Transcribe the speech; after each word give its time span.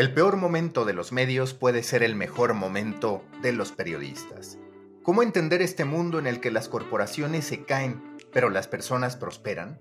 El 0.00 0.14
peor 0.14 0.38
momento 0.38 0.86
de 0.86 0.94
los 0.94 1.12
medios 1.12 1.52
puede 1.52 1.82
ser 1.82 2.02
el 2.02 2.14
mejor 2.14 2.54
momento 2.54 3.22
de 3.42 3.52
los 3.52 3.70
periodistas. 3.70 4.56
¿Cómo 5.02 5.22
entender 5.22 5.60
este 5.60 5.84
mundo 5.84 6.18
en 6.18 6.26
el 6.26 6.40
que 6.40 6.50
las 6.50 6.70
corporaciones 6.70 7.44
se 7.44 7.66
caen, 7.66 8.16
pero 8.32 8.48
las 8.48 8.66
personas 8.66 9.16
prosperan? 9.16 9.78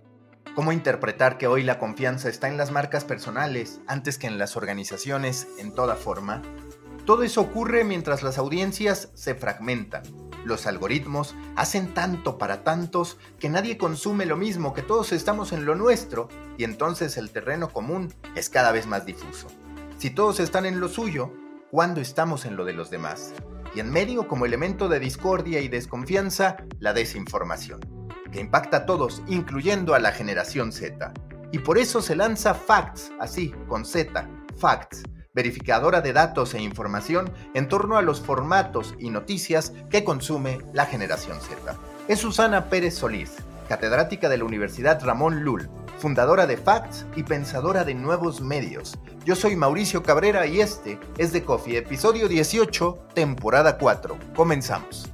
¿Cómo 0.55 0.73
interpretar 0.73 1.38
que 1.38 1.48
hoy 1.48 1.64
la 1.64 1.80
confianza 1.80 2.28
está 2.28 2.50
en 2.50 2.58
las 2.58 2.70
marcas 2.70 3.05
personales 3.05 3.80
antes 3.88 4.18
que 4.18 4.28
en 4.28 4.38
las 4.38 4.58
organizaciones 4.58 5.48
en 5.58 5.72
toda 5.73 5.95
forma? 5.95 6.42
Todo 7.06 7.23
eso 7.23 7.40
ocurre 7.40 7.86
mientras 7.86 8.22
las 8.22 8.38
audiencias 8.38 9.12
se 9.14 9.36
fragmentan. 9.36 10.04
Los 10.44 10.67
algoritmos 10.67 11.34
hacen 11.56 11.94
tanto 11.94 12.38
para 12.38 12.66
tantos 12.66 13.17
que 13.40 13.48
nadie 13.48 13.78
consume 13.78 14.26
lo 14.26 14.36
mismo, 14.36 14.73
que 14.73 14.81
todos 14.81 15.14
estamos 15.14 15.54
en 15.54 15.64
lo 15.64 15.76
nuestro 15.76 16.28
y 16.58 16.66
entonces 16.66 17.16
el 17.16 17.31
terreno 17.31 17.70
común 17.70 18.14
es 18.36 18.50
cada 18.50 18.73
vez 18.73 18.86
más 18.86 19.06
difuso. 19.06 19.48
Si 19.99 20.09
todos 20.09 20.39
están 20.39 20.66
en 20.66 20.80
lo 20.80 20.88
suyo, 20.88 21.34
¿cuándo 21.72 22.00
estamos 22.00 22.45
en 22.45 22.55
lo 22.55 22.64
de 22.64 22.72
los 22.72 22.89
demás? 22.89 23.33
Y 23.75 23.81
en 23.81 23.92
medio, 23.92 24.30
como 24.30 24.45
elemento 24.45 24.88
de 24.88 24.97
discordia 24.97 25.59
y 25.59 25.67
desconfianza, 25.67 26.55
la 26.80 26.94
desinformación, 26.94 27.81
que 28.31 28.39
impacta 28.39 28.77
a 28.77 28.86
todos, 28.86 29.22
incluyendo 29.27 29.95
a 29.95 30.00
la 30.00 30.14
generación 30.14 30.72
Z. 30.72 31.11
Y 31.52 31.59
por 31.59 31.77
eso 31.77 32.02
se 32.02 32.16
lanza 32.16 32.53
Facts, 32.53 33.11
así, 33.20 33.53
con 33.67 33.83
Z, 33.83 34.25
Facts, 34.58 35.03
verificadora 35.33 36.00
de 36.00 36.14
datos 36.14 36.53
e 36.53 36.61
información 36.61 37.30
en 37.53 37.67
torno 37.67 37.97
a 37.97 38.02
los 38.02 38.22
formatos 38.22 38.95
y 39.00 39.09
noticias 39.09 39.73
que 39.89 40.05
consume 40.05 40.59
la 40.72 40.86
generación 40.86 41.42
Z. 41.42 41.77
Es 42.08 42.20
Susana 42.20 42.70
Pérez 42.70 42.95
Solís, 42.95 43.33
catedrática 43.67 44.30
de 44.30 44.38
la 44.38 44.45
Universidad 44.45 45.03
Ramón 45.03 45.44
Lul, 45.44 45.70
fundadora 46.00 46.47
de 46.47 46.55
Facts 46.55 47.05
y 47.17 47.23
pensadora 47.23 47.83
de 47.83 47.94
nuevos 47.94 48.39
medios. 48.39 48.97
Yo 49.25 49.36
soy 49.36 49.58
Mauricio 49.58 50.02
Cabrera 50.02 50.47
y 50.47 50.61
este 50.61 50.97
es 51.17 51.33
The 51.33 51.44
Coffee, 51.44 51.78
episodio 51.78 52.30
18, 52.30 53.08
temporada 53.14 53.78
4. 53.78 54.17
Comenzamos. 54.33 55.11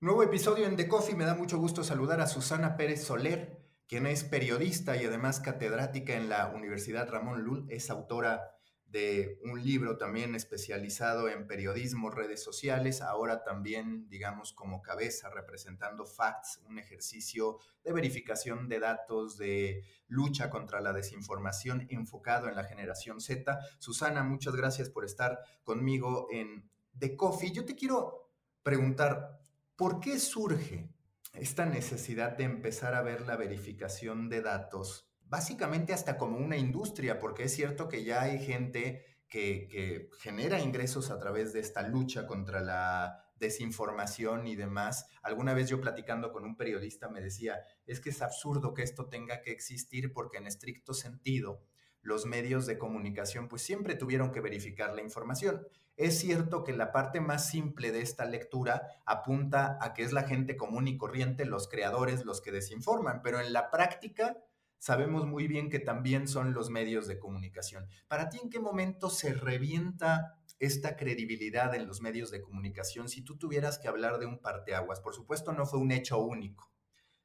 Nuevo 0.00 0.24
episodio 0.24 0.66
en 0.66 0.76
The 0.76 0.88
Coffee. 0.88 1.14
Me 1.14 1.24
da 1.24 1.34
mucho 1.34 1.56
gusto 1.58 1.84
saludar 1.84 2.20
a 2.20 2.26
Susana 2.26 2.76
Pérez 2.76 3.04
Soler, 3.04 3.64
quien 3.88 4.06
es 4.06 4.24
periodista 4.24 4.96
y 4.96 5.04
además 5.04 5.38
catedrática 5.38 6.14
en 6.14 6.28
la 6.28 6.48
Universidad 6.48 7.08
Ramón 7.08 7.42
Lul. 7.42 7.66
Es 7.70 7.90
autora 7.90 8.53
de 8.94 9.40
un 9.42 9.60
libro 9.60 9.98
también 9.98 10.36
especializado 10.36 11.28
en 11.28 11.48
periodismo, 11.48 12.10
redes 12.10 12.44
sociales, 12.44 13.02
ahora 13.02 13.42
también, 13.42 14.08
digamos, 14.08 14.52
como 14.52 14.82
cabeza 14.82 15.30
representando 15.30 16.06
Facts, 16.06 16.60
un 16.68 16.78
ejercicio 16.78 17.58
de 17.82 17.92
verificación 17.92 18.68
de 18.68 18.78
datos, 18.78 19.36
de 19.36 19.82
lucha 20.06 20.48
contra 20.48 20.80
la 20.80 20.92
desinformación 20.92 21.88
enfocado 21.90 22.48
en 22.48 22.54
la 22.54 22.62
generación 22.62 23.20
Z. 23.20 23.58
Susana, 23.80 24.22
muchas 24.22 24.54
gracias 24.54 24.90
por 24.90 25.04
estar 25.04 25.40
conmigo 25.64 26.28
en 26.30 26.70
The 26.96 27.16
Coffee. 27.16 27.50
Yo 27.50 27.64
te 27.64 27.74
quiero 27.74 28.30
preguntar, 28.62 29.40
¿por 29.74 29.98
qué 29.98 30.20
surge 30.20 30.88
esta 31.32 31.66
necesidad 31.66 32.36
de 32.36 32.44
empezar 32.44 32.94
a 32.94 33.02
ver 33.02 33.22
la 33.22 33.34
verificación 33.34 34.28
de 34.28 34.40
datos 34.40 35.10
básicamente 35.26 35.92
hasta 35.92 36.16
como 36.16 36.38
una 36.38 36.56
industria, 36.56 37.18
porque 37.18 37.44
es 37.44 37.54
cierto 37.54 37.88
que 37.88 38.04
ya 38.04 38.22
hay 38.22 38.38
gente 38.44 39.04
que, 39.28 40.08
genera 40.20 40.60
ingresos 40.60 41.10
a 41.10 41.18
través 41.18 41.52
de 41.52 41.60
esta 41.60 41.82
lucha 41.82 42.26
contra 42.26 42.60
la 42.60 43.24
desinformación 43.36 44.46
y 44.46 44.54
demás. 44.54 45.06
Alguna 45.22 45.54
vez 45.54 45.68
yo 45.68 45.80
platicando 45.80 46.32
con 46.32 46.44
un 46.44 46.56
periodista 46.56 47.08
me 47.08 47.20
decía, 47.20 47.58
es 47.86 48.00
que 48.00 48.10
es 48.10 48.22
absurdo 48.22 48.74
que 48.74 48.82
esto 48.82 49.06
tenga 49.08 49.42
que 49.42 49.50
existir 49.50 50.12
porque 50.12 50.38
en 50.38 50.46
estricto 50.46 50.94
sentido 50.94 51.62
los 52.00 52.26
medios 52.26 52.66
de 52.66 52.78
comunicación 52.78 53.48
pues 53.48 53.62
siempre 53.62 53.96
tuvieron 53.96 54.30
que 54.30 54.40
verificar 54.40 54.94
la 54.94 55.02
información. 55.02 55.66
Es 55.96 56.18
cierto 56.18 56.62
que 56.62 56.72
la 56.72 56.92
parte 56.92 57.20
más 57.20 57.48
simple 57.48 57.92
de 57.92 58.02
esta 58.02 58.24
lectura 58.26 58.88
apunta 59.06 59.78
a 59.80 59.94
que 59.94 60.02
es 60.02 60.12
la 60.12 60.24
gente 60.24 60.56
común 60.56 60.86
y 60.86 60.96
corriente, 60.96 61.44
los 61.44 61.66
creadores, 61.66 62.24
los 62.24 62.40
que 62.40 62.52
desinforman, 62.52 63.22
pero 63.22 63.40
en 63.40 63.52
la 63.52 63.70
práctica 63.70 64.36
sabemos 64.78 65.26
muy 65.26 65.48
bien 65.48 65.70
que 65.70 65.78
también 65.78 66.28
son 66.28 66.54
los 66.54 66.70
medios 66.70 67.06
de 67.06 67.18
comunicación. 67.18 67.86
¿Para 68.08 68.28
ti 68.28 68.38
en 68.42 68.50
qué 68.50 68.60
momento 68.60 69.10
se 69.10 69.32
revienta 69.32 70.38
esta 70.58 70.96
credibilidad 70.96 71.74
en 71.74 71.86
los 71.86 72.00
medios 72.00 72.30
de 72.30 72.40
comunicación 72.40 73.08
si 73.08 73.22
tú 73.22 73.36
tuvieras 73.36 73.78
que 73.78 73.88
hablar 73.88 74.18
de 74.18 74.26
un 74.26 74.40
parteaguas? 74.40 75.00
Por 75.00 75.14
supuesto, 75.14 75.52
no 75.52 75.66
fue 75.66 75.80
un 75.80 75.92
hecho 75.92 76.18
único. 76.18 76.72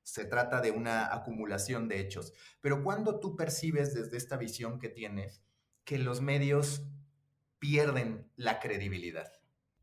Se 0.04 0.26
trata 0.26 0.62
de 0.62 0.72
una 0.72 1.14
acumulación 1.14 1.88
de 1.88 2.00
hechos. 2.00 2.34
Pero 2.62 2.84
cuando 2.84 3.20
tú 3.20 3.36
percibes 3.36 3.94
desde 3.94 4.18
esta 4.18 4.38
visión 4.38 4.80
que 4.80 4.90
tienes 4.90 5.44
que 5.84 5.98
los 5.98 6.22
medios 6.22 6.84
pierden 7.60 8.32
la 8.36 8.60
credibilidad? 8.60 9.39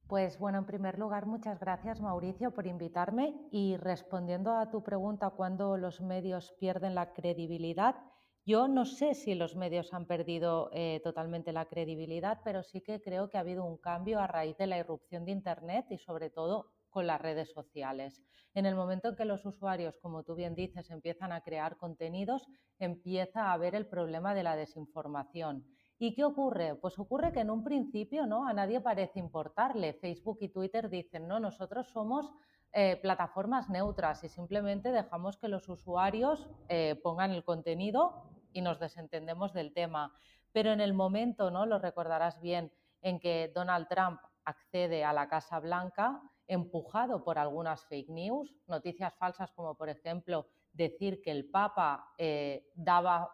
Pues 0.09 0.39
bueno, 0.39 0.59
en 0.59 0.67
primer 0.67 1.01
lugar, 1.01 1.27
muchas 1.27 1.59
gracias 1.59 2.01
Mauricio 2.01 2.53
por 2.53 2.69
invitarme 2.69 3.35
y 3.51 3.77
respondiendo 3.77 4.57
a 4.57 4.71
tu 4.71 4.85
pregunta, 4.85 5.31
¿cuándo 5.31 5.77
los 5.77 6.01
medios 6.01 6.53
pierden 6.61 6.95
la 6.95 7.13
credibilidad? 7.13 7.97
Yo 8.45 8.69
no 8.69 8.85
sé 8.85 9.15
si 9.15 9.35
los 9.35 9.57
medios 9.57 9.93
han 9.93 10.07
perdido 10.07 10.71
eh, 10.73 11.01
totalmente 11.03 11.53
la 11.53 11.65
credibilidad, 11.65 12.39
pero 12.45 12.63
sí 12.63 12.83
que 12.83 13.03
creo 13.03 13.29
que 13.29 13.37
ha 13.37 13.41
habido 13.41 13.65
un 13.65 13.79
cambio 13.79 14.21
a 14.21 14.29
raíz 14.29 14.57
de 14.59 14.69
la 14.69 14.79
irrupción 14.79 15.25
de 15.25 15.33
Internet 15.33 15.87
y 15.91 15.99
sobre 15.99 16.31
todo 16.31 16.71
con 16.89 17.09
las 17.09 17.21
redes 17.21 17.53
sociales. 17.53 18.23
En 18.55 18.65
el 18.65 18.77
momento 18.77 19.09
en 19.09 19.17
que 19.17 19.25
los 19.25 19.45
usuarios, 19.45 19.99
como 19.99 20.23
tú 20.23 20.37
bien 20.37 20.55
dices, 20.55 20.89
empiezan 20.91 21.33
a 21.33 21.41
crear 21.41 21.79
contenidos, 21.79 22.47
empieza 22.79 23.47
a 23.47 23.55
haber 23.55 23.75
el 23.75 23.89
problema 23.89 24.35
de 24.35 24.45
la 24.45 24.55
desinformación 24.55 25.67
¿Y 25.99 26.15
qué 26.15 26.25
ocurre? 26.25 26.75
Pues 26.75 26.99
ocurre 26.99 27.33
que 27.33 27.41
en 27.41 27.51
un 27.51 27.65
principio 27.65 28.27
¿no? 28.27 28.47
a 28.47 28.53
nadie 28.53 28.81
parece 28.81 29.19
importarle. 29.19 29.95
Facebook 29.95 30.39
y 30.41 30.51
Twitter 30.51 30.91
dicen, 30.91 31.27
no, 31.27 31.41
nosotros 31.41 31.89
somos 31.89 32.31
eh, 32.73 32.97
plataformas 32.97 33.71
neutras 33.71 34.23
y 34.23 34.29
simplemente 34.29 34.93
dejamos 34.93 35.39
que 35.39 35.49
los 35.49 35.69
usuarios 35.71 36.47
eh, 36.69 37.01
pongan 37.03 37.31
el 37.31 37.45
contenido 37.45 38.31
y 38.53 38.61
nos 38.61 38.79
desentendemos 38.79 39.55
del 39.55 39.73
tema. 39.73 40.13
Pero 40.53 40.73
en 40.73 40.83
el 40.83 40.93
momento, 40.93 41.51
¿no? 41.51 41.65
lo 41.65 41.79
recordarás 41.79 42.41
bien, 42.43 42.71
en 43.01 43.19
que 43.19 43.51
Donald 43.55 43.89
Trump 43.89 44.21
accede 44.45 45.05
a 45.05 45.15
la 45.15 45.29
Casa 45.29 45.59
Blanca, 45.61 46.21
empujado 46.47 47.25
por 47.25 47.39
algunas 47.39 47.85
fake 47.87 48.11
news, 48.11 48.55
noticias 48.67 49.15
falsas 49.15 49.51
como 49.53 49.75
por 49.75 49.89
ejemplo 49.89 50.47
decir 50.73 51.23
que 51.23 51.31
el 51.31 51.49
Papa 51.49 52.13
eh, 52.19 52.71
daba 52.75 53.31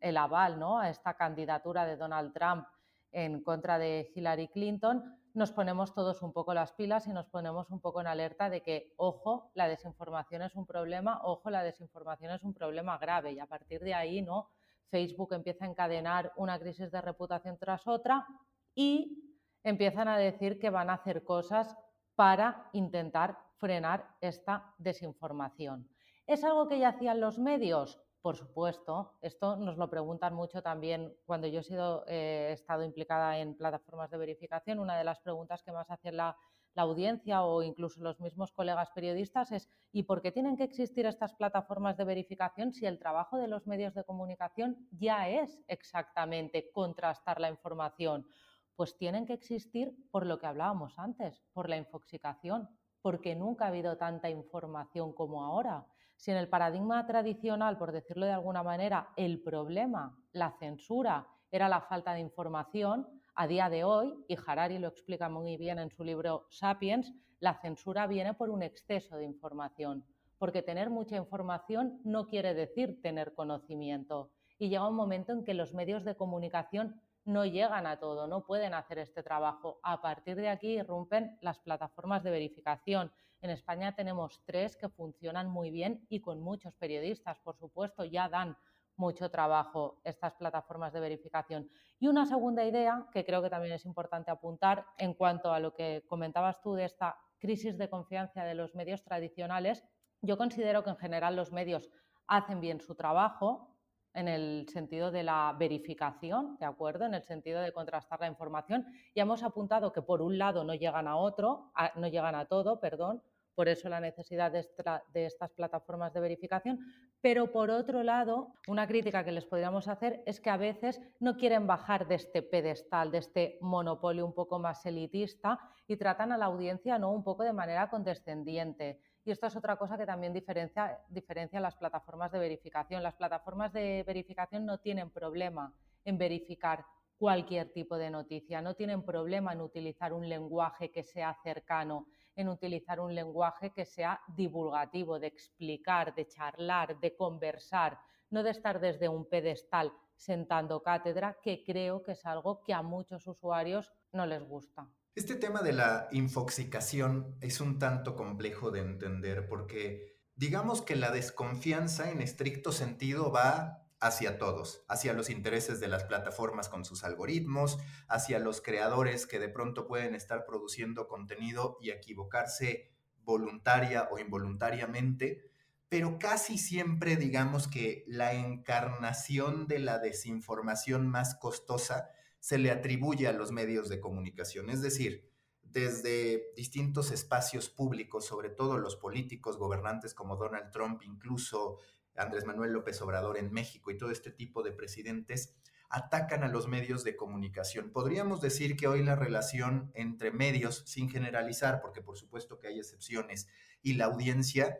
el 0.00 0.16
aval 0.16 0.58
¿no? 0.58 0.78
a 0.78 0.90
esta 0.90 1.14
candidatura 1.14 1.84
de 1.86 1.96
Donald 1.96 2.32
Trump 2.32 2.66
en 3.12 3.42
contra 3.42 3.78
de 3.78 4.10
Hillary 4.14 4.48
Clinton, 4.48 5.02
nos 5.34 5.52
ponemos 5.52 5.94
todos 5.94 6.22
un 6.22 6.32
poco 6.32 6.52
las 6.52 6.72
pilas 6.72 7.06
y 7.06 7.10
nos 7.10 7.28
ponemos 7.28 7.70
un 7.70 7.80
poco 7.80 8.00
en 8.00 8.06
alerta 8.06 8.50
de 8.50 8.62
que, 8.62 8.92
ojo, 8.96 9.50
la 9.54 9.68
desinformación 9.68 10.42
es 10.42 10.56
un 10.56 10.66
problema, 10.66 11.20
ojo, 11.22 11.50
la 11.50 11.62
desinformación 11.62 12.32
es 12.32 12.42
un 12.42 12.54
problema 12.54 12.98
grave 12.98 13.32
y 13.32 13.38
a 13.38 13.46
partir 13.46 13.80
de 13.80 13.94
ahí, 13.94 14.20
¿no? 14.20 14.50
Facebook 14.90 15.32
empieza 15.34 15.64
a 15.64 15.68
encadenar 15.68 16.32
una 16.36 16.58
crisis 16.58 16.90
de 16.90 17.00
reputación 17.00 17.56
tras 17.58 17.86
otra 17.86 18.26
y 18.74 19.38
empiezan 19.62 20.08
a 20.08 20.18
decir 20.18 20.58
que 20.58 20.70
van 20.70 20.90
a 20.90 20.94
hacer 20.94 21.24
cosas 21.24 21.76
para 22.14 22.68
intentar 22.72 23.38
frenar 23.58 24.16
esta 24.20 24.74
desinformación. 24.78 25.88
¿Es 26.26 26.42
algo 26.44 26.68
que 26.68 26.78
ya 26.78 26.88
hacían 26.88 27.20
los 27.20 27.38
medios? 27.38 28.00
Por 28.20 28.36
supuesto, 28.36 29.16
esto 29.22 29.56
nos 29.56 29.76
lo 29.76 29.88
preguntan 29.88 30.34
mucho 30.34 30.60
también 30.60 31.16
cuando 31.24 31.46
yo 31.46 31.60
he, 31.60 31.62
sido, 31.62 32.04
eh, 32.08 32.50
estado 32.52 32.82
implicada 32.82 33.38
en 33.38 33.56
plataformas 33.56 34.10
de 34.10 34.18
verificación. 34.18 34.80
Una 34.80 34.98
de 34.98 35.04
las 35.04 35.20
preguntas 35.20 35.62
que 35.62 35.72
más 35.72 35.88
hace 35.88 36.10
la, 36.10 36.36
la 36.74 36.82
audiencia 36.82 37.42
o 37.42 37.62
incluso 37.62 38.00
los 38.00 38.20
mismos 38.20 38.52
colegas 38.52 38.90
periodistas 38.90 39.52
es 39.52 39.68
¿y 39.92 40.02
por 40.02 40.20
qué 40.20 40.32
tienen 40.32 40.56
que 40.56 40.64
existir 40.64 41.06
estas 41.06 41.34
plataformas 41.34 41.96
de 41.96 42.04
verificación 42.04 42.72
si 42.72 42.86
el 42.86 42.98
trabajo 42.98 43.36
de 43.36 43.48
los 43.48 43.66
medios 43.66 43.94
de 43.94 44.04
comunicación 44.04 44.88
ya 44.90 45.28
es 45.28 45.60
exactamente 45.68 46.70
contrastar 46.72 47.40
la 47.40 47.48
información? 47.48 48.26
Pues 48.74 48.96
tienen 48.96 49.26
que 49.26 49.32
existir 49.32 49.92
por 50.10 50.26
lo 50.26 50.38
que 50.38 50.46
hablábamos 50.46 50.98
antes, 50.98 51.42
por 51.52 51.68
la 51.68 51.76
infoxicación, 51.76 52.68
porque 53.00 53.34
nunca 53.34 53.64
ha 53.64 53.68
habido 53.68 53.96
tanta 53.96 54.28
información 54.30 55.12
como 55.12 55.44
ahora. 55.44 55.86
Si 56.18 56.32
en 56.32 56.36
el 56.36 56.48
paradigma 56.48 57.06
tradicional, 57.06 57.78
por 57.78 57.92
decirlo 57.92 58.26
de 58.26 58.32
alguna 58.32 58.64
manera, 58.64 59.10
el 59.16 59.40
problema, 59.40 60.18
la 60.32 60.50
censura, 60.58 61.28
era 61.52 61.68
la 61.68 61.80
falta 61.80 62.12
de 62.12 62.18
información, 62.18 63.06
a 63.36 63.46
día 63.46 63.70
de 63.70 63.84
hoy, 63.84 64.12
y 64.26 64.36
Harari 64.44 64.80
lo 64.80 64.88
explica 64.88 65.28
muy 65.28 65.56
bien 65.56 65.78
en 65.78 65.90
su 65.90 66.02
libro 66.02 66.48
Sapiens, 66.50 67.14
la 67.38 67.54
censura 67.54 68.08
viene 68.08 68.34
por 68.34 68.50
un 68.50 68.64
exceso 68.64 69.16
de 69.16 69.26
información, 69.26 70.04
porque 70.38 70.60
tener 70.60 70.90
mucha 70.90 71.14
información 71.14 72.00
no 72.02 72.26
quiere 72.26 72.52
decir 72.52 73.00
tener 73.00 73.32
conocimiento. 73.34 74.32
Y 74.58 74.70
llega 74.70 74.88
un 74.88 74.96
momento 74.96 75.30
en 75.32 75.44
que 75.44 75.54
los 75.54 75.72
medios 75.72 76.04
de 76.04 76.16
comunicación 76.16 77.00
no 77.24 77.44
llegan 77.44 77.86
a 77.86 78.00
todo, 78.00 78.26
no 78.26 78.44
pueden 78.44 78.74
hacer 78.74 78.98
este 78.98 79.22
trabajo. 79.22 79.78
A 79.84 80.02
partir 80.02 80.34
de 80.34 80.48
aquí 80.48 80.78
irrumpen 80.78 81.38
las 81.42 81.60
plataformas 81.60 82.24
de 82.24 82.32
verificación. 82.32 83.12
En 83.40 83.50
España 83.50 83.94
tenemos 83.94 84.42
tres 84.44 84.76
que 84.76 84.88
funcionan 84.88 85.48
muy 85.48 85.70
bien 85.70 86.04
y 86.08 86.20
con 86.20 86.40
muchos 86.40 86.74
periodistas, 86.74 87.38
por 87.38 87.56
supuesto, 87.56 88.04
ya 88.04 88.28
dan 88.28 88.56
mucho 88.96 89.30
trabajo 89.30 90.00
estas 90.04 90.34
plataformas 90.34 90.92
de 90.92 91.00
verificación. 91.00 91.70
Y 92.00 92.08
una 92.08 92.26
segunda 92.26 92.64
idea 92.64 93.06
que 93.12 93.24
creo 93.24 93.40
que 93.40 93.50
también 93.50 93.74
es 93.74 93.84
importante 93.84 94.30
apuntar 94.30 94.86
en 94.98 95.14
cuanto 95.14 95.52
a 95.52 95.60
lo 95.60 95.72
que 95.72 96.04
comentabas 96.08 96.60
tú 96.60 96.74
de 96.74 96.84
esta 96.84 97.16
crisis 97.38 97.78
de 97.78 97.88
confianza 97.88 98.44
de 98.44 98.56
los 98.56 98.74
medios 98.74 99.04
tradicionales, 99.04 99.84
yo 100.20 100.36
considero 100.36 100.82
que 100.82 100.90
en 100.90 100.96
general 100.96 101.36
los 101.36 101.52
medios 101.52 101.88
hacen 102.26 102.60
bien 102.60 102.80
su 102.80 102.96
trabajo 102.96 103.77
en 104.18 104.26
el 104.26 104.68
sentido 104.68 105.12
de 105.12 105.22
la 105.22 105.54
verificación, 105.56 106.56
¿de 106.58 106.66
acuerdo? 106.66 107.06
En 107.06 107.14
el 107.14 107.22
sentido 107.22 107.60
de 107.60 107.72
contrastar 107.72 108.18
la 108.20 108.26
información. 108.26 108.84
Ya 109.14 109.22
hemos 109.22 109.44
apuntado 109.44 109.92
que 109.92 110.02
por 110.02 110.22
un 110.22 110.38
lado 110.38 110.64
no 110.64 110.74
llegan 110.74 111.06
a 111.06 111.16
otro, 111.16 111.70
no 111.94 112.08
llegan 112.08 112.34
a 112.34 112.46
todo, 112.46 112.80
perdón, 112.80 113.22
por 113.54 113.68
eso 113.68 113.88
la 113.88 114.00
necesidad 114.00 114.50
de, 114.50 114.66
de, 115.12 115.26
estas 115.26 115.52
plataformas 115.52 116.12
de 116.12 116.20
verificación. 116.20 116.80
Pero 117.20 117.52
por 117.52 117.70
otro 117.70 118.02
lado, 118.02 118.54
una 118.66 118.88
crítica 118.88 119.24
que 119.24 119.32
les 119.32 119.46
podríamos 119.46 119.86
hacer 119.86 120.22
es 120.26 120.40
que 120.40 120.50
a 120.50 120.56
veces 120.56 121.00
no 121.20 121.36
quieren 121.36 121.68
bajar 121.68 122.08
de 122.08 122.16
este 122.16 122.42
pedestal, 122.42 123.12
de 123.12 123.18
este 123.18 123.58
monopolio 123.60 124.26
un 124.26 124.34
poco 124.34 124.58
más 124.58 124.84
elitista 124.84 125.60
y 125.86 125.96
tratan 125.96 126.32
a 126.32 126.38
la 126.38 126.46
audiencia 126.46 126.98
¿no? 126.98 127.12
un 127.12 127.22
poco 127.22 127.44
de 127.44 127.52
manera 127.52 127.88
condescendiente. 127.88 129.00
Y 129.28 129.30
esto 129.30 129.46
es 129.46 129.56
otra 129.56 129.76
cosa 129.76 129.98
que 129.98 130.06
también 130.06 130.32
diferencia, 130.32 131.04
diferencia 131.10 131.60
las 131.60 131.76
plataformas 131.76 132.32
de 132.32 132.38
verificación. 132.38 133.02
Las 133.02 133.14
plataformas 133.14 133.70
de 133.74 134.02
verificación 134.06 134.64
no 134.64 134.78
tienen 134.78 135.10
problema 135.10 135.74
en 136.06 136.16
verificar 136.16 136.86
cualquier 137.18 137.70
tipo 137.70 137.98
de 137.98 138.08
noticia, 138.08 138.62
no 138.62 138.72
tienen 138.74 139.02
problema 139.02 139.52
en 139.52 139.60
utilizar 139.60 140.14
un 140.14 140.26
lenguaje 140.26 140.90
que 140.90 141.02
sea 141.02 141.36
cercano 141.42 142.06
en 142.36 142.48
utilizar 142.48 143.00
un 143.00 143.14
lenguaje 143.14 143.70
que 143.70 143.84
sea 143.84 144.18
divulgativo, 144.28 145.18
de 145.18 145.26
explicar, 145.26 146.14
de 146.14 146.26
charlar, 146.26 146.98
de 146.98 147.14
conversar, 147.14 147.98
no 148.30 148.42
de 148.42 148.52
estar 148.52 148.80
desde 148.80 149.10
un 149.10 149.28
pedestal 149.28 149.92
sentando 150.16 150.82
cátedra, 150.82 151.36
que 151.42 151.62
creo 151.64 152.02
que 152.02 152.12
es 152.12 152.24
algo 152.24 152.62
que 152.62 152.72
a 152.72 152.80
muchos 152.80 153.26
usuarios 153.26 153.92
no 154.10 154.24
les 154.24 154.42
gusta. 154.42 154.88
Este 155.18 155.34
tema 155.34 155.62
de 155.62 155.72
la 155.72 156.06
infoxicación 156.12 157.34
es 157.40 157.60
un 157.60 157.80
tanto 157.80 158.14
complejo 158.14 158.70
de 158.70 158.78
entender 158.78 159.48
porque 159.48 160.16
digamos 160.36 160.80
que 160.80 160.94
la 160.94 161.10
desconfianza 161.10 162.12
en 162.12 162.22
estricto 162.22 162.70
sentido 162.70 163.32
va 163.32 163.84
hacia 163.98 164.38
todos, 164.38 164.84
hacia 164.86 165.14
los 165.14 165.28
intereses 165.28 165.80
de 165.80 165.88
las 165.88 166.04
plataformas 166.04 166.68
con 166.68 166.84
sus 166.84 167.02
algoritmos, 167.02 167.80
hacia 168.06 168.38
los 168.38 168.60
creadores 168.60 169.26
que 169.26 169.40
de 169.40 169.48
pronto 169.48 169.88
pueden 169.88 170.14
estar 170.14 170.46
produciendo 170.46 171.08
contenido 171.08 171.78
y 171.80 171.90
equivocarse 171.90 172.92
voluntaria 173.24 174.08
o 174.12 174.20
involuntariamente, 174.20 175.50
pero 175.88 176.20
casi 176.20 176.58
siempre 176.58 177.16
digamos 177.16 177.66
que 177.66 178.04
la 178.06 178.34
encarnación 178.34 179.66
de 179.66 179.80
la 179.80 179.98
desinformación 179.98 181.08
más 181.08 181.34
costosa 181.34 182.08
se 182.40 182.58
le 182.58 182.70
atribuye 182.70 183.26
a 183.26 183.32
los 183.32 183.52
medios 183.52 183.88
de 183.88 184.00
comunicación, 184.00 184.70
es 184.70 184.82
decir, 184.82 185.28
desde 185.62 186.52
distintos 186.56 187.10
espacios 187.10 187.68
públicos, 187.68 188.26
sobre 188.26 188.50
todo 188.50 188.78
los 188.78 188.96
políticos, 188.96 189.58
gobernantes 189.58 190.14
como 190.14 190.36
Donald 190.36 190.70
Trump, 190.70 191.02
incluso 191.02 191.78
Andrés 192.16 192.44
Manuel 192.44 192.72
López 192.72 193.00
Obrador 193.02 193.38
en 193.38 193.52
México 193.52 193.90
y 193.90 193.98
todo 193.98 194.10
este 194.10 194.30
tipo 194.30 194.62
de 194.62 194.72
presidentes, 194.72 195.54
atacan 195.90 196.42
a 196.42 196.48
los 196.48 196.68
medios 196.68 197.04
de 197.04 197.16
comunicación. 197.16 197.92
Podríamos 197.92 198.40
decir 198.40 198.76
que 198.76 198.88
hoy 198.88 199.02
la 199.02 199.16
relación 199.16 199.90
entre 199.94 200.30
medios, 200.30 200.84
sin 200.86 201.08
generalizar, 201.08 201.80
porque 201.80 202.02
por 202.02 202.16
supuesto 202.16 202.58
que 202.58 202.68
hay 202.68 202.78
excepciones, 202.78 203.48
y 203.82 203.94
la 203.94 204.06
audiencia 204.06 204.78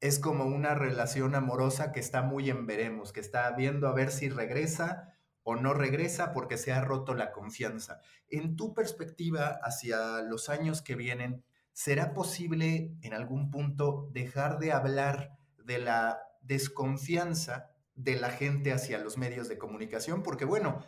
es 0.00 0.18
como 0.18 0.44
una 0.44 0.74
relación 0.74 1.34
amorosa 1.34 1.92
que 1.92 2.00
está 2.00 2.22
muy 2.22 2.50
en 2.50 2.66
veremos, 2.66 3.12
que 3.12 3.20
está 3.20 3.50
viendo 3.52 3.88
a 3.88 3.94
ver 3.94 4.10
si 4.10 4.28
regresa 4.28 5.15
o 5.48 5.54
no 5.54 5.74
regresa 5.74 6.32
porque 6.32 6.58
se 6.58 6.72
ha 6.72 6.80
roto 6.80 7.14
la 7.14 7.30
confianza. 7.30 8.00
En 8.28 8.56
tu 8.56 8.74
perspectiva 8.74 9.60
hacia 9.62 10.20
los 10.22 10.48
años 10.48 10.82
que 10.82 10.96
vienen, 10.96 11.44
¿será 11.72 12.12
posible 12.12 12.96
en 13.02 13.14
algún 13.14 13.52
punto 13.52 14.10
dejar 14.12 14.58
de 14.58 14.72
hablar 14.72 15.38
de 15.64 15.78
la 15.78 16.18
desconfianza 16.40 17.70
de 17.94 18.16
la 18.16 18.30
gente 18.30 18.72
hacia 18.72 18.98
los 18.98 19.18
medios 19.18 19.48
de 19.48 19.56
comunicación, 19.56 20.24
porque 20.24 20.44
bueno, 20.44 20.84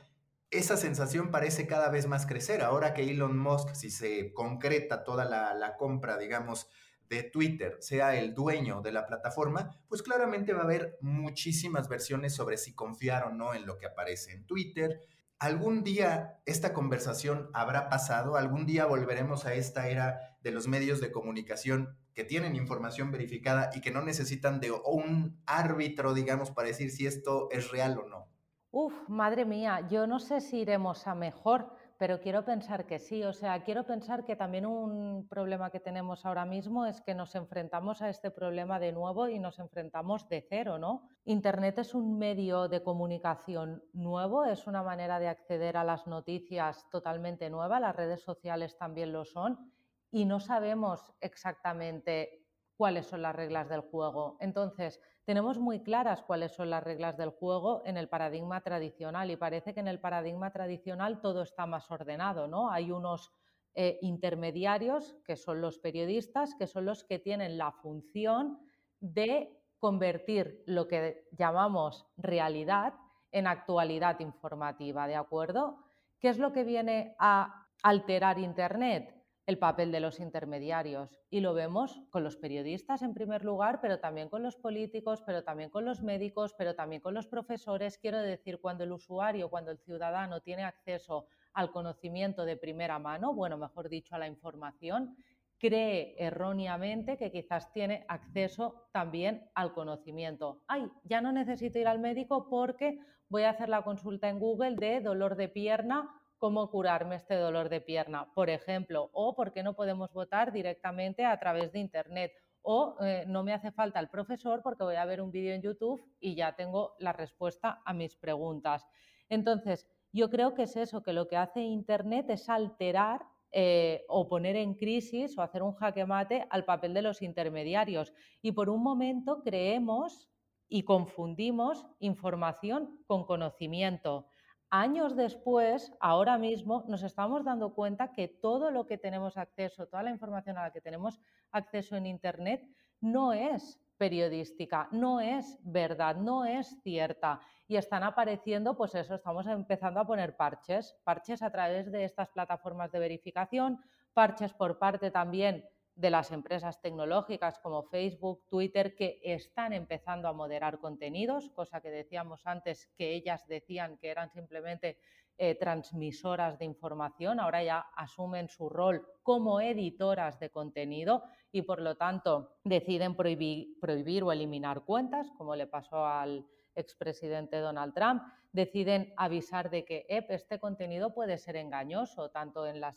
esa 0.51 0.77
sensación 0.77 1.31
parece 1.31 1.67
cada 1.67 1.89
vez 1.89 2.07
más 2.07 2.27
crecer. 2.27 2.63
Ahora 2.63 2.95
que 2.95 3.09
Elon 3.09 3.39
Musk, 3.39 3.75
si 3.75 3.91
se 3.91 4.33
concreta 4.33 5.05
toda 5.05 5.25
la, 5.25 5.77
compra, 5.79 6.19
digamos, 6.19 6.69
de 7.09 7.23
Twitter, 7.23 7.77
sea 7.81 8.17
el 8.17 8.35
dueño 8.35 8.81
de 8.83 8.93
la 8.93 9.07
plataforma, 9.07 9.71
pues 9.89 10.03
claramente 10.03 10.53
va 10.53 10.61
a 10.61 10.65
haber 10.65 10.99
muchísimas 11.01 11.89
versiones 11.89 12.35
sobre 12.35 12.57
si 12.59 12.75
confiar 12.75 13.25
o 13.25 13.31
no 13.31 13.55
en 13.55 13.67
lo 13.67 13.79
que 13.79 13.87
aparece 13.87 14.33
en 14.33 14.47
Twitter. 14.47 15.01
¿Algún 15.39 15.85
día 15.85 16.41
esta 16.47 16.73
conversación 16.73 17.49
habrá 17.55 17.89
pasado? 17.89 18.37
¿Algún 18.37 18.67
día 18.67 18.87
volveremos 18.87 19.47
a 19.47 19.55
esta 19.55 19.89
era 19.89 20.37
de 20.43 20.51
los 20.51 20.67
medios 20.67 21.01
de 21.01 21.13
comunicación 21.13 21.97
que 22.13 22.25
tienen 22.25 22.57
información 22.57 23.13
verificada 23.13 23.71
y 23.73 23.81
que 23.81 23.93
no 23.93 24.03
necesitan 24.03 24.59
de 24.59 24.73
un 24.73 25.41
árbitro, 25.47 26.15
digamos, 26.15 26.51
para 26.51 26.69
decir 26.69 26.91
si 26.91 27.07
esto 27.07 27.49
es 27.53 27.71
real 27.71 27.99
o 27.99 28.09
no? 28.09 28.29
Uf, 28.71 29.09
madre 29.09 29.45
mía, 29.45 29.87
yo 29.89 30.07
no 30.07 30.19
sé 30.19 30.41
si 30.41 30.59
iremos 30.59 31.07
a 31.07 31.15
mejor, 31.15 31.73
pero 31.99 32.21
quiero 32.21 32.45
pensar 32.45 32.87
que 32.87 33.01
sí. 33.01 33.25
O 33.25 33.33
sea, 33.33 33.65
quiero 33.65 33.85
pensar 33.85 34.25
que 34.25 34.37
también 34.37 34.65
un 34.65 35.27
problema 35.29 35.71
que 35.71 35.81
tenemos 35.81 36.25
ahora 36.25 36.47
mismo 36.47 36.87
es 36.87 37.01
que 37.01 37.15
nos 37.15 37.35
enfrentamos 37.35 38.01
a 38.01 38.09
este 38.09 38.31
problema 38.31 38.79
de 38.79 38.93
nuevo 38.93 39.29
y 39.29 39.41
nos 39.41 39.59
enfrentamos 39.59 40.29
de 40.29 40.47
cero, 40.49 40.79
¿no? 40.79 41.09
Internet 41.25 41.79
es 41.79 41.95
un 41.95 42.17
medio 42.17 42.69
de 42.69 42.85
comunicación 42.85 43.83
nuevo, 43.93 44.45
es 44.45 44.69
una 44.69 44.85
manera 44.85 45.19
de 45.19 45.29
acceder 45.29 45.77
a 45.77 45.85
las 45.85 46.07
noticias 46.07 46.89
totalmente 46.89 47.51
nueva, 47.51 47.81
las 47.81 47.97
redes 47.97 48.23
sociales 48.23 48.79
también 48.79 49.13
lo 49.13 49.25
son 49.25 49.73
y 50.11 50.25
no 50.25 50.39
sabemos 50.41 51.13
exactamente 51.21 52.38
cuáles 52.79 53.07
son 53.07 53.23
las 53.23 53.35
reglas 53.35 53.69
del 53.69 53.81
juego. 53.81 54.37
Entonces, 54.41 55.01
tenemos 55.25 55.59
muy 55.59 55.81
claras 55.81 56.23
cuáles 56.23 56.53
son 56.53 56.71
las 56.71 56.83
reglas 56.83 57.17
del 57.17 57.31
juego 57.31 57.83
en 57.85 57.97
el 57.97 58.09
paradigma 58.09 58.63
tradicional 58.63 59.33
y 59.33 59.37
parece 59.37 59.75
que 59.75 59.81
en 59.81 59.89
el 59.89 59.99
paradigma 59.99 60.53
tradicional 60.53 61.21
todo 61.21 61.43
está 61.43 61.67
más 61.67 61.91
ordenado, 61.91 62.47
¿no? 62.47 62.71
Hay 62.71 62.93
unos 62.93 63.33
eh, 63.75 63.99
intermediarios, 64.01 65.17
que 65.27 65.35
son 65.35 65.61
los 65.61 65.81
periodistas, 65.81 66.55
que 66.55 66.69
son 66.69 66.85
los 66.85 67.03
que 67.03 67.19
tienen 67.19 67.59
la 67.59 67.73
función 67.73 68.61
de 69.01 69.61
convertir 69.81 70.63
lo 70.67 70.87
que 70.87 71.29
llamamos 71.33 72.07
realidad 72.17 72.95
en 73.33 73.49
actualidad 73.49 74.21
informativa, 74.21 75.09
¿de 75.09 75.17
acuerdo? 75.17 75.79
¿Qué 76.21 76.29
es 76.29 76.39
lo 76.39 76.53
que 76.53 76.63
viene 76.63 77.17
a 77.19 77.67
alterar 77.83 78.39
Internet? 78.39 79.18
El 79.49 79.57
papel 79.57 79.91
de 79.91 80.01
los 80.01 80.21
intermediarios. 80.21 81.23
Y 81.31 81.41
lo 81.41 81.55
vemos 81.55 82.03
con 82.11 82.23
los 82.23 82.37
periodistas 82.37 83.01
en 83.01 83.15
primer 83.15 83.47
lugar, 83.47 83.81
pero 83.81 83.99
también 83.99 84.29
con 84.29 84.43
los 84.43 84.57
políticos, 84.57 85.23
pero 85.25 85.43
también 85.43 85.71
con 85.71 85.87
los 85.87 86.03
médicos, 86.03 86.55
pero 86.59 86.75
también 86.75 87.01
con 87.01 87.15
los 87.15 87.27
profesores. 87.27 87.97
Quiero 87.97 88.19
decir, 88.19 88.61
cuando 88.61 88.85
el 88.85 88.93
usuario, 88.93 89.49
cuando 89.49 89.71
el 89.71 89.79
ciudadano 89.79 90.43
tiene 90.43 90.65
acceso 90.65 91.29
al 91.55 91.71
conocimiento 91.71 92.45
de 92.45 92.59
primera 92.59 92.99
mano, 92.99 93.33
bueno, 93.33 93.57
mejor 93.57 93.89
dicho, 93.89 94.15
a 94.15 94.19
la 94.19 94.27
información, 94.27 95.17
cree 95.57 96.15
erróneamente 96.19 97.17
que 97.17 97.33
quizás 97.33 97.73
tiene 97.73 98.05
acceso 98.07 98.91
también 98.93 99.49
al 99.55 99.73
conocimiento. 99.73 100.63
Ay, 100.67 100.91
ya 101.05 101.23
no 101.23 101.33
necesito 101.33 101.79
ir 101.79 101.89
al 101.89 102.01
médico 102.01 102.51
porque 102.51 103.01
voy 103.31 103.45
a 103.45 103.51
hacer 103.51 103.71
la 103.71 103.81
consulta 103.81 104.29
en 104.29 104.41
Google 104.41 104.77
de 104.77 105.01
dolor 105.01 105.37
de 105.37 105.49
pierna 105.49 106.18
cómo 106.39 106.71
curarme 106.71 107.17
este 107.17 107.35
dolor 107.35 107.69
de 107.69 107.81
pierna, 107.81 108.33
por 108.35 108.49
ejemplo, 108.49 109.11
o 109.13 109.35
por 109.35 109.53
qué 109.53 109.63
no 109.63 109.75
podemos 109.75 110.13
votar 110.13 110.53
directamente 110.53 111.25
a 111.25 111.39
través 111.39 111.73
de 111.73 111.81
Internet, 111.81 112.33
o 112.63 112.97
eh, 113.01 113.25
no 113.27 113.45
me 113.45 113.53
hace 113.53 113.73
falta 113.73 114.01
el 114.01 114.09
profesor 114.09 114.63
porque 114.63 114.85
voy 114.85 114.97
a 114.97 115.05
ver 115.05 115.21
un 115.21 115.31
vídeo 115.31 115.55
en 115.55 115.63
YouTube 115.63 116.03
y 116.21 116.35
ya 116.35 116.55
tengo 116.55 116.95
la 116.99 117.13
respuesta 117.13 117.83
a 117.85 117.93
mis 117.93 118.17
preguntas. 118.17 118.87
Entonces, 119.29 119.87
yo 120.13 120.31
creo 120.31 120.55
que 120.55 120.63
es 120.65 120.77
eso, 120.77 121.03
que 121.03 121.13
lo 121.13 121.29
que 121.29 121.37
hace 121.37 121.61
Internet 121.61 122.31
es 122.31 122.49
alterar 122.49 123.23
eh, 123.51 124.05
o 124.09 124.29
poner 124.29 124.57
en 124.57 124.75
crisis 124.75 125.37
o 125.39 125.43
hacer 125.43 125.63
un 125.63 125.75
jaque 125.75 126.05
mate 126.05 126.47
al 126.51 126.65
papel 126.65 126.93
de 126.95 127.03
los 127.03 127.23
intermediarios. 127.23 128.13
Y 128.43 128.53
por 128.53 128.69
un 128.69 128.83
momento 128.83 129.43
creemos 129.43 130.29
y 130.69 130.83
confundimos 130.83 131.87
información 131.99 133.03
con 133.07 133.25
conocimiento. 133.25 134.27
Años 134.71 135.17
después, 135.17 135.93
ahora 135.99 136.37
mismo, 136.37 136.85
nos 136.89 137.03
estamos 137.03 137.43
dando 137.43 137.75
cuenta 137.75 138.13
que 138.13 138.29
todo 138.29 138.71
lo 138.71 138.87
que 138.87 138.99
tenemos 138.99 139.39
acceso, 139.39 139.87
toda 139.87 140.03
la 140.03 140.11
información 140.11 140.59
a 140.59 140.65
la 140.65 140.73
que 140.73 140.83
tenemos 140.83 141.19
acceso 141.53 141.97
en 141.97 142.05
Internet, 142.05 142.69
no 143.01 143.33
es 143.33 143.81
periodística, 143.97 144.89
no 144.93 145.21
es 145.21 145.59
verdad, 145.63 146.17
no 146.17 146.45
es 146.45 146.81
cierta. 146.83 147.41
Y 147.67 147.77
están 147.77 148.03
apareciendo, 148.03 148.77
pues 148.77 148.95
eso, 148.95 149.15
estamos 149.15 149.47
empezando 149.47 150.01
a 150.01 150.07
poner 150.07 150.37
parches, 150.37 150.95
parches 151.03 151.43
a 151.43 151.51
través 151.51 151.91
de 151.91 152.05
estas 152.05 152.29
plataformas 152.29 152.93
de 152.93 152.99
verificación, 152.99 153.81
parches 154.13 154.53
por 154.53 154.79
parte 154.79 155.11
también 155.11 155.65
de 155.99 156.11
las 156.11 156.31
empresas 156.31 156.81
tecnológicas 156.81 157.59
como 157.59 157.83
Facebook, 157.83 158.47
Twitter, 158.49 158.95
que 158.95 159.21
están 159.25 159.73
empezando 159.73 160.29
a 160.29 160.33
moderar 160.33 160.79
contenidos, 160.79 161.51
cosa 161.51 161.81
que 161.81 161.91
decíamos 161.91 162.47
antes 162.47 162.87
que 162.97 163.15
ellas 163.15 163.49
decían 163.49 163.99
que 163.99 164.11
eran 164.11 164.31
simplemente 164.31 164.97
eh, 165.37 165.57
transmisoras 165.57 166.57
de 166.61 166.67
información, 166.67 167.41
ahora 167.41 167.65
ya 167.65 167.81
asumen 167.97 168.49
su 168.49 168.69
rol 168.69 169.05
como 169.25 169.61
editoras 169.61 170.39
de 170.39 170.51
contenido 170.51 171.25
y 171.51 171.63
por 171.63 171.81
lo 171.81 171.97
tanto 171.97 172.59
deciden 172.63 173.17
prohibir, 173.17 173.77
prohibir 173.81 174.23
o 174.23 174.31
eliminar 174.31 174.85
cuentas, 174.85 175.33
como 175.37 175.57
le 175.57 175.67
pasó 175.67 176.07
al 176.07 176.47
expresidente 176.79 177.59
Donald 177.59 177.93
Trump, 177.95 178.23
deciden 178.53 179.13
avisar 179.17 179.69
de 179.71 179.85
que 179.85 180.07
este 180.09 180.59
contenido 180.59 181.13
puede 181.13 181.39
ser 181.39 181.57
engañoso, 181.57 182.31
tanto 182.31 182.67
en 182.67 182.81
las 182.81 182.97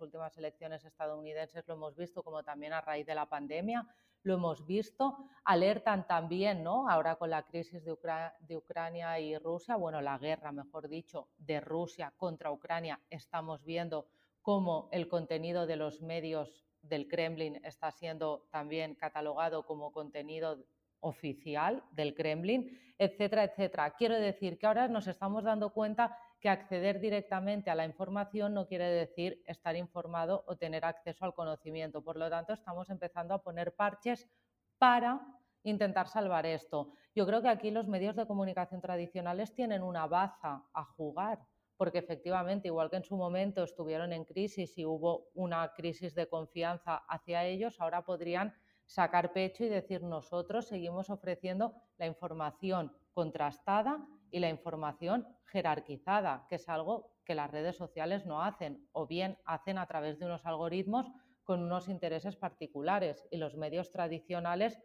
últimas 0.00 0.36
elecciones 0.36 0.84
estadounidenses 0.84 1.66
lo 1.68 1.74
hemos 1.74 1.96
visto, 1.96 2.22
como 2.22 2.42
también 2.42 2.72
a 2.72 2.80
raíz 2.80 3.06
de 3.06 3.14
la 3.14 3.26
pandemia 3.26 3.86
lo 4.24 4.34
hemos 4.34 4.66
visto. 4.66 5.16
Alertan 5.44 6.06
también, 6.06 6.62
¿no? 6.62 6.88
Ahora 6.88 7.16
con 7.16 7.30
la 7.30 7.42
crisis 7.42 7.84
de 7.84 8.56
Ucrania 8.56 9.18
y 9.18 9.36
Rusia, 9.38 9.76
bueno, 9.76 10.00
la 10.00 10.18
guerra, 10.18 10.52
mejor 10.52 10.88
dicho, 10.88 11.28
de 11.38 11.60
Rusia 11.60 12.12
contra 12.16 12.52
Ucrania, 12.52 13.00
estamos 13.10 13.64
viendo 13.64 14.06
cómo 14.40 14.88
el 14.92 15.08
contenido 15.08 15.66
de 15.66 15.76
los 15.76 16.02
medios 16.02 16.64
del 16.82 17.06
Kremlin 17.06 17.60
está 17.64 17.92
siendo 17.92 18.48
también 18.50 18.96
catalogado 18.96 19.64
como 19.64 19.92
contenido 19.92 20.58
oficial 21.02 21.84
del 21.92 22.14
Kremlin, 22.14 22.78
etcétera, 22.98 23.44
etcétera. 23.44 23.94
Quiero 23.96 24.18
decir 24.18 24.58
que 24.58 24.66
ahora 24.66 24.88
nos 24.88 25.06
estamos 25.06 25.44
dando 25.44 25.72
cuenta 25.72 26.16
que 26.40 26.48
acceder 26.48 26.98
directamente 26.98 27.70
a 27.70 27.74
la 27.74 27.84
información 27.84 28.54
no 28.54 28.66
quiere 28.66 28.86
decir 28.86 29.42
estar 29.46 29.76
informado 29.76 30.44
o 30.46 30.56
tener 30.56 30.84
acceso 30.84 31.24
al 31.24 31.34
conocimiento. 31.34 32.02
Por 32.02 32.16
lo 32.16 32.28
tanto, 32.30 32.52
estamos 32.52 32.90
empezando 32.90 33.34
a 33.34 33.42
poner 33.42 33.74
parches 33.76 34.28
para 34.78 35.20
intentar 35.62 36.08
salvar 36.08 36.46
esto. 36.46 36.92
Yo 37.14 37.26
creo 37.26 37.42
que 37.42 37.48
aquí 37.48 37.70
los 37.70 37.86
medios 37.86 38.16
de 38.16 38.26
comunicación 38.26 38.80
tradicionales 38.80 39.54
tienen 39.54 39.82
una 39.82 40.06
baza 40.06 40.64
a 40.72 40.84
jugar, 40.84 41.46
porque 41.76 41.98
efectivamente, 41.98 42.68
igual 42.68 42.90
que 42.90 42.96
en 42.96 43.04
su 43.04 43.16
momento 43.16 43.62
estuvieron 43.62 44.12
en 44.12 44.24
crisis 44.24 44.76
y 44.78 44.84
hubo 44.84 45.28
una 45.34 45.72
crisis 45.74 46.14
de 46.14 46.28
confianza 46.28 46.96
hacia 47.08 47.44
ellos, 47.44 47.80
ahora 47.80 48.04
podrían 48.04 48.54
sacar 48.86 49.32
pecho 49.32 49.64
y 49.64 49.68
decir 49.68 50.02
nosotros 50.02 50.66
seguimos 50.66 51.10
ofreciendo 51.10 51.74
la 51.98 52.06
información 52.06 52.92
contrastada 53.12 54.06
y 54.30 54.40
la 54.40 54.48
información 54.48 55.26
jerarquizada, 55.46 56.46
que 56.48 56.56
es 56.56 56.68
algo 56.68 57.12
que 57.24 57.34
las 57.34 57.50
redes 57.50 57.76
sociales 57.76 58.26
no 58.26 58.42
hacen, 58.42 58.88
o 58.92 59.06
bien 59.06 59.38
hacen 59.44 59.78
a 59.78 59.86
través 59.86 60.18
de 60.18 60.26
unos 60.26 60.44
algoritmos 60.46 61.10
con 61.44 61.62
unos 61.62 61.88
intereses 61.88 62.36
particulares 62.36 63.26
y 63.30 63.36
los 63.36 63.56
medios 63.56 63.90
tradicionales 63.90 64.78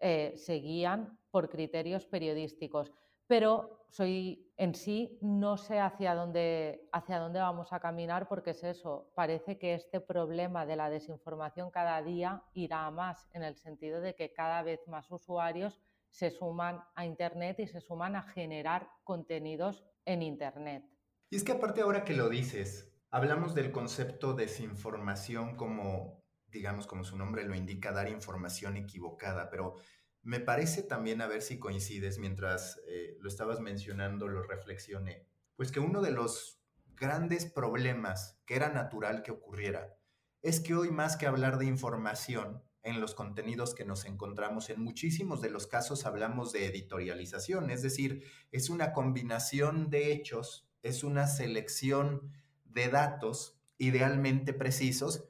eh, 0.00 0.34
se 0.36 0.54
guían 0.54 1.18
por 1.30 1.48
criterios 1.48 2.06
periodísticos 2.06 2.92
pero 3.30 3.86
soy 3.90 4.52
en 4.56 4.74
sí 4.74 5.16
no 5.22 5.56
sé 5.56 5.78
hacia 5.78 6.16
dónde, 6.16 6.88
hacia 6.90 7.20
dónde 7.20 7.38
vamos 7.38 7.72
a 7.72 7.78
caminar 7.78 8.26
porque 8.26 8.50
es 8.50 8.64
eso, 8.64 9.12
parece 9.14 9.56
que 9.56 9.74
este 9.74 10.00
problema 10.00 10.66
de 10.66 10.74
la 10.74 10.90
desinformación 10.90 11.70
cada 11.70 12.02
día 12.02 12.42
irá 12.54 12.90
más 12.90 13.28
en 13.32 13.44
el 13.44 13.54
sentido 13.54 14.00
de 14.00 14.16
que 14.16 14.32
cada 14.32 14.64
vez 14.64 14.80
más 14.88 15.08
usuarios 15.12 15.80
se 16.10 16.32
suman 16.32 16.82
a 16.96 17.06
Internet 17.06 17.60
y 17.60 17.68
se 17.68 17.80
suman 17.80 18.16
a 18.16 18.22
generar 18.22 18.90
contenidos 19.04 19.84
en 20.06 20.22
Internet. 20.22 20.84
Y 21.30 21.36
es 21.36 21.44
que 21.44 21.52
aparte 21.52 21.82
ahora 21.82 22.02
que 22.02 22.14
lo 22.14 22.28
dices, 22.28 22.92
hablamos 23.12 23.54
del 23.54 23.70
concepto 23.70 24.34
desinformación 24.34 25.54
como, 25.54 26.24
digamos, 26.48 26.88
como 26.88 27.04
su 27.04 27.16
nombre 27.16 27.44
lo 27.44 27.54
indica, 27.54 27.92
dar 27.92 28.08
información 28.08 28.76
equivocada, 28.76 29.48
pero 29.50 29.76
me 30.22 30.40
parece 30.40 30.82
también, 30.82 31.22
a 31.22 31.26
ver 31.26 31.42
si 31.42 31.58
coincides, 31.58 32.18
mientras 32.18 32.80
eh, 32.86 33.16
lo 33.20 33.28
estabas 33.28 33.60
mencionando, 33.60 34.28
lo 34.28 34.42
reflexioné, 34.42 35.26
pues 35.56 35.72
que 35.72 35.80
uno 35.80 36.02
de 36.02 36.10
los 36.10 36.60
grandes 36.94 37.46
problemas 37.46 38.38
que 38.44 38.56
era 38.56 38.68
natural 38.68 39.22
que 39.22 39.30
ocurriera 39.30 39.96
es 40.42 40.60
que 40.60 40.74
hoy 40.74 40.90
más 40.90 41.16
que 41.16 41.26
hablar 41.26 41.58
de 41.58 41.66
información 41.66 42.62
en 42.82 43.00
los 43.00 43.14
contenidos 43.14 43.74
que 43.74 43.84
nos 43.84 44.04
encontramos, 44.06 44.70
en 44.70 44.82
muchísimos 44.82 45.40
de 45.42 45.50
los 45.50 45.66
casos 45.66 46.06
hablamos 46.06 46.52
de 46.52 46.66
editorialización, 46.66 47.70
es 47.70 47.82
decir, 47.82 48.24
es 48.52 48.70
una 48.70 48.92
combinación 48.92 49.90
de 49.90 50.12
hechos, 50.12 50.68
es 50.82 51.04
una 51.04 51.26
selección 51.26 52.32
de 52.64 52.88
datos 52.88 53.60
idealmente 53.76 54.52
precisos 54.54 55.29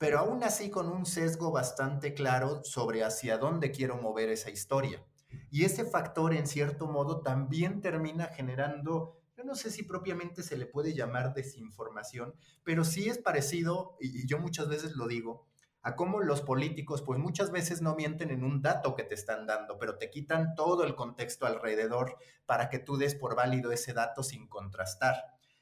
pero 0.00 0.18
aún 0.18 0.42
así 0.44 0.70
con 0.70 0.88
un 0.88 1.04
sesgo 1.04 1.52
bastante 1.52 2.14
claro 2.14 2.64
sobre 2.64 3.04
hacia 3.04 3.36
dónde 3.36 3.70
quiero 3.70 3.98
mover 4.00 4.30
esa 4.30 4.48
historia. 4.48 5.04
Y 5.50 5.66
ese 5.66 5.84
factor, 5.84 6.32
en 6.32 6.46
cierto 6.46 6.86
modo, 6.86 7.20
también 7.20 7.82
termina 7.82 8.28
generando, 8.28 9.20
yo 9.36 9.44
no 9.44 9.54
sé 9.54 9.70
si 9.70 9.82
propiamente 9.82 10.42
se 10.42 10.56
le 10.56 10.64
puede 10.64 10.94
llamar 10.94 11.34
desinformación, 11.34 12.34
pero 12.64 12.82
sí 12.82 13.10
es 13.10 13.18
parecido, 13.18 13.98
y, 14.00 14.26
yo 14.26 14.38
muchas 14.38 14.70
veces 14.70 14.96
lo 14.96 15.06
digo, 15.06 15.46
a 15.82 15.96
cómo 15.96 16.20
los 16.20 16.40
políticos, 16.40 17.02
pues 17.02 17.18
muchas 17.18 17.50
veces 17.50 17.82
no 17.82 17.94
mienten 17.94 18.30
en 18.30 18.42
un 18.42 18.62
dato 18.62 18.96
que 18.96 19.04
te 19.04 19.14
están 19.14 19.46
dando, 19.46 19.76
pero 19.76 19.98
te 19.98 20.08
quitan 20.08 20.54
todo 20.54 20.84
el 20.84 20.94
contexto 20.94 21.44
alrededor 21.44 22.16
para 22.46 22.70
que 22.70 22.78
tú 22.78 22.96
des 22.96 23.14
por 23.14 23.36
válido 23.36 23.70
ese 23.70 23.92
dato 23.92 24.22
sin 24.22 24.48
contrastar. 24.48 25.16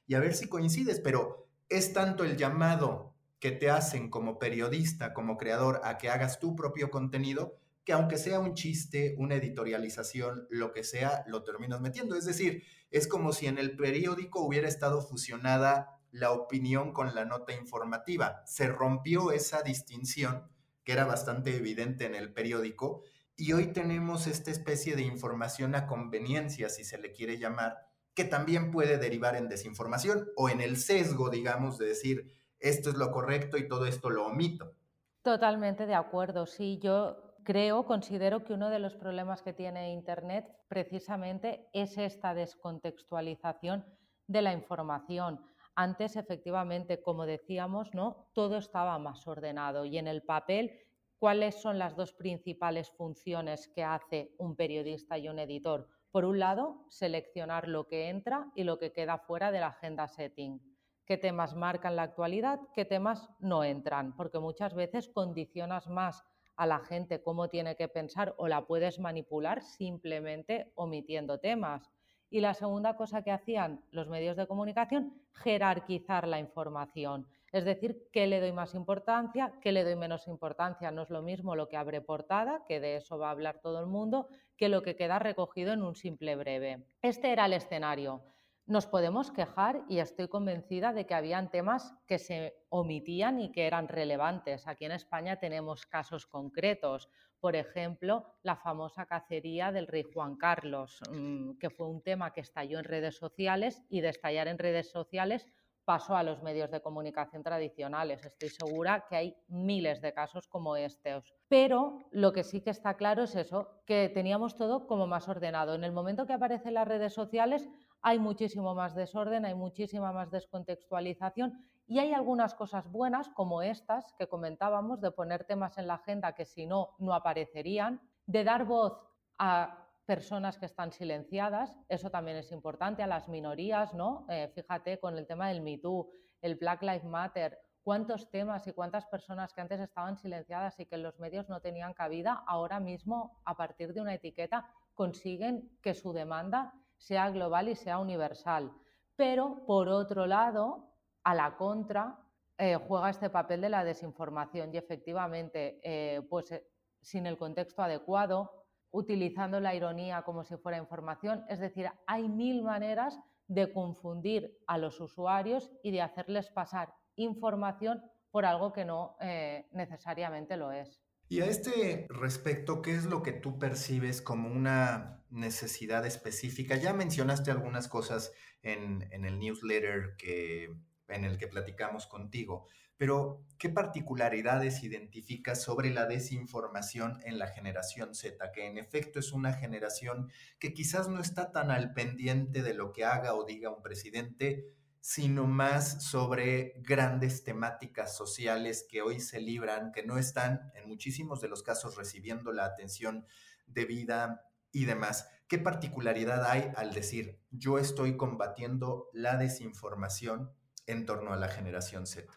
Y 0.07 0.14
a 0.14 0.21
ver 0.21 0.37
si 0.37 0.49
coincides, 0.49 1.00
pero 1.00 1.49
es 1.68 1.92
tanto 1.92 2.23
el 2.23 2.37
llamado 2.37 3.17
que 3.40 3.52
te 3.52 3.71
hacen 3.71 4.11
como 4.11 4.38
periodista, 4.38 5.14
como 5.14 5.37
creador, 5.37 5.80
a 5.85 5.99
que 5.99 6.09
hagas 6.09 6.38
tu 6.40 6.57
propio 6.57 6.90
contenido, 6.90 7.57
que 7.85 7.92
aunque 7.92 8.18
sea 8.18 8.40
un 8.40 8.54
chiste, 8.54 9.14
una 9.18 9.37
editorialización, 9.37 10.47
lo 10.50 10.73
que 10.73 10.85
sea, 10.85 11.25
lo 11.26 11.45
terminas 11.45 11.80
metiendo. 11.80 12.16
Es 12.16 12.25
decir, 12.25 12.64
es 12.90 13.07
como 13.07 13.33
si 13.33 13.47
en 13.47 13.59
el 13.59 13.76
periódico 13.76 14.40
hubiera 14.40 14.68
estado 14.68 15.00
fusionada 15.00 15.99
la 16.11 16.33
opinión 16.33 16.92
con 16.92 17.14
la 17.14 17.25
nota 17.25 17.52
informativa. 17.52 18.42
Se 18.47 18.66
rompió 18.66 19.30
esa 19.30 19.62
distinción, 19.62 20.49
que 20.85 20.92
era 20.92 21.04
bastante 21.04 21.57
evidente 21.57 22.07
en 22.07 22.14
el 22.14 22.33
periódico, 22.33 23.02
y 23.37 23.52
hoy 23.52 23.68
tenemos 23.68 24.26
esta 24.26 24.50
especie 24.50 24.97
de 24.97 25.02
información 25.02 25.75
a 25.75 25.87
conveniencia, 25.87 26.68
si 26.68 26.83
se 26.83 26.99
le 26.99 27.12
quiere 27.12 27.38
llamar, 27.38 27.87
que 28.14 28.25
también 28.25 28.73
puede 28.73 28.99
derivar 28.99 29.37
en 29.37 29.49
desinformación 29.49 30.28
o 30.35 30.49
en 30.49 30.61
el 30.61 30.76
sesgo, 30.76 31.30
digamos, 31.30 31.78
de 31.78 31.87
decir, 31.87 32.38
esto 32.61 32.91
es 32.91 32.97
lo 32.97 33.11
correcto 33.11 33.57
y 33.57 33.69
todo 33.69 33.87
esto 33.87 34.11
lo 34.11 34.27
omito. 34.27 34.75
Totalmente 35.23 35.87
de 35.87 35.95
acuerdo, 35.95 36.47
sí, 36.47 36.79
yo 36.83 37.35
creo, 37.45 37.85
considero 37.87 38.45
que 38.45 38.55
uno 38.55 38.71
de 38.71 38.79
los 38.79 38.97
problemas 38.97 39.43
que 39.43 39.53
tiene 39.53 39.93
Internet 39.93 40.47
precisamente 40.69 41.69
es 41.73 41.99
esta 41.99 42.35
descontextualización 42.35 43.85
de 44.27 44.43
la 44.43 44.53
información. 44.53 45.41
Antes, 45.75 46.17
efectivamente, 46.17 47.03
como 47.03 47.27
decíamos, 47.27 47.95
¿no? 47.95 48.31
todo 48.33 48.59
estaba 48.59 48.99
más 48.99 49.27
ordenado 49.27 49.85
y 49.85 49.99
en 49.99 50.09
el 50.09 50.23
papel, 50.23 50.79
¿cuáles 51.19 51.61
son 51.61 51.79
las 51.79 51.97
dos 51.97 52.12
principales 52.12 52.91
funciones 52.91 53.69
que 53.69 53.85
hace 53.85 54.35
un 54.38 54.57
periodista 54.57 55.19
y 55.19 55.29
un 55.29 55.38
editor? 55.38 55.88
Por 56.11 56.25
un 56.25 56.38
lado, 56.38 56.85
seleccionar 56.88 57.69
lo 57.69 57.87
que 57.87 58.09
entra 58.09 58.50
y 58.55 58.65
lo 58.65 58.79
que 58.79 58.93
queda 58.93 59.19
fuera 59.19 59.53
de 59.53 59.61
la 59.61 59.69
agenda 59.69 60.09
setting 60.09 60.61
qué 61.09 61.17
temas 61.17 61.57
marcan 61.57 61.97
la 61.97 62.03
actualidad, 62.03 62.61
qué 62.75 62.85
temas 62.85 63.31
no 63.41 63.65
entran, 63.65 64.15
porque 64.15 64.38
muchas 64.38 64.75
veces 64.75 65.09
condicionas 65.09 65.88
más 65.88 66.23
a 66.55 66.67
la 66.67 66.81
gente 66.81 67.23
cómo 67.23 67.49
tiene 67.49 67.77
que 67.77 67.88
pensar 67.88 68.35
o 68.37 68.47
la 68.47 68.67
puedes 68.67 68.99
manipular 68.99 69.62
simplemente 69.62 70.71
omitiendo 70.75 71.41
temas. 71.41 71.91
Y 72.29 72.41
la 72.41 72.53
segunda 72.53 72.95
cosa 72.95 73.23
que 73.23 73.31
hacían 73.31 73.81
los 73.91 74.09
medios 74.09 74.37
de 74.37 74.47
comunicación, 74.47 75.15
jerarquizar 75.33 76.29
la 76.29 76.41
información. 76.41 77.27
Es 77.53 77.65
decir, 77.65 78.07
qué 78.12 78.27
le 78.27 78.41
doy 78.41 78.53
más 78.53 78.75
importancia, 78.75 79.55
qué 79.62 79.73
le 79.73 79.85
doy 79.85 79.97
menos 79.97 80.29
importancia. 80.29 80.91
No 80.91 81.03
es 81.03 81.09
lo 81.09 81.23
mismo 81.23 81.57
lo 81.57 81.69
que 81.69 81.79
abre 81.79 82.03
portada, 82.03 82.65
que 82.69 82.81
de 82.81 82.97
eso 82.97 83.17
va 83.17 83.29
a 83.29 83.31
hablar 83.31 83.61
todo 83.62 83.81
el 83.81 83.87
mundo, 83.87 84.29
que 84.59 84.69
lo 84.69 84.83
que 84.83 84.95
queda 84.95 85.19
recogido 85.19 85.73
en 85.73 85.83
un 85.83 85.95
simple 85.95 86.37
breve. 86.37 86.85
Este 87.00 87.33
era 87.33 87.47
el 87.47 87.55
escenario 87.55 88.21
nos 88.68 88.87
podemos 88.87 89.30
quejar 89.30 89.82
y 89.88 89.98
estoy 89.98 90.28
convencida 90.28 90.92
de 90.92 91.06
que 91.06 91.14
habían 91.14 91.50
temas 91.50 91.94
que 92.06 92.18
se 92.18 92.54
omitían 92.68 93.40
y 93.40 93.50
que 93.50 93.66
eran 93.66 93.88
relevantes. 93.88 94.68
Aquí 94.68 94.84
en 94.84 94.92
España 94.92 95.38
tenemos 95.38 95.87
casos 95.87 96.26
concretos. 96.26 97.08
Por 97.40 97.56
ejemplo, 97.56 98.26
la 98.42 98.56
famosa 98.56 99.06
cacería 99.06 99.72
del 99.72 99.87
rey 99.87 100.02
Juan 100.02 100.37
Carlos, 100.37 101.00
mm, 101.10 101.58
que 101.58 101.70
fue 101.70 101.88
un 101.88 102.02
tema 102.02 102.32
que 102.34 102.42
estalló 102.42 102.78
en 102.78 102.84
redes 102.84 103.16
sociales 103.16 103.82
y 103.88 104.02
de 104.02 104.10
estallar 104.10 104.48
en 104.48 104.58
redes 104.58 104.90
sociales 104.90 105.46
pasó 105.88 106.16
a 106.16 106.22
los 106.22 106.42
medios 106.42 106.70
de 106.70 106.82
comunicación 106.82 107.42
tradicionales. 107.42 108.22
Estoy 108.22 108.50
segura 108.50 109.06
que 109.08 109.16
hay 109.16 109.37
miles 109.48 110.02
de 110.02 110.12
casos 110.12 110.46
como 110.46 110.76
estos. 110.76 111.32
Pero 111.48 112.00
lo 112.10 112.34
que 112.34 112.44
sí 112.44 112.60
que 112.60 112.68
está 112.68 112.98
claro 112.98 113.22
es 113.22 113.34
eso, 113.34 113.80
que 113.87 114.10
teníamos 114.10 114.54
todo 114.54 114.87
como 114.87 115.06
más 115.06 115.30
ordenado. 115.30 115.75
En 115.75 115.84
el 115.84 115.92
momento 115.92 116.26
que 116.26 116.34
aparecen 116.34 116.75
las 116.75 116.87
redes 116.87 117.14
sociales 117.14 117.70
hay 118.02 118.19
muchísimo 118.19 118.75
más 118.75 118.95
desorden, 118.95 119.45
hay 119.45 119.55
muchísima 119.55 120.12
más 120.12 120.31
descontextualización 120.31 121.64
y 121.87 121.99
hay 121.99 122.12
algunas 122.12 122.55
cosas 122.55 122.90
buenas 122.90 123.28
como 123.31 123.62
estas 123.62 124.12
que 124.14 124.28
comentábamos 124.28 125.00
de 125.00 125.11
poner 125.11 125.45
temas 125.45 125.78
en 125.78 125.87
la 125.87 125.95
agenda 125.95 126.35
que 126.35 126.45
si 126.45 126.67
no, 126.67 126.95
no 126.99 127.14
aparecerían, 127.14 128.00
de 128.26 128.45
dar 128.45 128.67
voz 128.67 129.00
a 129.38 129.87
personas 130.05 130.59
que 130.59 130.67
están 130.67 130.93
silenciadas, 130.93 131.75
eso 131.88 132.11
también 132.11 132.37
es 132.37 132.52
importante, 132.52 133.02
a 133.02 133.07
las 133.07 133.28
minorías, 133.28 133.95
¿no? 133.95 134.26
Eh, 134.28 134.50
fíjate 134.55 134.99
con 135.00 135.19
el 135.19 135.26
tema 135.26 135.49
del 135.49 135.61
Me 135.61 135.78
Too, 135.78 136.11
el 136.40 136.57
Black 136.57 136.83
Lives 136.83 137.05
Matter, 137.05 137.59
cuántos 137.83 138.31
temas 138.31 138.67
y 138.67 138.73
cuántas 138.73 139.07
personas 139.07 139.52
que 139.52 139.61
antes 139.61 139.81
estaban 139.81 140.17
silenciadas 140.17 140.78
y 140.78 140.87
que 140.87 140.97
en 140.97 141.02
los 141.02 141.19
medios 141.19 141.49
no 141.49 141.61
tenían 141.61 141.95
cabida, 141.95 142.43
ahora 142.47 142.81
mismo, 142.81 143.40
a 143.45 143.57
partir 143.57 143.95
de 143.95 144.00
una 144.00 144.14
etiqueta, 144.14 144.67
consiguen 144.95 145.71
que 145.83 145.95
su 145.95 146.12
demanda 146.12 146.75
sea 146.99 147.31
global 147.31 147.69
y 147.69 147.76
sea 147.76 147.99
universal. 147.99 148.73
Pero, 149.17 149.64
por 149.67 149.88
otro 149.88 150.26
lado, 150.26 150.93
a 151.25 151.35
la 151.35 151.57
contra, 151.57 152.19
eh, 152.59 152.76
juega 152.76 153.11
este 153.11 153.31
papel 153.31 153.61
de 153.61 153.69
la 153.69 153.85
desinformación 153.85 154.75
y 154.75 154.78
efectivamente, 154.78 155.81
eh, 155.83 156.23
pues 156.28 156.52
sin 157.00 157.26
el 157.26 157.38
contexto 157.38 157.83
adecuado, 157.83 158.67
utilizando 158.90 159.61
la 159.61 159.75
ironía 159.75 160.23
como 160.23 160.45
si 160.45 160.57
fuera 160.57 160.78
información. 160.78 161.45
Es 161.49 161.61
decir, 161.61 161.90
hay 162.07 162.28
mil 162.28 162.62
maneras 162.62 163.19
de 163.47 163.73
confundir 163.73 164.59
a 164.67 164.78
los 164.78 165.00
usuarios 165.00 165.71
y 165.83 165.90
de 165.90 166.02
hacerles 166.02 166.50
pasar 166.50 166.95
información 167.17 168.02
por 168.31 168.45
algo 168.45 168.73
que 168.73 168.85
no 168.85 169.17
eh, 169.21 169.69
necesariamente 169.73 170.57
lo 170.57 170.73
es. 170.73 171.00
Y 171.28 171.40
a 171.40 171.47
este 171.47 172.07
respecto, 172.09 172.83
¿qué 172.83 172.95
es 172.95 173.05
lo 173.05 173.23
que 173.23 173.33
tú 173.33 173.59
percibes 173.59 174.23
como 174.23 174.50
una 174.50 175.17
necesidad 175.30 176.06
específica? 176.06 176.76
Ya 176.76 176.92
mencionaste 176.92 177.50
algunas 177.50 177.88
cosas 177.88 178.32
en, 178.62 179.02
el 179.12 179.38
newsletter 179.38 180.16
que, 180.16 180.75
en 181.08 181.25
el 181.25 181.38
que 181.38 181.49
platicamos 181.49 182.06
contigo, 182.06 182.66
pero, 182.99 183.44
¿qué 183.61 183.68
particularidades 183.68 184.82
identificas 184.82 185.62
sobre 185.62 185.90
la 185.90 186.06
desinformación 186.06 187.20
en 187.23 187.38
la 187.38 187.47
generación 187.47 188.12
Z? 188.16 188.50
Que 188.50 188.66
en 188.66 188.76
efecto 188.76 189.20
es 189.20 189.30
una 189.30 189.52
generación 189.52 190.32
que 190.58 190.75
quizás 190.75 191.08
no 191.08 191.20
está 191.20 191.52
tan 191.52 191.70
al 191.70 191.94
pendiente 191.94 192.61
de 192.61 192.75
lo 192.75 192.92
que 192.92 193.04
haga 193.04 193.35
o 193.35 193.44
diga 193.44 193.70
un 193.70 193.82
presidente, 193.82 194.66
sino 195.00 195.47
más 195.47 196.04
sobre 196.04 196.75
grandes 196.78 197.44
temáticas 197.44 198.16
sociales 198.16 198.85
que 198.90 199.00
hoy 199.00 199.20
se 199.20 199.40
libran, 199.40 199.92
que 199.92 200.02
no 200.02 200.18
están 200.18 200.73
en 200.75 200.88
muchísimos 200.88 201.40
de 201.40 201.47
los 201.47 201.62
casos 201.62 201.94
recibiendo 201.94 202.50
la 202.50 202.64
atención 202.64 203.25
debida 203.68 204.48
y 204.72 204.84
demás. 204.84 205.30
¿Qué 205.48 205.58
particularidad 205.58 206.44
hay 206.44 206.70
al 206.76 206.92
decir 206.92 207.40
yo 207.50 207.78
estoy 207.78 208.16
combatiendo 208.16 209.08
la 209.12 209.37
desinformación 209.37 210.52
en 210.87 211.06
torno 211.06 211.32
a 211.32 211.37
la 211.37 211.48
generación 211.48 212.06
Z? 212.06 212.32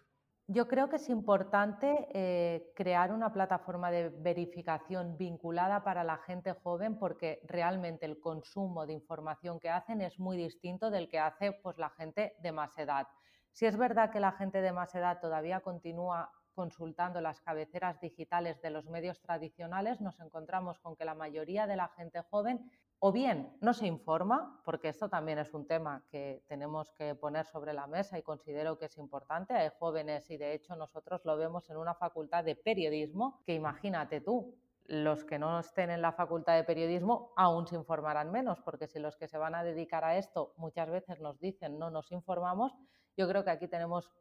Yo 0.48 0.68
creo 0.68 0.90
que 0.90 0.98
es 0.98 1.08
importante 1.08 2.08
eh, 2.14 2.74
crear 2.76 3.14
una 3.14 3.32
plataforma 3.32 3.90
de 3.90 4.10
verificación 4.10 5.18
vinculada 5.18 5.84
para 5.84 6.04
la 6.04 6.18
gente 6.18 6.54
joven 6.54 6.98
porque 6.98 7.40
realmente 7.48 8.06
el 8.06 8.20
consumo 8.20 8.86
de 8.86 8.92
información 8.92 9.60
que 9.60 9.70
hacen 9.70 10.02
es 10.02 10.20
muy 10.20 10.36
distinto 10.36 10.90
del 10.90 11.08
que 11.08 11.20
hace 11.20 11.54
pues, 11.54 11.78
la 11.78 11.90
gente 11.92 12.36
de 12.42 12.52
más 12.52 12.78
edad. 12.78 13.08
Si 13.54 13.66
es 13.66 13.78
verdad 13.78 14.12
que 14.12 14.20
la 14.20 14.34
gente 14.34 14.62
de 14.62 14.74
más 14.74 14.94
edad 14.96 15.22
todavía 15.22 15.62
continúa 15.62 16.32
consultando 16.52 17.22
las 17.22 17.42
cabeceras 17.42 18.00
digitales 18.00 18.62
de 18.62 18.70
los 18.70 18.90
medios 18.90 19.22
tradicionales, 19.22 20.02
nos 20.02 20.20
encontramos 20.20 20.80
con 20.80 20.96
que 20.96 21.06
la 21.06 21.16
mayoría 21.16 21.68
de 21.68 21.76
la 21.76 21.88
gente 21.90 22.22
joven 22.22 22.72
o 23.00 23.12
bien 23.12 23.58
no 23.62 23.74
se 23.74 23.88
informa, 23.88 24.62
porque 24.64 24.90
esto 24.90 25.10
también 25.10 25.40
es 25.40 25.54
un 25.54 25.66
tema 25.66 26.04
que 26.12 26.44
tenemos 26.48 26.92
que 26.92 27.16
poner 27.16 27.48
sobre 27.48 27.74
la 27.74 27.88
mesa 27.88 28.20
y 28.20 28.22
considero 28.22 28.78
que 28.78 28.86
es 28.86 28.98
importante. 28.98 29.56
Hay 29.56 29.72
jóvenes 29.80 30.30
y 30.30 30.38
de 30.38 30.54
hecho 30.54 30.76
nosotros 30.76 31.26
lo 31.26 31.36
vemos 31.36 31.68
en 31.72 31.78
una 31.78 31.96
facultad 31.96 32.44
de 32.44 32.56
periodismo, 32.56 33.42
que 33.44 33.56
imagínate 33.56 34.22
tú, 34.22 34.56
los 34.86 35.24
que 35.24 35.40
no 35.40 35.60
estén 35.60 35.90
en 35.90 36.02
la 36.02 36.12
facultad 36.12 36.56
de 36.56 36.64
periodismo 36.64 37.32
aún 37.36 37.66
se 37.66 37.76
informarán 37.76 38.32
menos, 38.32 38.62
porque 38.62 38.88
si 38.88 39.00
los 39.00 39.16
que 39.16 39.28
se 39.28 39.38
van 39.38 39.56
a 39.56 39.64
dedicar 39.64 40.04
a 40.04 40.18
esto 40.18 40.54
muchas 40.58 40.90
veces 40.90 41.20
nos 41.22 41.40
dicen 41.40 41.80
no 41.80 41.90
nos 41.90 42.12
informamos, 42.12 42.74
yo 43.18 43.28
creo 43.28 43.44
que 43.44 43.52
aquí 43.52 43.68
tenemos 43.68 44.12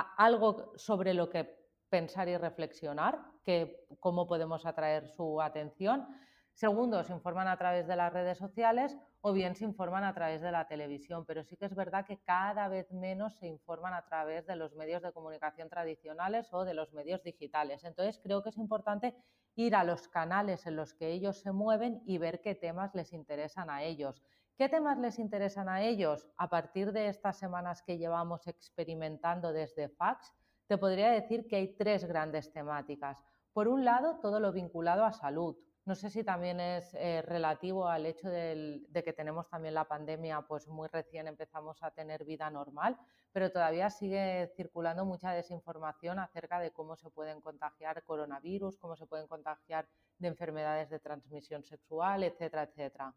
algo 0.00 0.72
sobre 0.76 1.14
lo 1.14 1.30
que 1.30 1.66
pensar 1.88 2.28
y 2.28 2.36
reflexionar, 2.36 3.20
que 3.44 3.86
cómo 4.00 4.26
podemos 4.26 4.66
atraer 4.66 5.08
su 5.08 5.40
atención. 5.40 6.06
Segundo, 6.52 7.04
se 7.04 7.12
informan 7.12 7.48
a 7.48 7.58
través 7.58 7.86
de 7.86 7.96
las 7.96 8.12
redes 8.12 8.38
sociales 8.38 8.96
o 9.20 9.32
bien 9.32 9.54
se 9.54 9.64
informan 9.64 10.04
a 10.04 10.14
través 10.14 10.40
de 10.40 10.50
la 10.50 10.66
televisión, 10.66 11.26
pero 11.26 11.44
sí 11.44 11.56
que 11.56 11.66
es 11.66 11.74
verdad 11.74 12.06
que 12.06 12.22
cada 12.22 12.68
vez 12.68 12.90
menos 12.92 13.36
se 13.36 13.46
informan 13.46 13.92
a 13.92 14.04
través 14.06 14.46
de 14.46 14.56
los 14.56 14.74
medios 14.74 15.02
de 15.02 15.12
comunicación 15.12 15.68
tradicionales 15.68 16.52
o 16.52 16.64
de 16.64 16.74
los 16.74 16.92
medios 16.92 17.22
digitales. 17.22 17.84
Entonces, 17.84 18.18
creo 18.22 18.42
que 18.42 18.48
es 18.48 18.56
importante 18.56 19.14
ir 19.54 19.74
a 19.74 19.84
los 19.84 20.08
canales 20.08 20.66
en 20.66 20.76
los 20.76 20.94
que 20.94 21.12
ellos 21.12 21.40
se 21.40 21.52
mueven 21.52 22.02
y 22.06 22.18
ver 22.18 22.40
qué 22.40 22.54
temas 22.54 22.94
les 22.94 23.12
interesan 23.12 23.68
a 23.68 23.82
ellos. 23.82 24.22
¿Qué 24.56 24.68
temas 24.68 24.98
les 24.98 25.18
interesan 25.18 25.68
a 25.68 25.82
ellos? 25.82 26.26
A 26.36 26.48
partir 26.48 26.92
de 26.92 27.08
estas 27.08 27.38
semanas 27.38 27.82
que 27.82 27.98
llevamos 27.98 28.46
experimentando 28.46 29.52
desde 29.52 29.88
Fax, 29.88 30.34
te 30.66 30.78
podría 30.78 31.10
decir 31.10 31.46
que 31.46 31.56
hay 31.56 31.76
tres 31.76 32.04
grandes 32.04 32.52
temáticas. 32.52 33.18
Por 33.52 33.68
un 33.68 33.84
lado, 33.84 34.18
todo 34.20 34.40
lo 34.40 34.52
vinculado 34.52 35.04
a 35.04 35.12
salud 35.12 35.56
no 35.86 35.94
sé 35.94 36.10
si 36.10 36.24
también 36.24 36.58
es 36.58 36.92
eh, 36.94 37.22
relativo 37.22 37.86
al 37.86 38.06
hecho 38.06 38.28
de 38.28 39.02
que 39.04 39.12
tenemos 39.12 39.48
también 39.48 39.72
la 39.72 39.84
pandemia, 39.84 40.42
pues 40.42 40.66
muy 40.66 40.88
recién 40.88 41.28
empezamos 41.28 41.80
a 41.84 41.92
tener 41.92 42.24
vida 42.24 42.50
normal, 42.50 42.98
pero 43.30 43.52
todavía 43.52 43.88
sigue 43.88 44.52
circulando 44.56 45.04
mucha 45.04 45.30
desinformación 45.30 46.18
acerca 46.18 46.58
de 46.58 46.72
cómo 46.72 46.96
se 46.96 47.08
pueden 47.10 47.40
contagiar 47.40 48.02
coronavirus, 48.02 48.76
cómo 48.78 48.96
se 48.96 49.06
pueden 49.06 49.28
contagiar 49.28 49.86
de 50.18 50.26
enfermedades 50.26 50.90
de 50.90 50.98
transmisión 50.98 51.62
sexual, 51.62 52.24
etcétera, 52.24 52.64
etcétera. 52.64 53.14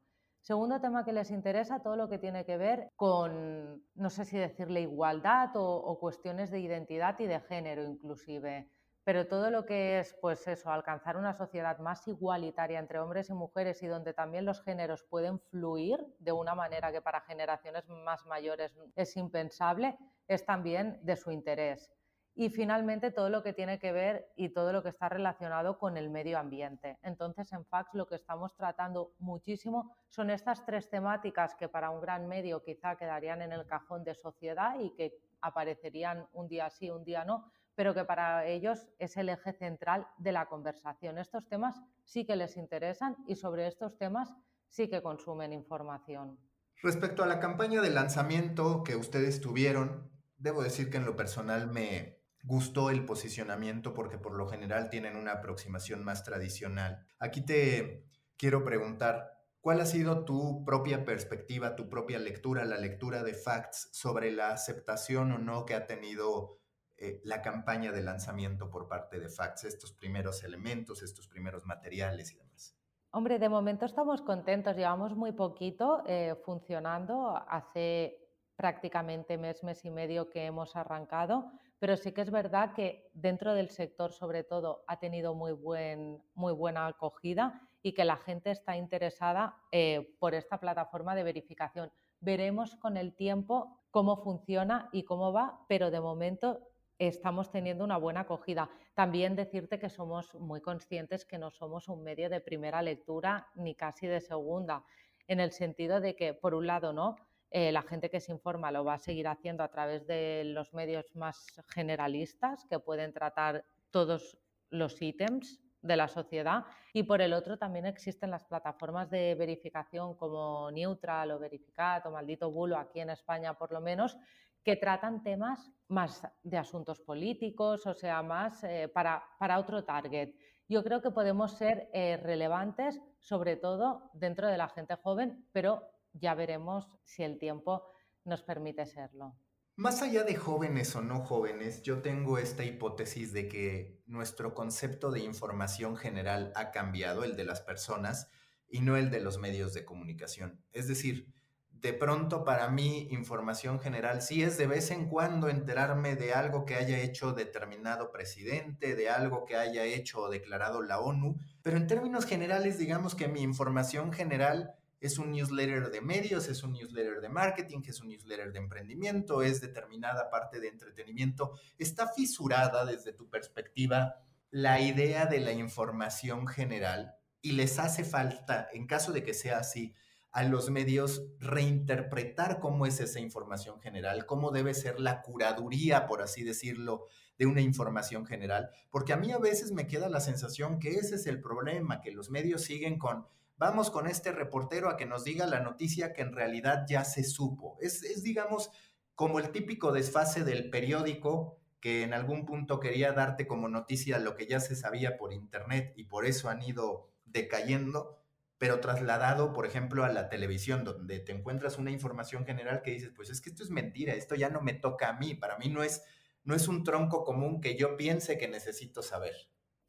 Segundo 0.49 0.81
tema 0.81 1.05
que 1.05 1.13
les 1.13 1.29
interesa, 1.29 1.83
todo 1.83 1.95
lo 1.95 2.09
que 2.09 2.17
tiene 2.17 2.43
que 2.43 2.57
ver 2.57 2.89
con, 2.95 3.83
no 3.93 4.09
sé 4.09 4.25
si 4.25 4.35
decirle 4.35 4.81
igualdad 4.81 5.51
o 5.53 5.99
cuestiones 5.99 6.49
de 6.49 6.59
identidad 6.59 7.19
y 7.19 7.27
de 7.27 7.39
género 7.39 7.83
inclusive 7.83 8.67
pero 9.09 9.27
todo 9.27 9.49
lo 9.49 9.65
que 9.65 9.97
es, 9.97 10.15
pues 10.21 10.47
eso, 10.47 10.69
alcanzar 10.69 11.17
una 11.17 11.33
sociedad 11.33 11.79
más 11.79 12.07
igualitaria 12.07 12.77
entre 12.77 12.99
hombres 12.99 13.31
y 13.31 13.33
mujeres 13.33 13.81
y 13.81 13.87
donde 13.87 14.13
también 14.13 14.45
los 14.45 14.61
géneros 14.61 15.03
pueden 15.09 15.39
fluir 15.39 15.97
de 16.19 16.31
una 16.31 16.53
manera 16.53 16.91
que 16.91 17.01
para 17.01 17.21
generaciones 17.21 17.89
más 17.89 18.23
mayores 18.27 18.77
es 18.95 19.17
impensable, 19.17 19.97
es 20.27 20.45
también 20.45 20.99
de 21.01 21.15
su 21.15 21.31
interés. 21.31 21.91
Y 22.39 22.49
finalmente 22.49 23.11
todo 23.11 23.29
lo 23.29 23.43
que 23.43 23.51
tiene 23.51 23.79
que 23.79 23.91
ver 23.91 24.31
y 24.37 24.47
todo 24.47 24.71
lo 24.71 24.81
que 24.81 24.87
está 24.87 25.09
relacionado 25.09 25.77
con 25.77 25.97
el 25.97 26.09
medio 26.09 26.39
ambiente. 26.39 26.97
Entonces 27.03 27.51
en 27.51 27.65
FAX 27.65 27.93
lo 27.93 28.07
que 28.07 28.15
estamos 28.15 28.55
tratando 28.55 29.11
muchísimo 29.19 29.93
son 30.07 30.29
estas 30.29 30.65
tres 30.65 30.89
temáticas 30.89 31.53
que 31.55 31.67
para 31.67 31.89
un 31.89 31.99
gran 31.99 32.29
medio 32.29 32.63
quizá 32.63 32.95
quedarían 32.95 33.41
en 33.41 33.51
el 33.51 33.65
cajón 33.65 34.05
de 34.05 34.15
sociedad 34.15 34.79
y 34.79 34.91
que 34.91 35.17
aparecerían 35.41 36.29
un 36.31 36.47
día 36.47 36.69
sí, 36.69 36.89
un 36.89 37.03
día 37.03 37.25
no, 37.25 37.51
pero 37.75 37.93
que 37.93 38.05
para 38.05 38.45
ellos 38.45 38.87
es 38.99 39.17
el 39.17 39.27
eje 39.27 39.51
central 39.51 40.07
de 40.17 40.31
la 40.31 40.47
conversación. 40.47 41.17
Estos 41.17 41.45
temas 41.49 41.83
sí 42.05 42.25
que 42.25 42.37
les 42.37 42.55
interesan 42.55 43.17
y 43.27 43.35
sobre 43.35 43.67
estos 43.67 43.97
temas 43.97 44.33
sí 44.69 44.87
que 44.87 45.01
consumen 45.01 45.51
información. 45.51 46.39
Respecto 46.81 47.21
a 47.21 47.27
la 47.27 47.41
campaña 47.41 47.81
de 47.81 47.89
lanzamiento 47.89 48.85
que 48.85 48.95
ustedes 48.95 49.41
tuvieron, 49.41 50.09
debo 50.37 50.63
decir 50.63 50.89
que 50.89 50.95
en 50.95 51.05
lo 51.05 51.17
personal 51.17 51.67
me 51.67 52.18
gustó 52.49 52.89
el 52.89 53.05
posicionamiento 53.05 53.93
porque 53.93 54.17
por 54.17 54.33
lo 54.33 54.47
general 54.47 54.89
tienen 54.89 55.15
una 55.15 55.33
aproximación 55.33 56.03
más 56.03 56.23
tradicional. 56.23 57.05
Aquí 57.19 57.41
te 57.41 58.03
quiero 58.37 58.63
preguntar, 58.63 59.37
¿cuál 59.61 59.81
ha 59.81 59.85
sido 59.85 60.25
tu 60.25 60.65
propia 60.65 61.05
perspectiva, 61.05 61.75
tu 61.75 61.87
propia 61.89 62.17
lectura, 62.17 62.65
la 62.65 62.77
lectura 62.77 63.23
de 63.23 63.35
Facts 63.35 63.89
sobre 63.91 64.31
la 64.31 64.49
aceptación 64.49 65.31
o 65.31 65.37
no 65.37 65.63
que 65.67 65.75
ha 65.75 65.85
tenido 65.85 66.57
eh, 66.97 67.21
la 67.23 67.43
campaña 67.43 67.91
de 67.91 68.01
lanzamiento 68.01 68.71
por 68.71 68.87
parte 68.87 69.19
de 69.19 69.29
Fax, 69.29 69.65
estos 69.65 69.93
primeros 69.93 70.43
elementos, 70.43 71.03
estos 71.03 71.27
primeros 71.27 71.67
materiales 71.67 72.31
y 72.31 72.37
demás? 72.37 72.75
Hombre, 73.11 73.37
de 73.37 73.47
momento 73.47 73.85
estamos 73.85 74.23
contentos, 74.23 74.75
llevamos 74.75 75.15
muy 75.15 75.33
poquito 75.33 76.01
eh, 76.07 76.35
funcionando, 76.43 77.37
hace 77.47 78.17
prácticamente 78.55 79.37
mes, 79.37 79.63
mes 79.63 79.85
y 79.85 79.91
medio 79.91 80.31
que 80.31 80.45
hemos 80.45 80.75
arrancado, 80.75 81.51
pero 81.79 81.95
sí 81.95 82.11
que 82.11 82.21
es 82.21 82.29
verdad 82.29 82.73
que 82.73 83.09
dentro 83.13 83.53
del 83.53 83.69
sector 83.69 84.11
sobre 84.11 84.43
todo 84.43 84.83
ha 84.87 84.99
tenido 84.99 85.33
muy, 85.33 85.53
buen, 85.53 86.21
muy 86.35 86.53
buena 86.53 86.87
acogida 86.87 87.69
y 87.81 87.93
que 87.93 88.03
la 88.03 88.17
gente 88.17 88.51
está 88.51 88.75
interesada 88.75 89.57
eh, 89.71 90.15
por 90.19 90.35
esta 90.35 90.59
plataforma 90.59 91.15
de 91.15 91.23
verificación. 91.23 91.91
Veremos 92.19 92.75
con 92.75 92.97
el 92.97 93.15
tiempo 93.15 93.79
cómo 93.91 94.17
funciona 94.17 94.89
y 94.91 95.03
cómo 95.03 95.31
va, 95.31 95.65
pero 95.69 95.89
de 95.89 96.01
momento 96.01 96.59
estamos 96.99 97.49
teniendo 97.49 97.85
una 97.85 97.97
buena 97.97 98.21
acogida. 98.21 98.69
También 98.93 99.37
decirte 99.37 99.79
que 99.79 99.89
somos 99.89 100.35
muy 100.35 100.59
conscientes 100.59 101.25
que 101.25 101.37
no 101.37 101.49
somos 101.49 101.87
un 101.87 102.03
medio 102.03 102.29
de 102.29 102.41
primera 102.41 102.81
lectura 102.81 103.47
ni 103.55 103.73
casi 103.73 104.05
de 104.05 104.19
segunda, 104.19 104.83
en 105.27 105.39
el 105.39 105.51
sentido 105.51 106.01
de 106.01 106.15
que, 106.17 106.33
por 106.33 106.53
un 106.53 106.67
lado, 106.67 106.91
¿no? 106.91 107.15
Eh, 107.51 107.71
la 107.71 107.81
gente 107.81 108.09
que 108.09 108.19
se 108.19 108.31
informa 108.31 108.71
lo 108.71 108.85
va 108.85 108.95
a 108.95 108.99
seguir 108.99 109.27
haciendo 109.27 109.63
a 109.63 109.69
través 109.69 110.05
de 110.05 110.43
los 110.45 110.73
medios 110.73 111.15
más 111.15 111.61
generalistas 111.69 112.65
que 112.65 112.79
pueden 112.79 113.11
tratar 113.11 113.63
todos 113.89 114.37
los 114.69 115.01
ítems 115.01 115.59
de 115.81 115.95
la 115.95 116.07
sociedad 116.07 116.65
y 116.93 117.03
por 117.03 117.21
el 117.21 117.33
otro 117.33 117.57
también 117.57 117.85
existen 117.85 118.31
las 118.31 118.43
plataformas 118.43 119.09
de 119.09 119.33
verificación 119.35 120.15
como 120.15 120.69
Neutral 120.71 121.31
o 121.31 121.39
Verificat 121.39 122.05
o 122.05 122.11
Maldito 122.11 122.51
Bulo 122.51 122.77
aquí 122.77 122.99
en 122.99 123.09
España 123.09 123.57
por 123.57 123.71
lo 123.71 123.81
menos 123.81 124.17
que 124.63 124.75
tratan 124.75 125.23
temas 125.23 125.71
más 125.87 126.27
de 126.43 126.57
asuntos 126.57 126.99
políticos, 126.99 127.87
o 127.87 127.93
sea, 127.93 128.21
más 128.21 128.63
eh, 128.63 128.89
para, 128.93 129.23
para, 129.39 129.57
otro 129.57 129.83
target. 129.83 130.35
Yo 130.67 130.83
creo 130.83 131.01
que 131.01 131.11
podemos 131.11 131.57
ser 131.57 131.89
eh, 131.93 132.17
relevantes, 132.17 133.01
sobre 133.19 133.55
todo 133.55 134.11
dentro 134.13 134.47
de 134.47 134.57
la 134.57 134.67
gente 134.67 134.95
joven, 134.95 135.47
pero 135.51 135.89
ya 136.13 136.33
veremos 136.35 136.87
si 137.03 137.23
el 137.23 137.37
tiempo 137.37 137.83
nos 138.25 138.43
permite 138.43 138.85
serlo. 138.85 139.35
Más 139.75 140.01
allá 140.01 140.23
de 140.23 140.35
jóvenes 140.35 140.93
o 140.95 141.01
no 141.01 141.21
jóvenes, 141.21 141.83
yo 141.83 142.01
tengo 142.01 142.37
esta 142.37 142.65
hipótesis 142.65 143.31
de 143.31 143.47
que 143.47 144.01
nuestro 144.07 144.53
concepto 144.53 145.09
de 145.09 145.21
información 145.21 145.95
general 145.95 146.51
ha 146.55 146.71
cambiado, 146.71 147.23
el 147.23 147.37
de 147.37 147.45
las 147.45 147.61
personas, 147.61 148.29
y 148.67 148.81
no 148.81 148.97
el 148.97 149.09
de 149.09 149.21
los 149.21 149.37
medios 149.37 149.73
de 149.73 149.85
comunicación. 149.85 150.61
Es 150.73 150.89
decir, 150.89 151.33
de 151.81 151.93
pronto 151.93 152.43
para 152.43 152.69
mí 152.69 153.07
información 153.11 153.79
general 153.79 154.21
sí 154.21 154.43
es 154.43 154.57
de 154.57 154.67
vez 154.67 154.91
en 154.91 155.07
cuando 155.07 155.47
enterarme 155.47 156.15
de 156.15 156.33
algo 156.33 156.65
que 156.65 156.75
haya 156.75 156.99
hecho 156.99 157.31
determinado 157.31 158.11
presidente, 158.11 158.95
de 158.95 159.09
algo 159.09 159.45
que 159.45 159.55
haya 159.55 159.85
hecho 159.85 160.23
o 160.23 160.29
declarado 160.29 160.81
la 160.81 160.99
ONU, 160.99 161.39
pero 161.61 161.77
en 161.77 161.87
términos 161.87 162.25
generales 162.25 162.77
digamos 162.77 163.15
que 163.15 163.29
mi 163.29 163.41
información 163.41 164.11
general 164.11 164.75
es 164.99 165.17
un 165.17 165.31
newsletter 165.31 165.89
de 165.91 166.01
medios, 166.01 166.47
es 166.49 166.63
un 166.63 166.73
newsletter 166.73 167.21
de 167.21 167.29
marketing, 167.29 167.81
es 167.87 168.01
un 168.01 168.09
newsletter 168.09 168.51
de 168.51 168.59
emprendimiento, 168.59 169.41
es 169.41 169.61
determinada 169.61 170.29
parte 170.29 170.59
de 170.59 170.67
entretenimiento. 170.67 171.53
Está 171.77 172.07
fisurada 172.07 172.85
desde 172.85 173.13
tu 173.13 173.29
perspectiva 173.29 174.15
la 174.51 174.81
idea 174.81 175.25
de 175.25 175.39
la 175.39 175.53
información 175.53 176.47
general 176.47 177.15
y 177.41 177.53
les 177.53 177.79
hace 177.79 178.03
falta, 178.03 178.67
en 178.73 178.87
caso 178.87 179.11
de 179.11 179.23
que 179.23 179.33
sea 179.33 179.59
así, 179.59 179.93
a 180.31 180.43
los 180.43 180.69
medios 180.69 181.23
reinterpretar 181.39 182.59
cómo 182.59 182.85
es 182.85 182.99
esa 182.99 183.19
información 183.19 183.79
general, 183.79 184.25
cómo 184.25 184.51
debe 184.51 184.73
ser 184.73 184.99
la 184.99 185.21
curaduría, 185.21 186.05
por 186.05 186.21
así 186.21 186.43
decirlo, 186.43 187.07
de 187.37 187.45
una 187.45 187.61
información 187.61 188.25
general, 188.25 188.69
porque 188.91 189.13
a 189.13 189.17
mí 189.17 189.31
a 189.31 189.37
veces 189.37 189.71
me 189.71 189.87
queda 189.87 190.09
la 190.09 190.19
sensación 190.19 190.79
que 190.79 190.91
ese 190.91 191.15
es 191.15 191.25
el 191.25 191.41
problema, 191.41 192.01
que 192.01 192.11
los 192.11 192.29
medios 192.29 192.63
siguen 192.63 192.99
con, 192.99 193.25
vamos 193.59 193.91
con 193.91 194.07
este 194.07 194.31
reportero 194.31 194.89
a 194.89 194.97
que 194.97 195.05
nos 195.05 195.23
diga 195.23 195.45
la 195.45 195.59
noticia 195.59 196.13
que 196.13 196.21
en 196.21 196.33
realidad 196.33 196.85
ya 196.87 197.03
se 197.03 197.23
supo. 197.23 197.77
Es, 197.81 198.01
es 198.03 198.23
digamos, 198.23 198.71
como 199.13 199.37
el 199.37 199.51
típico 199.51 199.91
desfase 199.91 200.43
del 200.43 200.69
periódico 200.71 201.59
que 201.79 202.03
en 202.03 202.13
algún 202.13 202.45
punto 202.45 202.79
quería 202.79 203.11
darte 203.11 203.45
como 203.45 203.67
noticia 203.67 204.17
lo 204.17 204.35
que 204.35 204.47
ya 204.47 204.59
se 204.59 204.75
sabía 204.75 205.17
por 205.17 205.33
internet 205.33 205.93
y 205.95 206.05
por 206.05 206.25
eso 206.25 206.49
han 206.49 206.61
ido 206.61 207.11
decayendo 207.25 208.19
pero 208.57 208.81
trasladado, 208.81 209.53
por 209.53 209.65
ejemplo, 209.65 210.03
a 210.03 210.11
la 210.11 210.27
televisión, 210.27 210.83
donde 210.83 211.19
te 211.19 211.31
encuentras 211.31 211.77
una 211.77 211.91
información 211.91 212.45
general 212.45 212.81
que 212.81 212.91
dices, 212.91 213.11
pues 213.15 213.29
es 213.29 213.39
que 213.39 213.49
esto 213.49 213.63
es 213.63 213.69
mentira, 213.69 214.13
esto 214.13 214.35
ya 214.35 214.49
no 214.49 214.59
me 214.59 214.73
toca 214.73 215.07
a 215.07 215.13
mí, 215.13 215.33
para 215.33 215.57
mí 215.57 215.69
no 215.69 215.81
es, 215.81 216.03
no 216.43 216.53
es 216.53 216.67
un 216.67 216.83
tronco 216.83 217.23
común 217.23 217.61
que 217.61 217.77
yo 217.77 217.95
piense 217.95 218.37
que 218.37 218.49
necesito 218.49 219.01
saber. 219.01 219.33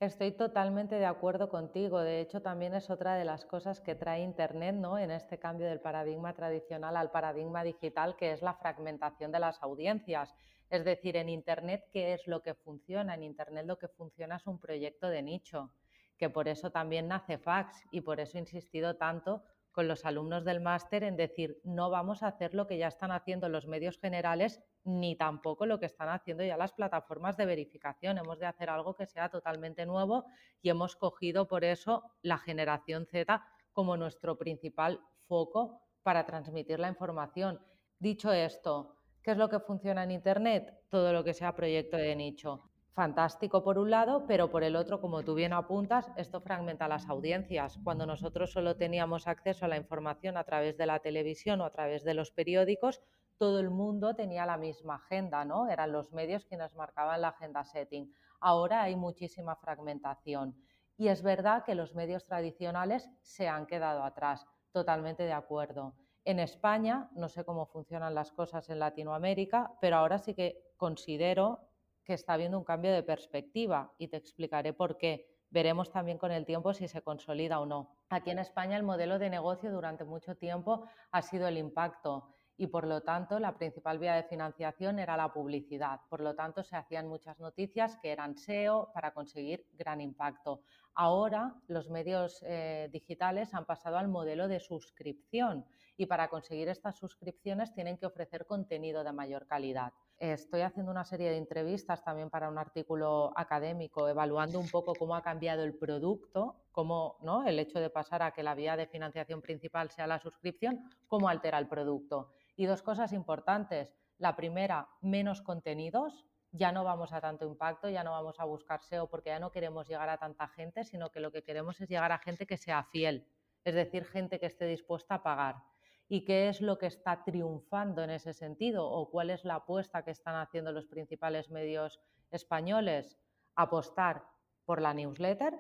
Estoy 0.01 0.33
totalmente 0.33 0.95
de 0.95 1.05
acuerdo 1.05 1.51
contigo. 1.51 2.01
De 2.01 2.23
hecho, 2.23 2.41
también 2.41 2.73
es 2.73 2.89
otra 2.89 3.17
de 3.17 3.27
las 3.27 3.45
cosas 3.45 3.83
que 3.83 3.95
trae 3.95 4.23
Internet 4.23 4.75
¿no? 4.75 4.99
en 4.99 5.11
este 5.11 5.39
cambio 5.39 5.67
del 5.67 5.79
paradigma 5.79 6.33
tradicional 6.33 6.97
al 6.97 7.11
paradigma 7.11 7.63
digital, 7.63 8.17
que 8.17 8.33
es 8.33 8.41
la 8.41 8.55
fragmentación 8.55 9.31
de 9.31 9.41
las 9.41 9.63
audiencias. 9.63 10.35
Es 10.71 10.87
decir, 10.87 11.19
en 11.19 11.29
Internet, 11.29 11.85
¿qué 11.93 12.15
es 12.15 12.27
lo 12.27 12.41
que 12.41 12.55
funciona? 12.55 13.13
En 13.13 13.23
Internet 13.23 13.67
lo 13.67 13.77
que 13.77 13.89
funciona 13.89 14.37
es 14.37 14.47
un 14.47 14.59
proyecto 14.59 15.07
de 15.11 15.21
nicho 15.21 15.71
que 16.17 16.31
por 16.31 16.49
eso 16.49 16.71
también 16.71 17.07
nace 17.09 17.37
Fax 17.37 17.85
y 17.91 18.01
por 18.01 18.21
eso 18.21 18.39
he 18.39 18.41
insistido 18.41 18.97
tanto 18.97 19.43
con 19.81 19.89
los 19.89 20.05
alumnos 20.05 20.45
del 20.45 20.61
máster 20.61 21.05
en 21.05 21.17
decir, 21.17 21.59
no 21.65 21.89
vamos 21.89 22.23
a 22.23 22.27
hacer 22.27 22.53
lo 22.53 22.67
que 22.67 22.77
ya 22.77 22.89
están 22.89 23.13
haciendo 23.13 23.49
los 23.49 23.67
medios 23.67 23.99
generales 23.99 24.61
ni 24.85 25.17
tampoco 25.17 25.65
lo 25.65 25.81
que 25.81 25.87
están 25.87 26.11
haciendo 26.11 26.45
ya 26.45 26.59
las 26.59 26.73
plataformas 26.73 27.39
de 27.39 27.47
verificación. 27.47 28.19
Hemos 28.19 28.39
de 28.39 28.45
hacer 28.45 28.69
algo 28.69 28.95
que 28.95 29.07
sea 29.07 29.31
totalmente 29.31 29.87
nuevo 29.87 30.27
y 30.61 30.69
hemos 30.69 30.97
cogido 30.97 31.49
por 31.49 31.65
eso 31.65 32.05
la 32.21 32.37
generación 32.37 33.07
Z 33.07 33.43
como 33.73 33.97
nuestro 33.97 34.37
principal 34.37 35.01
foco 35.27 35.81
para 36.03 36.27
transmitir 36.27 36.79
la 36.79 36.89
información. 36.89 37.59
Dicho 37.99 38.35
esto, 38.35 38.97
¿qué 39.23 39.31
es 39.31 39.39
lo 39.39 39.49
que 39.49 39.61
funciona 39.61 40.05
en 40.05 40.11
Internet? 40.11 40.85
Todo 40.91 41.15
lo 41.15 41.25
que 41.25 41.33
sea 41.33 41.55
proyecto 41.55 41.97
de 41.97 42.15
nicho 42.17 42.70
fantástico 42.93 43.63
por 43.63 43.79
un 43.79 43.91
lado, 43.91 44.25
pero 44.27 44.51
por 44.51 44.65
el 44.65 44.77
otro, 44.77 45.01
como 45.01 45.23
tú 45.23 45.35
bien 45.35 45.53
apuntas, 45.53 46.11
esto 46.17 46.41
fragmenta 46.41 46.89
las 46.89 47.09
audiencias. 47.09 47.79
Cuando 47.85 48.07
nosotros 48.07 48.53
solo 48.53 48.77
teníamos 48.77 49.27
acceso 49.27 49.65
a 49.65 49.69
la 49.69 49.77
información 49.77 50.37
a 50.37 50.45
través 50.45 50.77
de 50.77 50.87
la 50.87 50.99
televisión 51.01 51.61
o 51.61 51.65
a 51.65 51.71
través 51.71 52.05
de 52.05 52.15
los 52.15 52.31
periódicos, 52.31 53.01
todo 53.39 53.59
el 53.61 53.71
mundo 53.71 54.15
tenía 54.15 54.45
la 54.45 54.59
misma 54.59 54.97
agenda, 54.97 55.45
¿no? 55.45 55.69
Eran 55.69 55.93
los 55.93 56.13
medios 56.13 56.45
quienes 56.45 56.75
marcaban 56.75 57.23
la 57.23 57.29
agenda 57.29 57.65
setting. 57.65 58.13
Ahora 58.41 58.83
hay 58.83 58.97
muchísima 58.97 59.57
fragmentación. 59.57 60.55
Y 60.99 61.09
es 61.09 61.23
verdad 61.23 61.65
que 61.65 61.75
los 61.75 61.95
medios 61.95 62.27
tradicionales 62.27 63.09
se 63.23 63.49
han 63.49 63.67
quedado 63.67 64.05
atrás, 64.05 64.47
totalmente 64.73 65.23
de 65.23 65.33
acuerdo. 65.33 65.95
En 66.27 66.39
España, 66.39 67.09
no 67.15 67.31
sé 67.31 67.45
cómo 67.45 67.65
funcionan 67.65 68.15
las 68.15 68.31
cosas 68.31 68.69
en 68.69 68.79
Latinoamérica, 68.79 69.73
pero 69.81 69.97
ahora 69.97 70.19
sí 70.19 70.35
que 70.35 70.63
considero 70.77 71.70
que 72.11 72.15
está 72.15 72.33
habiendo 72.33 72.59
un 72.59 72.65
cambio 72.65 72.91
de 72.91 73.05
perspectiva 73.05 73.95
y 73.97 74.09
te 74.09 74.17
explicaré 74.17 74.73
por 74.73 74.99
qué. 74.99 75.29
Veremos 75.49 75.93
también 75.93 76.19
con 76.19 76.33
el 76.33 76.45
tiempo 76.45 76.75
si 76.75 76.89
se 76.89 77.03
consolida 77.03 77.61
o 77.61 77.67
no. 77.67 77.95
Aquí 78.09 78.31
en 78.31 78.41
España 78.41 78.77
el 78.77 78.83
modelo 78.83 79.21
de 79.21 79.31
negocio 79.31 79.71
durante 79.71 80.03
mucho 80.03 80.35
tiempo 80.35 80.89
ha 81.13 81.23
sido 81.23 81.47
el 81.47 81.57
impacto 81.57 82.35
y 82.57 82.67
por 82.67 82.85
lo 82.85 83.03
tanto 83.03 83.39
la 83.39 83.57
principal 83.57 84.01
vía 84.01 84.15
de 84.15 84.25
financiación 84.25 84.99
era 84.99 85.17
la 85.17 85.33
publicidad. 85.33 86.01
Por 86.09 86.21
lo 86.21 86.35
tanto 86.35 86.65
se 86.65 86.75
hacían 86.75 87.07
muchas 87.07 87.39
noticias 87.39 87.97
que 87.99 88.11
eran 88.11 88.37
SEO 88.37 88.91
para 88.93 89.15
conseguir 89.15 89.65
gran 89.75 90.01
impacto. 90.01 90.63
Ahora 90.95 91.55
los 91.69 91.91
medios 91.91 92.43
eh, 92.45 92.89
digitales 92.93 93.55
han 93.55 93.67
pasado 93.67 93.99
al 93.99 94.09
modelo 94.09 94.49
de 94.49 94.59
suscripción 94.59 95.65
y 95.97 96.07
para 96.07 96.27
conseguir 96.27 96.69
estas 96.69 96.97
suscripciones 96.97 97.73
tienen 97.73 97.99
que 97.99 98.07
ofrecer 98.07 98.47
contenido 98.47 99.05
de 99.05 99.13
mayor 99.13 99.47
calidad. 99.47 99.93
Estoy 100.21 100.61
haciendo 100.61 100.93
una 100.93 101.07
serie 101.07 101.31
de 101.31 101.39
entrevistas 101.39 102.05
también 102.05 102.29
para 102.29 102.51
un 102.51 102.59
artículo 102.59 103.33
académico, 103.37 104.07
evaluando 104.07 104.61
un 104.61 104.69
poco 104.69 104.93
cómo 104.95 105.17
ha 105.17 105.23
cambiado 105.23 105.65
el 105.65 105.75
producto, 105.75 106.57
cómo 106.73 107.17
¿no? 107.23 107.47
el 107.47 107.59
hecho 107.59 107.81
de 107.81 107.89
pasar 107.89 108.23
a 108.23 108.33
que 108.33 108.43
la 108.43 108.55
vía 108.55 108.77
de 108.77 108.87
financiación 108.87 109.41
principal 109.41 109.89
sea 109.89 110.07
la 110.07 110.19
suscripción, 110.19 110.91
cómo 111.07 111.31
altera 111.31 111.57
el 111.57 111.69
producto. 111.69 112.35
Y 112.55 112.67
dos 112.67 112.83
cosas 112.83 113.15
importantes. 113.15 113.97
La 114.19 114.37
primera, 114.37 114.91
menos 115.01 115.41
contenidos. 115.41 116.27
Ya 116.53 116.71
no 116.71 116.85
vamos 116.85 117.15
a 117.15 117.23
tanto 117.23 117.47
impacto, 117.47 117.89
ya 117.89 118.05
no 118.05 118.11
vamos 118.11 118.39
a 118.41 118.45
buscar 118.45 118.83
SEO 118.83 119.09
porque 119.09 119.31
ya 119.31 119.39
no 119.39 119.51
queremos 119.51 119.89
llegar 119.89 120.11
a 120.11 120.19
tanta 120.19 120.49
gente, 120.49 120.85
sino 120.85 121.11
que 121.11 121.21
lo 121.21 121.33
que 121.33 121.43
queremos 121.43 121.81
es 121.81 121.89
llegar 121.89 122.13
a 122.13 122.19
gente 122.19 122.47
que 122.47 122.59
sea 122.59 122.83
fiel, 122.83 123.27
es 123.65 123.75
decir, 123.75 124.05
gente 124.05 124.39
que 124.39 124.47
esté 124.47 124.67
dispuesta 124.67 125.15
a 125.15 125.23
pagar 125.23 125.70
y 126.13 126.25
qué 126.25 126.49
es 126.49 126.61
lo 126.61 126.77
que 126.77 126.87
está 126.87 127.23
triunfando 127.23 128.03
en 128.03 128.11
ese 128.11 128.35
sentido 128.35 128.85
o 128.85 129.09
cuál 129.13 129.31
es 129.31 129.45
la 129.45 129.55
apuesta 129.55 130.05
que 130.05 130.11
están 130.11 130.35
haciendo 130.35 130.73
los 130.73 130.87
principales 130.87 131.51
medios 131.51 132.01
españoles. 132.33 133.17
Apostar 133.55 134.25
por 134.65 134.83
la 134.83 134.93
newsletter 134.93 135.55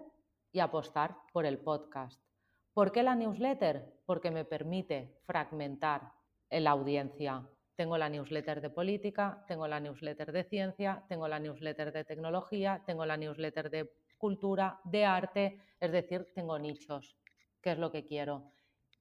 y 0.51 0.59
apostar 0.59 1.17
por 1.33 1.47
el 1.47 1.59
podcast. 1.59 2.21
¿Por 2.75 2.91
qué 2.91 3.05
la 3.05 3.15
newsletter? 3.15 3.95
Porque 4.05 4.33
me 4.33 4.45
permite 4.45 5.21
fragmentar 5.23 6.13
la 6.51 6.73
audiencia. 6.73 7.49
Tengo 7.77 7.97
la 7.97 8.09
newsletter 8.09 8.61
de 8.61 8.71
política, 8.71 9.45
tengo 9.47 9.69
la 9.69 9.79
newsletter 9.79 10.33
de 10.33 10.43
ciencia, 10.43 11.05
tengo 11.09 11.29
la 11.29 11.39
newsletter 11.39 11.93
de 11.93 12.05
tecnología, 12.05 12.83
tengo 12.85 13.07
la 13.07 13.17
newsletter 13.17 13.71
de 13.71 13.93
cultura, 14.19 14.81
de 14.83 15.05
arte, 15.05 15.61
es 15.79 15.93
decir, 15.93 16.33
tengo 16.35 16.59
nichos 16.59 17.17
que 17.63 17.71
es 17.71 17.79
lo 17.79 17.93
que 17.93 18.05
quiero. 18.05 18.53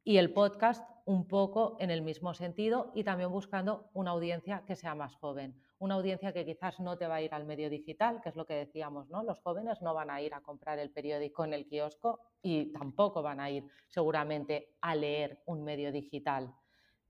Y 0.09 0.17
el 0.17 0.33
podcast 0.33 0.89
un 1.05 1.27
poco 1.27 1.77
en 1.79 1.91
el 1.91 2.01
mismo 2.01 2.33
sentido 2.33 2.91
y 2.95 3.03
también 3.03 3.31
buscando 3.31 3.91
una 3.93 4.09
audiencia 4.09 4.63
que 4.65 4.75
sea 4.75 4.95
más 4.95 5.15
joven, 5.17 5.61
una 5.77 5.93
audiencia 5.93 6.33
que 6.33 6.45
quizás 6.45 6.79
no 6.79 6.97
te 6.97 7.05
va 7.05 7.17
a 7.17 7.21
ir 7.21 7.31
al 7.31 7.45
medio 7.45 7.69
digital, 7.69 8.19
que 8.19 8.29
es 8.29 8.35
lo 8.35 8.47
que 8.47 8.55
decíamos, 8.55 9.07
¿no? 9.11 9.21
Los 9.21 9.39
jóvenes 9.41 9.83
no 9.83 9.93
van 9.93 10.09
a 10.09 10.19
ir 10.19 10.33
a 10.33 10.41
comprar 10.41 10.79
el 10.79 10.89
periódico 10.89 11.45
en 11.45 11.53
el 11.53 11.67
kiosco 11.67 12.21
y 12.41 12.73
tampoco 12.73 13.21
van 13.21 13.39
a 13.39 13.51
ir 13.51 13.67
seguramente 13.87 14.73
a 14.81 14.95
leer 14.95 15.43
un 15.45 15.63
medio 15.63 15.91
digital, 15.91 16.55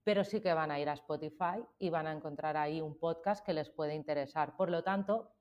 pero 0.04 0.26
sí 0.26 0.42
que 0.42 0.54
van 0.54 0.70
a 0.70 0.78
ir 0.82 0.90
a 0.90 0.94
Spotify 0.96 1.64
y 1.80 1.90
van 1.90 2.06
a 2.06 2.12
encontrar 2.12 2.58
ahí 2.58 2.82
un 2.82 3.00
podcast 3.00 3.46
que 3.46 3.54
les 3.54 3.70
puede 3.70 3.96
interesar. 3.96 4.58
Por 4.58 4.70
lo 4.70 4.84
tanto, 4.84 5.32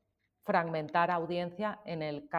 fragmentar 0.44 1.10
audiencia 1.10 1.80
en 1.84 2.02
el, 2.02 2.30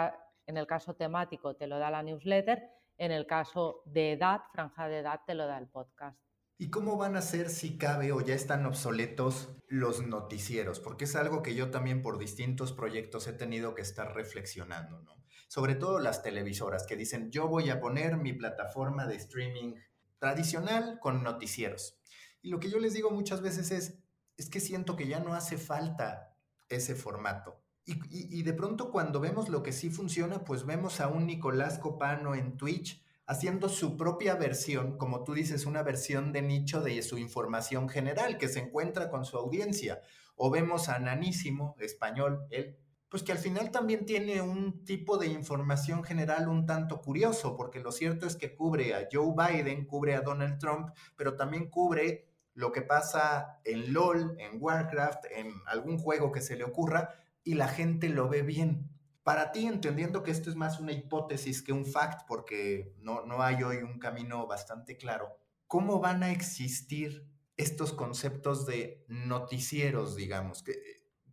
en 0.45 0.55
el 0.55 0.65
caso 0.65 0.95
temático 0.95 1.57
te 1.57 1.67
lo 1.67 1.77
da 1.77 1.91
la 1.91 2.03
newsletter 2.03 2.78
en 2.99 3.11
el 3.11 3.25
caso 3.25 3.81
de 3.85 4.11
edad, 4.11 4.41
franja 4.51 4.87
de 4.87 4.99
edad, 4.99 5.21
te 5.25 5.33
lo 5.33 5.47
da 5.47 5.57
el 5.57 5.67
podcast. 5.67 6.19
¿Y 6.57 6.69
cómo 6.69 6.97
van 6.97 7.15
a 7.15 7.21
ser, 7.21 7.49
si 7.49 7.77
cabe, 7.77 8.11
o 8.11 8.19
ya 8.19 8.35
están 8.35 8.65
obsoletos 8.65 9.47
los 9.69 10.05
noticieros? 10.05 10.81
Porque 10.81 11.05
es 11.05 11.15
algo 11.15 11.41
que 11.41 11.55
yo 11.55 11.71
también 11.71 12.01
por 12.01 12.19
distintos 12.19 12.73
proyectos 12.73 13.27
he 13.27 13.33
tenido 13.33 13.73
que 13.73 13.81
estar 13.81 14.13
reflexionando, 14.13 15.01
¿no? 15.01 15.15
Sobre 15.47 15.75
todo 15.75 15.99
las 15.99 16.21
televisoras 16.21 16.85
que 16.85 16.97
dicen, 16.97 17.31
yo 17.31 17.47
voy 17.47 17.69
a 17.69 17.79
poner 17.79 18.17
mi 18.17 18.33
plataforma 18.33 19.07
de 19.07 19.15
streaming 19.15 19.75
tradicional 20.17 20.99
con 20.99 21.23
noticieros. 21.23 21.97
Y 22.41 22.49
lo 22.49 22.59
que 22.59 22.69
yo 22.69 22.79
les 22.79 22.93
digo 22.93 23.09
muchas 23.09 23.41
veces 23.41 23.71
es, 23.71 24.03
es 24.35 24.49
que 24.49 24.59
siento 24.59 24.97
que 24.97 25.07
ya 25.07 25.21
no 25.21 25.33
hace 25.33 25.57
falta 25.57 26.35
ese 26.67 26.93
formato. 26.93 27.63
Y, 28.11 28.43
de 28.43 28.53
pronto 28.53 28.91
cuando 28.91 29.19
vemos 29.19 29.49
lo 29.49 29.63
que 29.63 29.71
sí 29.71 29.89
funciona, 29.89 30.43
pues 30.43 30.65
vemos 30.65 30.99
a 31.01 31.07
un 31.07 31.25
Nicolás 31.25 31.79
Copano 31.79 32.35
en 32.35 32.57
Twitch 32.57 33.03
haciendo 33.25 33.69
su 33.69 33.97
propia 33.97 34.35
versión, 34.35 34.97
como 34.97 35.23
tú 35.23 35.33
dices, 35.33 35.65
una 35.65 35.83
versión 35.83 36.31
de 36.31 36.41
nicho 36.41 36.81
de 36.81 37.01
su 37.01 37.17
información 37.17 37.89
general 37.89 38.37
que 38.37 38.47
se 38.47 38.59
encuentra 38.59 39.09
con 39.09 39.25
su 39.25 39.37
audiencia. 39.37 40.01
O 40.35 40.49
vemos 40.49 40.89
a 40.89 40.99
Nanísimo, 40.99 41.75
español, 41.79 42.45
él, 42.49 42.77
pues 43.09 43.23
que 43.23 43.31
al 43.31 43.39
final 43.39 43.71
también 43.71 44.05
tiene 44.05 44.41
un 44.41 44.83
tipo 44.85 45.17
de 45.17 45.27
información 45.27 46.03
general 46.03 46.47
un 46.47 46.65
tanto 46.65 47.01
curioso, 47.01 47.57
porque 47.57 47.79
lo 47.79 47.91
cierto 47.91 48.27
es 48.27 48.35
que 48.35 48.55
cubre 48.55 48.93
a 48.93 49.07
Joe 49.11 49.33
Biden, 49.35 49.85
cubre 49.85 50.15
a 50.15 50.21
Donald 50.21 50.59
Trump, 50.59 50.89
pero 51.15 51.35
también 51.35 51.69
cubre 51.69 52.29
lo 52.53 52.71
que 52.71 52.81
pasa 52.81 53.59
en 53.63 53.93
LOL, 53.93 54.35
en 54.37 54.61
Warcraft, 54.61 55.25
en 55.31 55.53
algún 55.65 55.97
juego 55.97 56.31
que 56.31 56.41
se 56.41 56.55
le 56.55 56.65
ocurra, 56.65 57.15
y 57.43 57.55
la 57.55 57.67
gente 57.67 58.09
lo 58.09 58.29
ve 58.29 58.41
bien. 58.41 58.89
Para 59.23 59.51
ti, 59.51 59.65
entendiendo 59.65 60.23
que 60.23 60.31
esto 60.31 60.49
es 60.49 60.55
más 60.55 60.79
una 60.79 60.91
hipótesis 60.91 61.61
que 61.61 61.73
un 61.73 61.85
fact, 61.85 62.27
porque 62.27 62.95
no, 62.97 63.25
no 63.25 63.41
hay 63.41 63.63
hoy 63.63 63.77
un 63.77 63.99
camino 63.99 64.47
bastante 64.47 64.97
claro, 64.97 65.37
¿cómo 65.67 65.99
van 65.99 66.23
a 66.23 66.31
existir 66.31 67.29
estos 67.57 67.93
conceptos 67.93 68.65
de 68.65 69.05
noticieros, 69.07 70.15
digamos? 70.15 70.63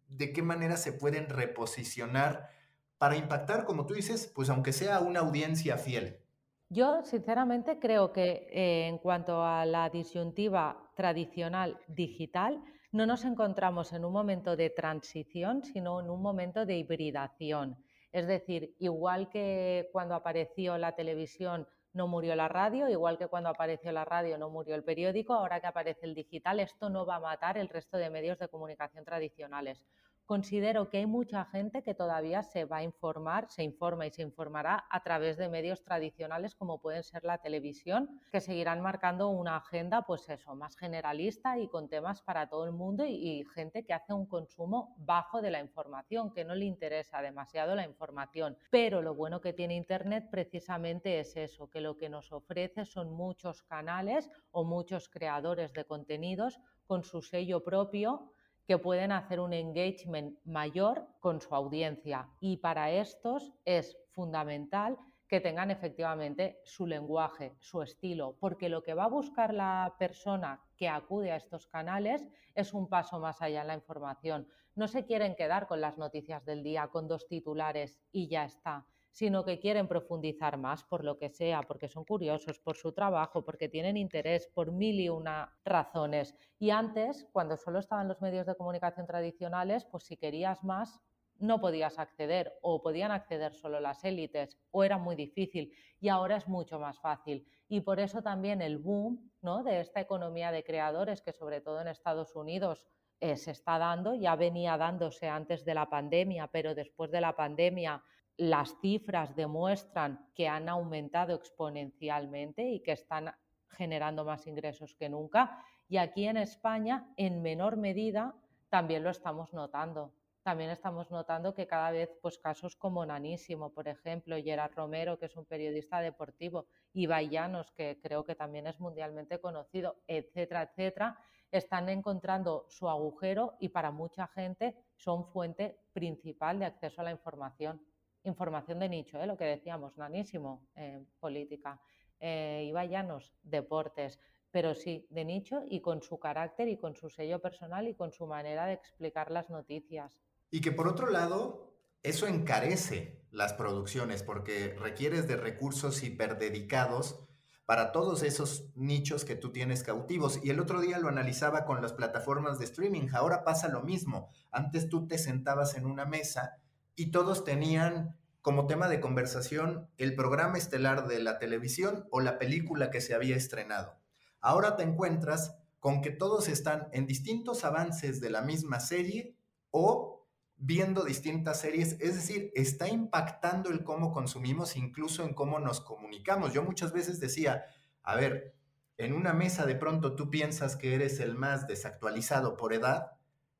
¿De 0.09 0.33
qué 0.33 0.43
manera 0.43 0.77
se 0.77 0.93
pueden 0.93 1.29
reposicionar 1.29 2.51
para 2.99 3.17
impactar, 3.17 3.65
como 3.65 3.87
tú 3.87 3.95
dices, 3.95 4.31
pues 4.35 4.51
aunque 4.51 4.73
sea 4.73 5.01
una 5.01 5.21
audiencia 5.21 5.79
fiel? 5.79 6.26
Yo, 6.69 7.03
sinceramente, 7.05 7.79
creo 7.79 8.13
que 8.13 8.49
eh, 8.51 8.89
en 8.89 8.99
cuanto 8.99 9.43
a 9.45 9.65
la 9.65 9.89
disyuntiva 9.89 10.91
tradicional 10.97 11.79
digital, 11.87 12.61
no 12.91 13.07
nos 13.07 13.25
encontramos 13.25 13.93
en 13.93 14.05
un 14.05 14.13
momento 14.13 14.57
de 14.57 14.71
transición, 14.71 15.63
sino 15.63 16.01
en 16.01 16.11
un 16.11 16.21
momento 16.21 16.67
de 16.67 16.77
hibridación. 16.77 17.77
Es 18.11 18.27
decir, 18.27 18.75
igual 18.81 19.29
que 19.29 19.89
cuando 19.93 20.15
apareció 20.17 20.77
la 20.77 20.97
televisión 20.97 21.69
no 21.93 22.09
murió 22.09 22.35
la 22.35 22.49
radio, 22.49 22.89
igual 22.89 23.17
que 23.17 23.29
cuando 23.29 23.49
apareció 23.49 23.93
la 23.93 24.05
radio 24.05 24.37
no 24.37 24.51
murió 24.51 24.75
el 24.75 24.83
periódico, 24.83 25.35
ahora 25.35 25.61
que 25.61 25.69
aparece 25.69 26.07
el 26.07 26.15
digital, 26.15 26.59
esto 26.59 26.91
no 26.91 27.07
va 27.07 27.17
a 27.17 27.21
matar 27.21 27.59
el 27.59 27.69
resto 27.69 27.97
de 27.97 28.11
medios 28.11 28.39
de 28.39 28.49
comunicación 28.49 29.05
tradicionales 29.05 29.87
considero 30.27 30.91
que 30.91 30.99
hay 30.99 31.07
mucha 31.07 31.45
gente 31.45 31.83
que 31.83 31.95
todavía 31.95 32.43
se 32.43 32.65
va 32.65 32.79
a 32.79 32.83
informar, 32.83 33.49
se 33.49 33.63
informa 33.63 34.07
y 34.07 34.11
se 34.11 34.23
informará 34.23 34.85
a 34.91 35.03
través 35.03 35.37
de 35.37 35.49
medios 35.49 35.83
tradicionales 35.83 36.55
como 36.55 36.81
pueden 36.81 37.05
ser 37.05 37.25
la 37.25 37.39
televisión, 37.39 38.21
que 38.31 38.41
seguirán 38.41 38.81
marcando 38.81 39.29
una 39.29 39.57
agenda, 39.57 40.03
pues 40.03 40.29
eso, 40.29 40.55
más 40.55 40.77
generalista 40.77 41.59
y 41.59 41.69
con 41.69 41.89
temas 41.89 42.23
para 42.23 42.49
todo 42.49 42.67
el 42.67 42.73
mundo 42.73 43.05
y, 43.07 43.45
gente 43.55 43.85
que 43.85 43.93
hace 43.93 44.13
un 44.13 44.27
consumo 44.27 44.97
bajo 44.99 45.41
de 45.41 45.51
la 45.51 45.61
información, 45.61 46.33
que 46.33 46.45
no 46.45 46.55
le 46.55 46.65
interesa 46.65 47.23
demasiado 47.23 47.75
la 47.75 47.85
información. 47.85 48.57
Pero 48.71 49.03
lo 49.03 49.15
bueno 49.15 49.41
que 49.41 49.53
tiene 49.53 49.77
Internet 49.77 50.29
precisamente 50.31 51.21
es 51.21 51.37
eso, 51.37 51.71
que 51.71 51.81
lo 51.81 51.97
que 51.97 52.09
nos 52.09 52.33
ofrece 52.33 52.85
son 52.85 53.13
muchos 53.13 53.63
canales 53.63 54.29
o 54.51 54.65
muchos 54.65 55.09
creadores 55.09 55.73
de 55.73 55.85
contenidos 55.85 56.59
con 56.87 57.05
su 57.05 57.23
sello 57.23 57.63
propio 57.63 58.33
que 58.67 58.79
pueden 58.79 59.13
hacer 59.13 59.41
un 59.41 59.53
engagement 59.53 60.39
mayor 60.45 61.07
con 61.21 61.41
su 61.41 61.55
audiencia. 61.55 62.29
Y 62.41 62.59
para 62.59 62.91
estos 62.91 63.53
es 63.65 63.97
fundamental 64.11 64.99
que 65.29 65.41
tengan 65.41 65.71
efectivamente 65.71 66.61
su 66.65 66.87
lenguaje, 66.87 67.57
su 67.59 67.83
estilo, 67.83 68.37
porque 68.39 68.69
lo 68.69 68.83
que 68.83 68.95
va 68.95 69.05
a 69.05 69.09
buscar 69.09 69.53
la 69.53 69.95
persona 69.99 70.61
que 70.77 70.89
acude 70.89 71.33
a 71.33 71.37
estos 71.37 71.67
canales 71.67 72.27
es 72.55 72.73
un 72.73 72.89
paso 72.89 73.19
más 73.19 73.43
allá 73.43 73.63
en 73.63 73.69
la 73.69 73.75
información. 73.75 74.49
No 74.75 74.89
se 74.89 75.05
quieren 75.05 75.35
quedar 75.35 75.67
con 75.67 75.81
las 75.81 75.99
noticias 75.99 76.45
del 76.45 76.63
día, 76.63 76.89
con 76.89 77.09
dos 77.09 77.27
titulares 77.27 78.01
y 78.13 78.29
ya 78.29 78.45
está, 78.45 78.87
sino 79.17 79.47
que 79.47 79.59
quieren 79.59 79.89
profundizar 79.89 80.59
más 80.59 80.85
por 80.85 81.03
lo 81.03 81.17
que 81.17 81.31
sea, 81.31 81.63
porque 81.63 81.89
son 81.89 82.05
curiosos, 82.05 82.59
por 82.59 82.77
su 82.77 82.93
trabajo, 82.93 83.47
porque 83.47 83.67
tienen 83.67 83.97
interés, 83.97 84.47
por 84.47 84.73
mil 84.73 85.01
y 85.01 85.09
una 85.09 85.57
razones. 85.65 86.37
Y 86.59 86.69
antes, 86.69 87.27
cuando 87.33 87.57
solo 87.57 87.79
estaban 87.79 88.09
los 88.09 88.21
medios 88.21 88.45
de 88.45 88.55
comunicación 88.57 89.07
tradicionales, 89.07 89.87
pues 89.87 90.05
si 90.05 90.19
querías 90.19 90.63
más, 90.63 91.01
no 91.39 91.63
podías 91.63 91.99
acceder 91.99 92.59
o 92.61 92.83
podían 92.83 93.11
acceder 93.11 93.55
solo 93.55 93.81
las 93.81 94.05
élites 94.05 94.59
o 94.71 94.85
era 94.85 94.99
muy 94.99 95.17
difícil 95.17 95.73
y 95.99 96.11
ahora 96.11 96.37
es 96.37 96.47
mucho 96.47 96.79
más 96.79 97.01
fácil. 97.01 97.47
Y 97.69 97.81
por 97.81 98.01
eso 98.01 98.21
también 98.21 98.61
el 98.61 98.77
boom 98.77 99.31
¿no? 99.41 99.63
de 99.63 99.81
esta 99.81 100.03
economía 100.03 100.53
de 100.53 100.63
creadores 100.63 101.23
que 101.23 101.33
sobre 101.33 101.63
todo 101.63 101.81
en 101.81 101.89
Estados 101.89 102.37
Unidos 102.37 102.87
eh, 103.21 103.39
se 103.39 103.53
está 103.53 103.79
dando, 103.79 104.15
ya 104.15 104.37
venía 104.37 104.77
dándose 104.77 105.27
antes 105.27 105.65
de 105.65 105.73
la 105.73 105.89
pandemia, 105.89 106.49
pero 106.49 106.75
después 106.75 107.11
de 107.11 107.23
la 107.23 107.35
pandemia 107.35 108.05
las 108.39 108.79
cifras 108.81 109.35
demuestran 109.35 110.31
que 110.35 110.49
han 110.49 110.69
aumentado 110.69 111.35
exponencialmente 111.35 112.69
y 112.69 112.81
que 112.81 112.93
están 112.93 113.35
generando 113.69 114.25
más 114.25 114.47
ingresos 114.47 114.95
que 114.95 115.09
nunca. 115.09 115.63
Y 115.89 115.97
aquí 115.97 116.27
en 116.27 116.37
España, 116.37 117.13
en 117.17 117.43
menor 117.43 117.77
medida, 117.77 118.35
también 118.69 119.05
lo 119.05 119.11
estamos 119.11 119.55
notando. 119.55 120.13
También 120.43 120.71
estamos 120.71 121.11
notando 121.11 121.55
que 121.55 121.67
cada 121.67 121.91
vez 121.91 122.11
pues, 122.23 122.39
casos 122.39 122.77
como 122.77 123.05
Nanísimo, 123.05 123.73
por 123.73 123.89
ejemplo, 123.89 124.37
Gerard 124.37 124.75
Romero, 124.75 125.19
que 125.19 125.27
es 125.27 125.37
un 125.37 125.45
periodista 125.45 126.01
deportivo, 126.01 126.67
y 126.93 127.09
Llanos, 127.09 127.73
que 127.73 127.99
creo 128.01 128.25
que 128.25 128.37
también 128.37 128.67
es 128.67 128.79
mundialmente 128.79 129.41
conocido, 129.41 129.97
etcétera, 130.07 130.63
etcétera, 130.63 131.19
están 131.51 131.89
encontrando 131.89 132.67
su 132.69 132.89
agujero 132.89 133.57
y 133.59 133.71
para 133.71 133.91
mucha 133.91 134.29
gente 134.29 134.77
son 134.97 135.27
fuente 135.27 135.81
principal 135.93 136.59
de 136.59 136.67
acceso 136.67 137.01
a 137.01 137.05
la 137.05 137.11
información 137.11 137.81
información 138.29 138.79
de 138.79 138.89
nicho, 138.89 139.21
¿eh? 139.21 139.27
lo 139.27 139.37
que 139.37 139.45
decíamos, 139.45 139.97
nanísimo, 139.97 140.67
eh, 140.75 141.05
política, 141.21 141.81
eh, 142.19 142.65
Iba 142.69 142.85
Llanos, 142.85 143.35
deportes, 143.43 144.19
pero 144.51 144.75
sí, 144.75 145.07
de 145.11 145.25
nicho 145.25 145.63
y 145.69 145.81
con 145.81 146.03
su 146.03 146.19
carácter 146.19 146.69
y 146.69 146.77
con 146.77 146.95
su 146.95 147.11
sello 147.11 147.41
personal 147.41 147.89
y 147.89 147.95
con 147.95 148.13
su 148.13 148.27
manera 148.27 148.67
de 148.67 148.75
explicar 148.75 149.31
las 149.31 149.51
noticias. 149.51 150.19
Y 150.51 150.61
que 150.61 150.73
por 150.73 150.89
otro 150.89 151.11
lado, 151.11 151.75
eso 152.03 152.27
encarece 152.27 153.21
las 153.31 153.53
producciones 153.53 154.23
porque 154.23 154.75
requieres 154.79 155.29
de 155.29 155.37
recursos 155.37 156.03
hiperdedicados 156.03 157.27
para 157.67 157.91
todos 157.91 158.23
esos 158.23 158.71
nichos 158.77 159.25
que 159.25 159.35
tú 159.35 159.51
tienes 159.51 159.83
cautivos. 159.83 160.41
Y 160.43 160.51
el 160.51 160.61
otro 160.61 160.81
día 160.81 160.99
lo 160.99 161.09
analizaba 161.09 161.65
con 161.65 161.83
las 161.83 161.93
plataformas 161.93 162.59
de 162.59 162.65
streaming. 162.65 163.09
Ahora 163.13 163.43
pasa 163.43 163.69
lo 163.69 163.83
mismo. 163.83 164.31
Antes 164.53 164.89
tú 164.89 165.09
te 165.09 165.19
sentabas 165.19 165.77
en 165.77 165.85
una 165.85 166.07
mesa 166.07 166.59
y 166.97 167.11
todos 167.11 167.45
tenían 167.45 168.17
como 168.41 168.67
tema 168.67 168.89
de 168.89 169.01
conversación 169.01 169.89
el 169.99 170.15
programa 170.15 170.57
estelar 170.57 171.07
de 171.07 171.21
la 171.21 171.39
televisión 171.39 172.07
o 172.11 172.21
la 172.21 172.39
película 172.39 172.91
que 172.91 173.01
se 173.01 173.15
había 173.15 173.37
estrenado. 173.37 173.99
Ahora 174.41 174.77
te 174.77 174.83
encuentras 174.83 175.57
con 175.79 176.01
que 176.01 176.11
todos 176.11 176.49
están 176.49 176.89
en 176.93 177.07
distintos 177.07 177.65
avances 177.65 178.21
de 178.21 178.31
la 178.31 178.43
misma 178.43 178.81
serie 178.81 179.37
o 179.71 180.27
viendo 180.57 181.05
distintas 181.05 181.61
series, 181.61 182.01
es 182.01 182.15
decir, 182.15 182.51
está 182.55 182.89
impactando 182.89 183.71
el 183.71 183.85
cómo 183.85 184.13
consumimos, 184.13 184.77
incluso 184.77 185.23
en 185.25 185.35
cómo 185.35 185.59
nos 185.59 185.81
comunicamos. 185.81 186.55
Yo 186.55 186.63
muchas 186.63 186.93
veces 186.93 187.21
decía, 187.21 187.67
a 188.03 188.15
ver, 188.17 188.55
en 188.97 189.13
una 189.13 189.35
mesa 189.35 189.67
de 189.67 189.75
pronto 189.75 190.15
tú 190.15 190.31
piensas 190.31 190.77
que 190.77 190.95
eres 190.95 191.21
el 191.21 191.35
más 191.35 191.67
desactualizado 191.67 192.57
por 192.57 192.73
edad 192.73 193.16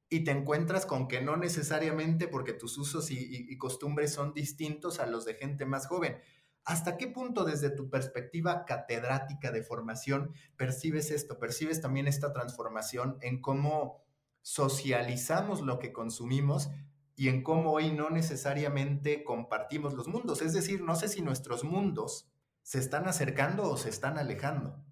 y 0.09 0.25
te 0.25 0.31
encuentras 0.31 0.87
con 0.87 1.09
que 1.09 1.21
no 1.21 1.37
necesariamente 1.37 2.29
porque 2.29 2.53
tus 2.53 2.79
usos 2.79 3.11
y, 3.11 3.57
costumbres 3.59 4.13
son 4.13 4.33
distintos 4.33 5.01
a 5.01 5.07
los 5.07 5.25
de 5.25 5.35
gente 5.35 5.67
más 5.67 5.87
joven. 5.87 6.19
¿Hasta 6.65 6.97
qué 6.97 7.09
punto 7.09 7.45
desde 7.45 7.71
tu 7.71 7.91
perspectiva 7.91 8.65
catedrática 8.65 9.53
de 9.53 9.63
formación 9.63 10.33
percibes 10.57 11.11
esto? 11.11 11.39
¿Percibes 11.39 11.81
también 11.81 12.09
esta 12.09 12.33
transformación 12.33 13.19
en 13.21 13.41
cómo 13.41 14.05
socializamos 14.43 15.61
lo 15.61 15.79
que 15.79 15.93
consumimos 15.93 16.71
y 17.17 17.29
en 17.29 17.43
cómo 17.43 17.73
hoy 17.73 17.93
no 17.93 18.11
necesariamente 18.11 19.25
compartimos 19.25 19.95
los 19.95 20.09
mundos? 20.09 20.43
Es 20.43 20.53
decir, 20.53 20.83
no 20.83 20.97
sé 20.97 21.09
si 21.09 21.23
nuestros 21.23 21.65
mundos 21.65 22.29
se 22.63 22.79
están 22.79 23.07
acercando 23.09 23.71
o 23.71 23.77
se 23.77 23.89
están 23.89 24.19
alejando. 24.19 24.85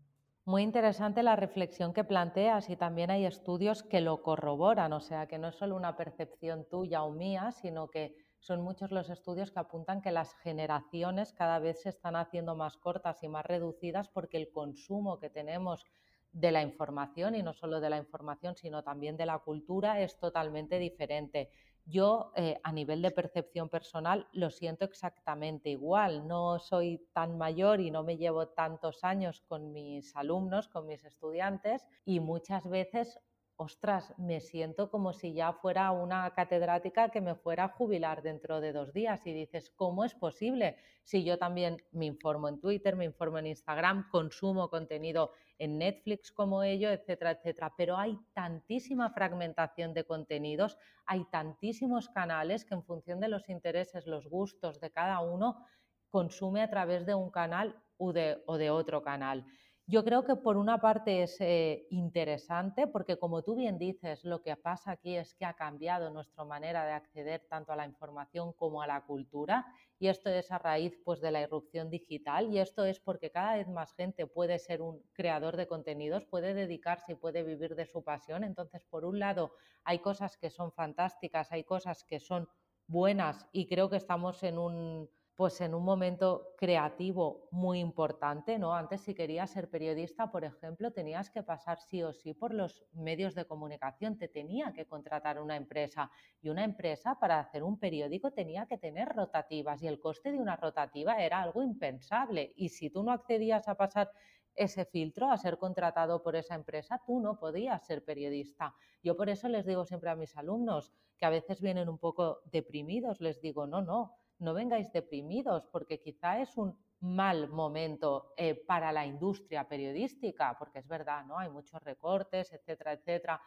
Muy 0.47 0.63
interesante 0.63 1.23
la 1.23 1.37
reflexión 1.37 1.95
que 1.95 2.05
planteas 2.05 2.69
y 2.69 2.77
también 2.77 3.11
hay 3.11 3.25
estudios 3.25 3.83
que 3.83 4.03
lo 4.03 4.23
corroboran, 4.23 4.93
o 4.93 5.01
sea 5.01 5.27
que 5.27 5.39
no 5.39 5.49
es 5.49 5.55
solo 5.55 5.75
una 5.75 5.97
percepción 5.97 6.67
tuya 6.69 7.03
o 7.03 7.11
mía, 7.13 7.51
sino 7.51 7.89
que 7.89 8.15
son 8.41 8.61
muchos 8.61 8.91
los 8.91 9.09
estudios 9.09 9.51
que 9.51 9.61
apuntan 9.61 10.03
que 10.03 10.13
las 10.13 10.35
generaciones 10.35 11.33
cada 11.33 11.59
vez 11.61 11.81
se 11.83 11.89
están 11.89 12.15
haciendo 12.15 12.57
más 12.57 12.77
cortas 12.77 13.23
y 13.23 13.29
más 13.29 13.47
reducidas 13.47 14.11
porque 14.11 14.37
el 14.37 14.51
consumo 14.51 15.19
que 15.19 15.31
tenemos 15.31 15.87
de 16.33 16.53
la 16.53 16.61
información 16.61 17.35
y 17.35 17.43
no 17.43 17.55
solo 17.55 17.81
de 17.81 17.89
la 17.91 17.97
información, 17.97 18.55
sino 18.55 18.83
también 18.83 19.17
de 19.17 19.25
la 19.25 19.39
cultura 19.39 20.01
es 20.03 20.19
totalmente 20.19 20.79
diferente. 20.79 21.51
Yo 21.87 22.33
eh, 22.35 22.59
a 22.63 22.73
nivel 22.73 23.03
de 23.03 23.11
percepción 23.11 23.69
personal 23.69 24.27
lo 24.33 24.51
siento 24.51 24.87
exactamente 24.87 25.69
igual. 25.69 26.27
No 26.27 26.59
soy 26.59 27.07
tan 27.13 27.37
mayor 27.37 27.81
y 27.81 27.91
no 27.91 28.03
me 28.03 28.17
llevo 28.17 28.49
tantos 28.49 29.05
años 29.05 29.43
con 29.43 29.73
mis 29.73 30.17
alumnos, 30.17 30.69
con 30.69 30.87
mis 30.87 31.05
estudiantes 31.05 31.87
y 32.07 32.21
muchas 32.21 32.67
veces 32.69 33.21
ostras, 33.57 34.13
me 34.19 34.41
siento 34.41 34.91
como 34.91 35.13
si 35.13 35.33
ya 35.33 35.53
fuera 35.53 35.91
una 35.93 36.33
catedrática 36.35 37.11
que 37.11 37.21
me 37.21 37.35
fuera 37.35 37.65
a 37.65 37.69
jubilar 37.69 38.23
dentro 38.23 38.61
de 38.61 38.73
dos 38.73 38.93
días. 38.93 39.27
Y 39.27 39.33
dices, 39.33 39.71
¿cómo 39.71 40.05
es 40.05 40.15
posible? 40.15 40.77
Si 41.03 41.25
yo 41.25 41.39
también 41.39 41.83
me 41.93 42.07
informo 42.07 42.49
en 42.49 42.61
Twitter, 42.61 42.97
me 42.97 43.05
informo 43.05 43.39
en 43.39 43.47
Instagram, 43.47 44.09
consumo 44.11 44.69
contenido 44.71 45.33
en 45.59 45.79
Netflix 45.79 46.33
como 46.33 46.63
ello, 46.63 46.91
etcétera, 46.91 47.33
etcétera. 47.33 47.73
Pero 47.77 47.97
hay 47.97 48.19
tantísima 48.33 49.11
fragmentación 49.11 49.95
de 49.95 50.05
contenidos, 50.05 50.77
hay 51.07 51.25
tantísimos 51.31 52.09
canales 52.09 52.65
que 52.65 52.75
en 52.75 52.83
función 52.83 53.21
de 53.21 53.29
los 53.29 53.49
intereses, 53.49 54.07
los 54.07 54.27
gustos 54.29 54.81
de 54.81 54.91
cada 54.91 55.21
uno, 55.21 55.65
consume 56.11 56.63
a 56.63 56.71
través 56.71 57.07
de 57.07 57.15
un 57.15 57.31
canal 57.31 57.77
o 57.97 58.13
de, 58.13 58.43
o 58.47 58.57
de 58.57 58.71
otro 58.71 59.03
canal. 59.03 59.45
Yo 59.87 60.03
creo 60.03 60.25
que 60.25 60.37
por 60.37 60.57
una 60.57 60.81
parte 60.81 61.23
es 61.23 61.39
eh, 61.43 61.87
interesante 61.91 62.87
porque 62.87 63.19
como 63.19 63.43
tú 63.43 63.55
bien 63.55 63.77
dices, 63.79 64.25
lo 64.25 64.41
que 64.41 64.57
pasa 64.57 64.93
aquí 64.93 65.15
es 65.15 65.35
que 65.35 65.45
ha 65.45 65.57
cambiado 65.57 66.09
nuestra 66.09 66.43
manera 66.47 66.87
de 66.87 66.93
acceder 66.93 67.47
tanto 67.51 67.71
a 67.71 67.77
la 67.77 67.85
información 67.85 68.55
como 68.55 68.81
a 68.81 68.87
la 68.87 69.05
cultura 69.05 69.67
y 69.99 70.09
esto 70.09 70.31
es 70.31 70.51
a 70.51 70.59
raíz 70.59 70.99
pues, 71.05 71.21
de 71.21 71.31
la 71.33 71.43
irrupción 71.43 71.91
digital 71.91 72.51
y 72.51 72.61
esto 72.61 72.87
es 72.87 72.99
porque 72.99 73.31
cada 73.31 73.57
vez 73.57 73.69
más 73.69 73.93
gente 73.93 74.27
puede 74.27 74.59
ser 74.59 74.81
un 74.81 75.03
creador 75.13 75.55
de 75.59 75.67
contenidos, 75.67 76.25
puede 76.25 76.55
dedicarse 76.55 77.13
y 77.13 77.17
puede 77.17 77.43
vivir 77.43 77.75
de 77.75 77.85
su 77.85 78.03
pasión. 78.03 78.43
Entonces, 78.43 78.87
por 78.87 79.05
un 79.05 79.19
lado, 79.19 79.53
hay 79.85 79.99
cosas 79.99 80.39
que 80.39 80.49
son 80.49 80.73
fantásticas, 80.73 81.53
hay 81.53 81.65
cosas 81.65 82.05
que 82.05 82.21
son 82.21 82.49
buenas 82.87 83.47
y 83.53 83.67
creo 83.67 83.91
que 83.91 83.97
estamos 83.97 84.43
en 84.45 84.57
un 84.57 85.11
pues 85.37 85.61
en 85.61 85.75
un 85.75 85.85
momento 85.85 86.55
creativo 86.57 87.49
muy 87.51 87.81
importante, 87.81 88.59
¿no? 88.59 88.75
Antes 88.75 89.01
si 89.01 89.15
querías 89.15 89.51
ser 89.51 89.69
periodista, 89.69 90.31
por 90.31 90.45
ejemplo, 90.45 90.93
tenías 90.93 91.29
que 91.29 91.43
pasar 91.43 91.81
sí 91.81 92.03
o 92.05 92.13
sí 92.13 92.35
por 92.35 92.55
los 92.55 92.85
medios 92.93 93.35
de 93.35 93.45
comunicación, 93.45 94.17
te 94.17 94.29
tenía 94.29 94.73
que 94.73 94.87
contratar 94.87 95.41
una 95.41 95.57
empresa 95.57 96.11
y 96.41 96.51
una 96.51 96.63
empresa 96.63 97.19
para 97.19 97.41
hacer 97.41 97.65
un 97.65 97.81
periódico 97.81 98.33
tenía 98.33 98.67
que 98.67 98.79
tener 98.79 99.09
rotativas 99.09 99.83
y 99.83 99.89
el 99.89 99.99
coste 99.99 100.31
de 100.31 100.39
una 100.39 100.57
rotativa 100.57 101.17
era 101.17 101.43
algo 101.43 101.63
impensable 101.63 102.53
y 102.57 102.69
si 102.69 102.91
tú 102.91 103.03
no 103.03 103.11
accedías 103.11 103.67
a 103.67 103.75
pasar 103.75 104.13
ese 104.55 104.85
filtro, 104.85 105.31
a 105.31 105.37
ser 105.37 105.59
contratado 105.59 106.23
por 106.23 106.37
esa 106.37 106.55
empresa, 106.55 107.03
tú 107.05 107.21
no 107.21 107.39
podías 107.39 107.85
ser 107.85 108.05
periodista. 108.05 108.77
Yo 109.03 109.17
por 109.17 109.29
eso 109.29 109.49
les 109.49 109.67
digo 109.67 109.85
siempre 109.85 110.11
a 110.11 110.17
mis 110.17 110.37
alumnos 110.37 110.93
que 111.19 111.27
a 111.27 111.31
veces 111.31 111.61
vienen 111.61 111.89
un 111.89 111.99
poco 111.99 112.41
deprimidos, 112.53 113.21
les 113.21 113.41
digo, 113.41 113.67
no, 113.67 113.83
no, 113.83 114.24
no 114.45 114.55
vengáis 114.55 114.93
deprimidos 114.93 115.67
porque 115.67 116.01
quizá 116.01 116.41
es 116.41 116.57
un 116.57 116.79
mal 117.01 117.49
momento 117.49 118.33
eh, 118.37 118.55
para 118.55 118.93
la 118.93 119.05
industria 119.05 119.69
periodística, 119.69 120.57
porque 120.59 120.79
es 120.79 120.89
verdad, 120.89 121.25
¿no? 121.27 121.39
Hay 121.39 121.51
muchos 121.51 121.83
recortes, 121.83 122.53
etcétera, 122.53 122.93
etcétera, 122.93 123.41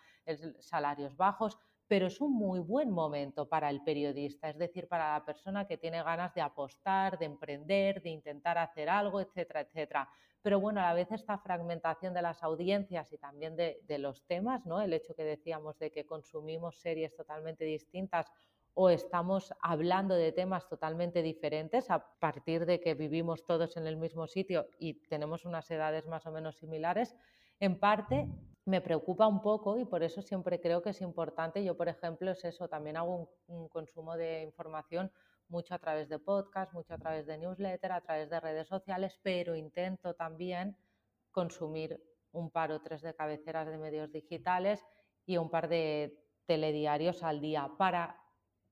salarios 0.60 1.16
bajos, 1.16 1.58
pero 1.88 2.08
es 2.08 2.20
un 2.22 2.34
muy 2.34 2.60
buen 2.60 2.92
momento 2.92 3.48
para 3.48 3.70
el 3.70 3.84
periodista, 3.84 4.50
es 4.50 4.58
decir, 4.58 4.88
para 4.88 5.14
la 5.14 5.26
persona 5.26 5.66
que 5.66 5.78
tiene 5.78 6.04
ganas 6.04 6.34
de 6.36 6.42
apostar, 6.42 7.18
de 7.18 7.26
emprender, 7.26 8.02
de 8.02 8.10
intentar 8.10 8.58
hacer 8.58 8.90
algo, 8.90 9.22
etcétera, 9.22 9.62
etcétera. 9.62 10.10
Pero 10.42 10.60
bueno, 10.60 10.82
a 10.82 10.84
la 10.84 10.94
vez 10.94 11.12
esta 11.12 11.38
fragmentación 11.38 12.14
de 12.14 12.22
las 12.22 12.44
audiencias 12.44 13.12
y 13.12 13.18
también 13.18 13.56
de, 13.56 13.80
de 13.84 13.98
los 13.98 14.26
temas, 14.28 14.66
¿no? 14.66 14.82
El 14.82 14.94
hecho 14.94 15.16
que 15.16 15.24
decíamos 15.24 15.80
de 15.80 15.92
que 15.92 16.06
consumimos 16.06 16.80
series 16.80 17.16
totalmente 17.16 17.66
distintas 17.66 18.32
o 18.80 18.92
estamos 18.92 19.52
hablando 19.60 20.13
de 20.13 20.32
temas 20.32 20.68
totalmente 20.68 21.24
diferentes 21.24 21.90
a 21.90 21.98
partir 22.20 22.68
de 22.68 22.80
que 22.80 22.94
vivimos 22.94 23.44
todos 23.44 23.76
en 23.76 23.88
el 23.88 23.98
mismo 23.98 24.28
sitio 24.28 24.70
y 24.78 24.94
tenemos 25.08 25.46
unas 25.46 25.70
edades 25.72 26.06
más 26.06 26.28
o 26.28 26.32
menos 26.32 26.58
similares, 26.58 27.16
en 27.60 27.80
parte 27.80 28.28
me 28.66 28.80
preocupa 28.82 29.26
un 29.26 29.42
poco 29.42 29.80
y 29.80 29.86
por 29.86 30.04
eso 30.04 30.22
siempre 30.22 30.62
creo 30.62 30.84
que 30.84 30.92
es 30.92 31.02
importante. 31.02 31.63
Yo, 31.63 31.76
por 31.76 31.90
ejemplo, 31.90 32.30
es 32.30 32.46
eso, 32.46 32.68
también 32.68 32.98
hago 32.98 33.28
un, 33.48 33.68
consumo 33.68 34.16
de 34.16 34.44
información 34.44 35.12
mucho 35.48 35.74
a 35.74 35.80
través 35.80 36.08
de 36.08 36.20
podcast, 36.20 36.72
mucho 36.74 36.94
a 36.94 37.00
través 37.00 37.26
de 37.26 37.40
newsletter, 37.40 37.92
a 37.92 38.02
través 38.02 38.30
de 38.30 38.40
redes 38.40 38.68
sociales, 38.68 39.20
pero 39.24 39.56
intento 39.56 40.13
también 40.13 40.78
consumir 41.32 42.00
un 42.32 42.52
par 42.52 42.72
o 42.72 42.80
tres 42.80 43.02
de 43.02 43.16
cabeceras 43.16 43.68
de 43.68 43.80
medios 43.80 44.12
digitales 44.12 44.86
y 45.26 45.38
un 45.38 45.50
par 45.50 45.68
de 45.68 46.16
telediarios 46.46 47.24
al 47.24 47.42
día 47.42 47.72
para 47.76 48.27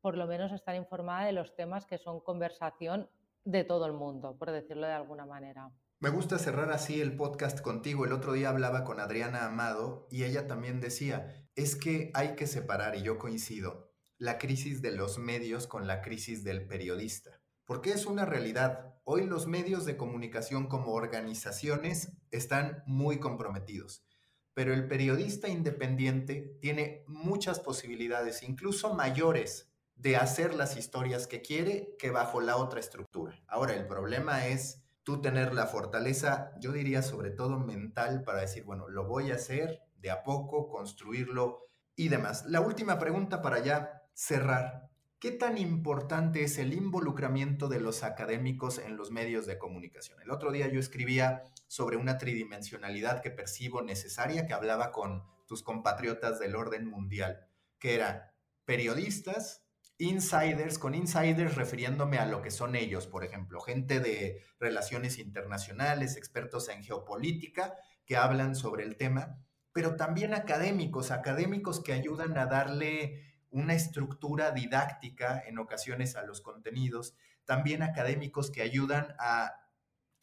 por 0.05 0.17
lo 0.17 0.27
menos 0.27 0.51
estar 0.51 0.75
informada 0.75 1.25
de 1.25 1.31
los 1.31 1.55
temas 1.55 1.87
que 1.87 1.97
son 1.97 2.19
conversación 2.19 3.09
de 3.43 3.63
todo 3.63 3.87
el 3.87 3.93
mundo, 3.93 4.37
por 4.37 4.51
decirlo 4.51 4.85
de 4.85 4.93
alguna 4.93 5.25
manera. 5.25 5.71
Me 5.99 6.11
gusta 6.11 6.37
cerrar 6.37 6.71
así 6.71 7.01
el 7.01 7.15
podcast 7.15 7.59
contigo. 7.59 8.05
El 8.05 8.13
otro 8.13 8.33
día 8.33 8.49
hablaba 8.49 8.83
con 8.83 8.99
Adriana 8.99 9.47
Amado 9.47 10.07
y 10.11 10.23
ella 10.23 10.45
también 10.45 10.79
decía, 10.79 11.49
es 11.55 11.75
que 11.75 12.11
hay 12.13 12.35
que 12.35 12.45
separar, 12.45 12.95
y 12.95 13.01
yo 13.01 13.17
coincido, 13.17 13.95
la 14.19 14.37
crisis 14.37 14.83
de 14.83 14.91
los 14.91 15.17
medios 15.17 15.65
con 15.65 15.87
la 15.87 16.01
crisis 16.01 16.43
del 16.43 16.67
periodista. 16.67 17.41
Porque 17.65 17.89
es 17.89 18.05
una 18.05 18.25
realidad. 18.25 18.99
Hoy 19.05 19.25
los 19.25 19.47
medios 19.47 19.85
de 19.85 19.97
comunicación 19.97 20.67
como 20.67 20.93
organizaciones 20.93 22.11
están 22.29 22.83
muy 22.85 23.19
comprometidos. 23.19 24.05
Pero 24.53 24.71
el 24.71 24.87
periodista 24.87 25.47
independiente 25.47 26.59
tiene 26.61 27.03
muchas 27.07 27.59
posibilidades, 27.59 28.43
incluso 28.43 28.93
mayores, 28.93 29.71
de 29.95 30.17
hacer 30.17 30.53
las 30.53 30.77
historias 30.77 31.27
que 31.27 31.41
quiere 31.41 31.95
que 31.97 32.11
bajo 32.11 32.41
la 32.41 32.57
otra 32.57 32.79
estructura. 32.79 33.41
Ahora, 33.47 33.73
el 33.73 33.87
problema 33.87 34.47
es 34.47 34.83
tú 35.03 35.21
tener 35.21 35.53
la 35.53 35.67
fortaleza, 35.67 36.51
yo 36.59 36.71
diría 36.71 37.01
sobre 37.01 37.31
todo 37.31 37.59
mental, 37.59 38.23
para 38.23 38.41
decir, 38.41 38.63
bueno, 38.63 38.89
lo 38.89 39.05
voy 39.05 39.31
a 39.31 39.35
hacer 39.35 39.81
de 39.97 40.11
a 40.11 40.23
poco, 40.23 40.67
construirlo 40.67 41.69
y 41.95 42.09
demás. 42.09 42.45
La 42.45 42.61
última 42.61 42.99
pregunta 42.99 43.41
para 43.41 43.59
ya 43.59 44.03
cerrar. 44.13 44.89
¿Qué 45.19 45.31
tan 45.31 45.57
importante 45.57 46.43
es 46.43 46.57
el 46.57 46.73
involucramiento 46.73 47.67
de 47.67 47.79
los 47.79 48.03
académicos 48.03 48.77
en 48.79 48.97
los 48.97 49.11
medios 49.11 49.45
de 49.45 49.57
comunicación? 49.57 50.21
El 50.21 50.29
otro 50.29 50.51
día 50.51 50.67
yo 50.67 50.79
escribía 50.79 51.43
sobre 51.67 51.97
una 51.97 52.17
tridimensionalidad 52.17 53.21
que 53.21 53.31
percibo 53.31 53.81
necesaria, 53.81 54.45
que 54.45 54.53
hablaba 54.53 54.91
con 54.91 55.23
tus 55.47 55.63
compatriotas 55.63 56.39
del 56.39 56.55
orden 56.55 56.87
mundial, 56.87 57.47
que 57.79 57.95
eran 57.95 58.21
periodistas, 58.65 59.64
insiders, 59.97 60.77
con 60.77 60.93
insiders 60.93 61.55
refiriéndome 61.55 62.17
a 62.17 62.25
lo 62.25 62.41
que 62.41 62.51
son 62.51 62.75
ellos, 62.75 63.07
por 63.07 63.23
ejemplo, 63.23 63.61
gente 63.61 63.99
de 63.99 64.41
relaciones 64.59 65.19
internacionales, 65.19 66.17
expertos 66.17 66.69
en 66.69 66.83
geopolítica, 66.83 67.75
que 68.05 68.17
hablan 68.17 68.55
sobre 68.55 68.83
el 68.83 68.97
tema, 68.97 69.39
pero 69.71 69.95
también 69.95 70.33
académicos, 70.33 71.11
académicos 71.11 71.81
que 71.81 71.93
ayudan 71.93 72.37
a 72.37 72.45
darle 72.45 73.35
una 73.49 73.73
estructura 73.73 74.51
didáctica 74.51 75.41
en 75.45 75.59
ocasiones 75.59 76.15
a 76.15 76.23
los 76.23 76.41
contenidos, 76.41 77.15
también 77.45 77.83
académicos 77.83 78.51
que 78.51 78.61
ayudan 78.61 79.15
a 79.19 79.53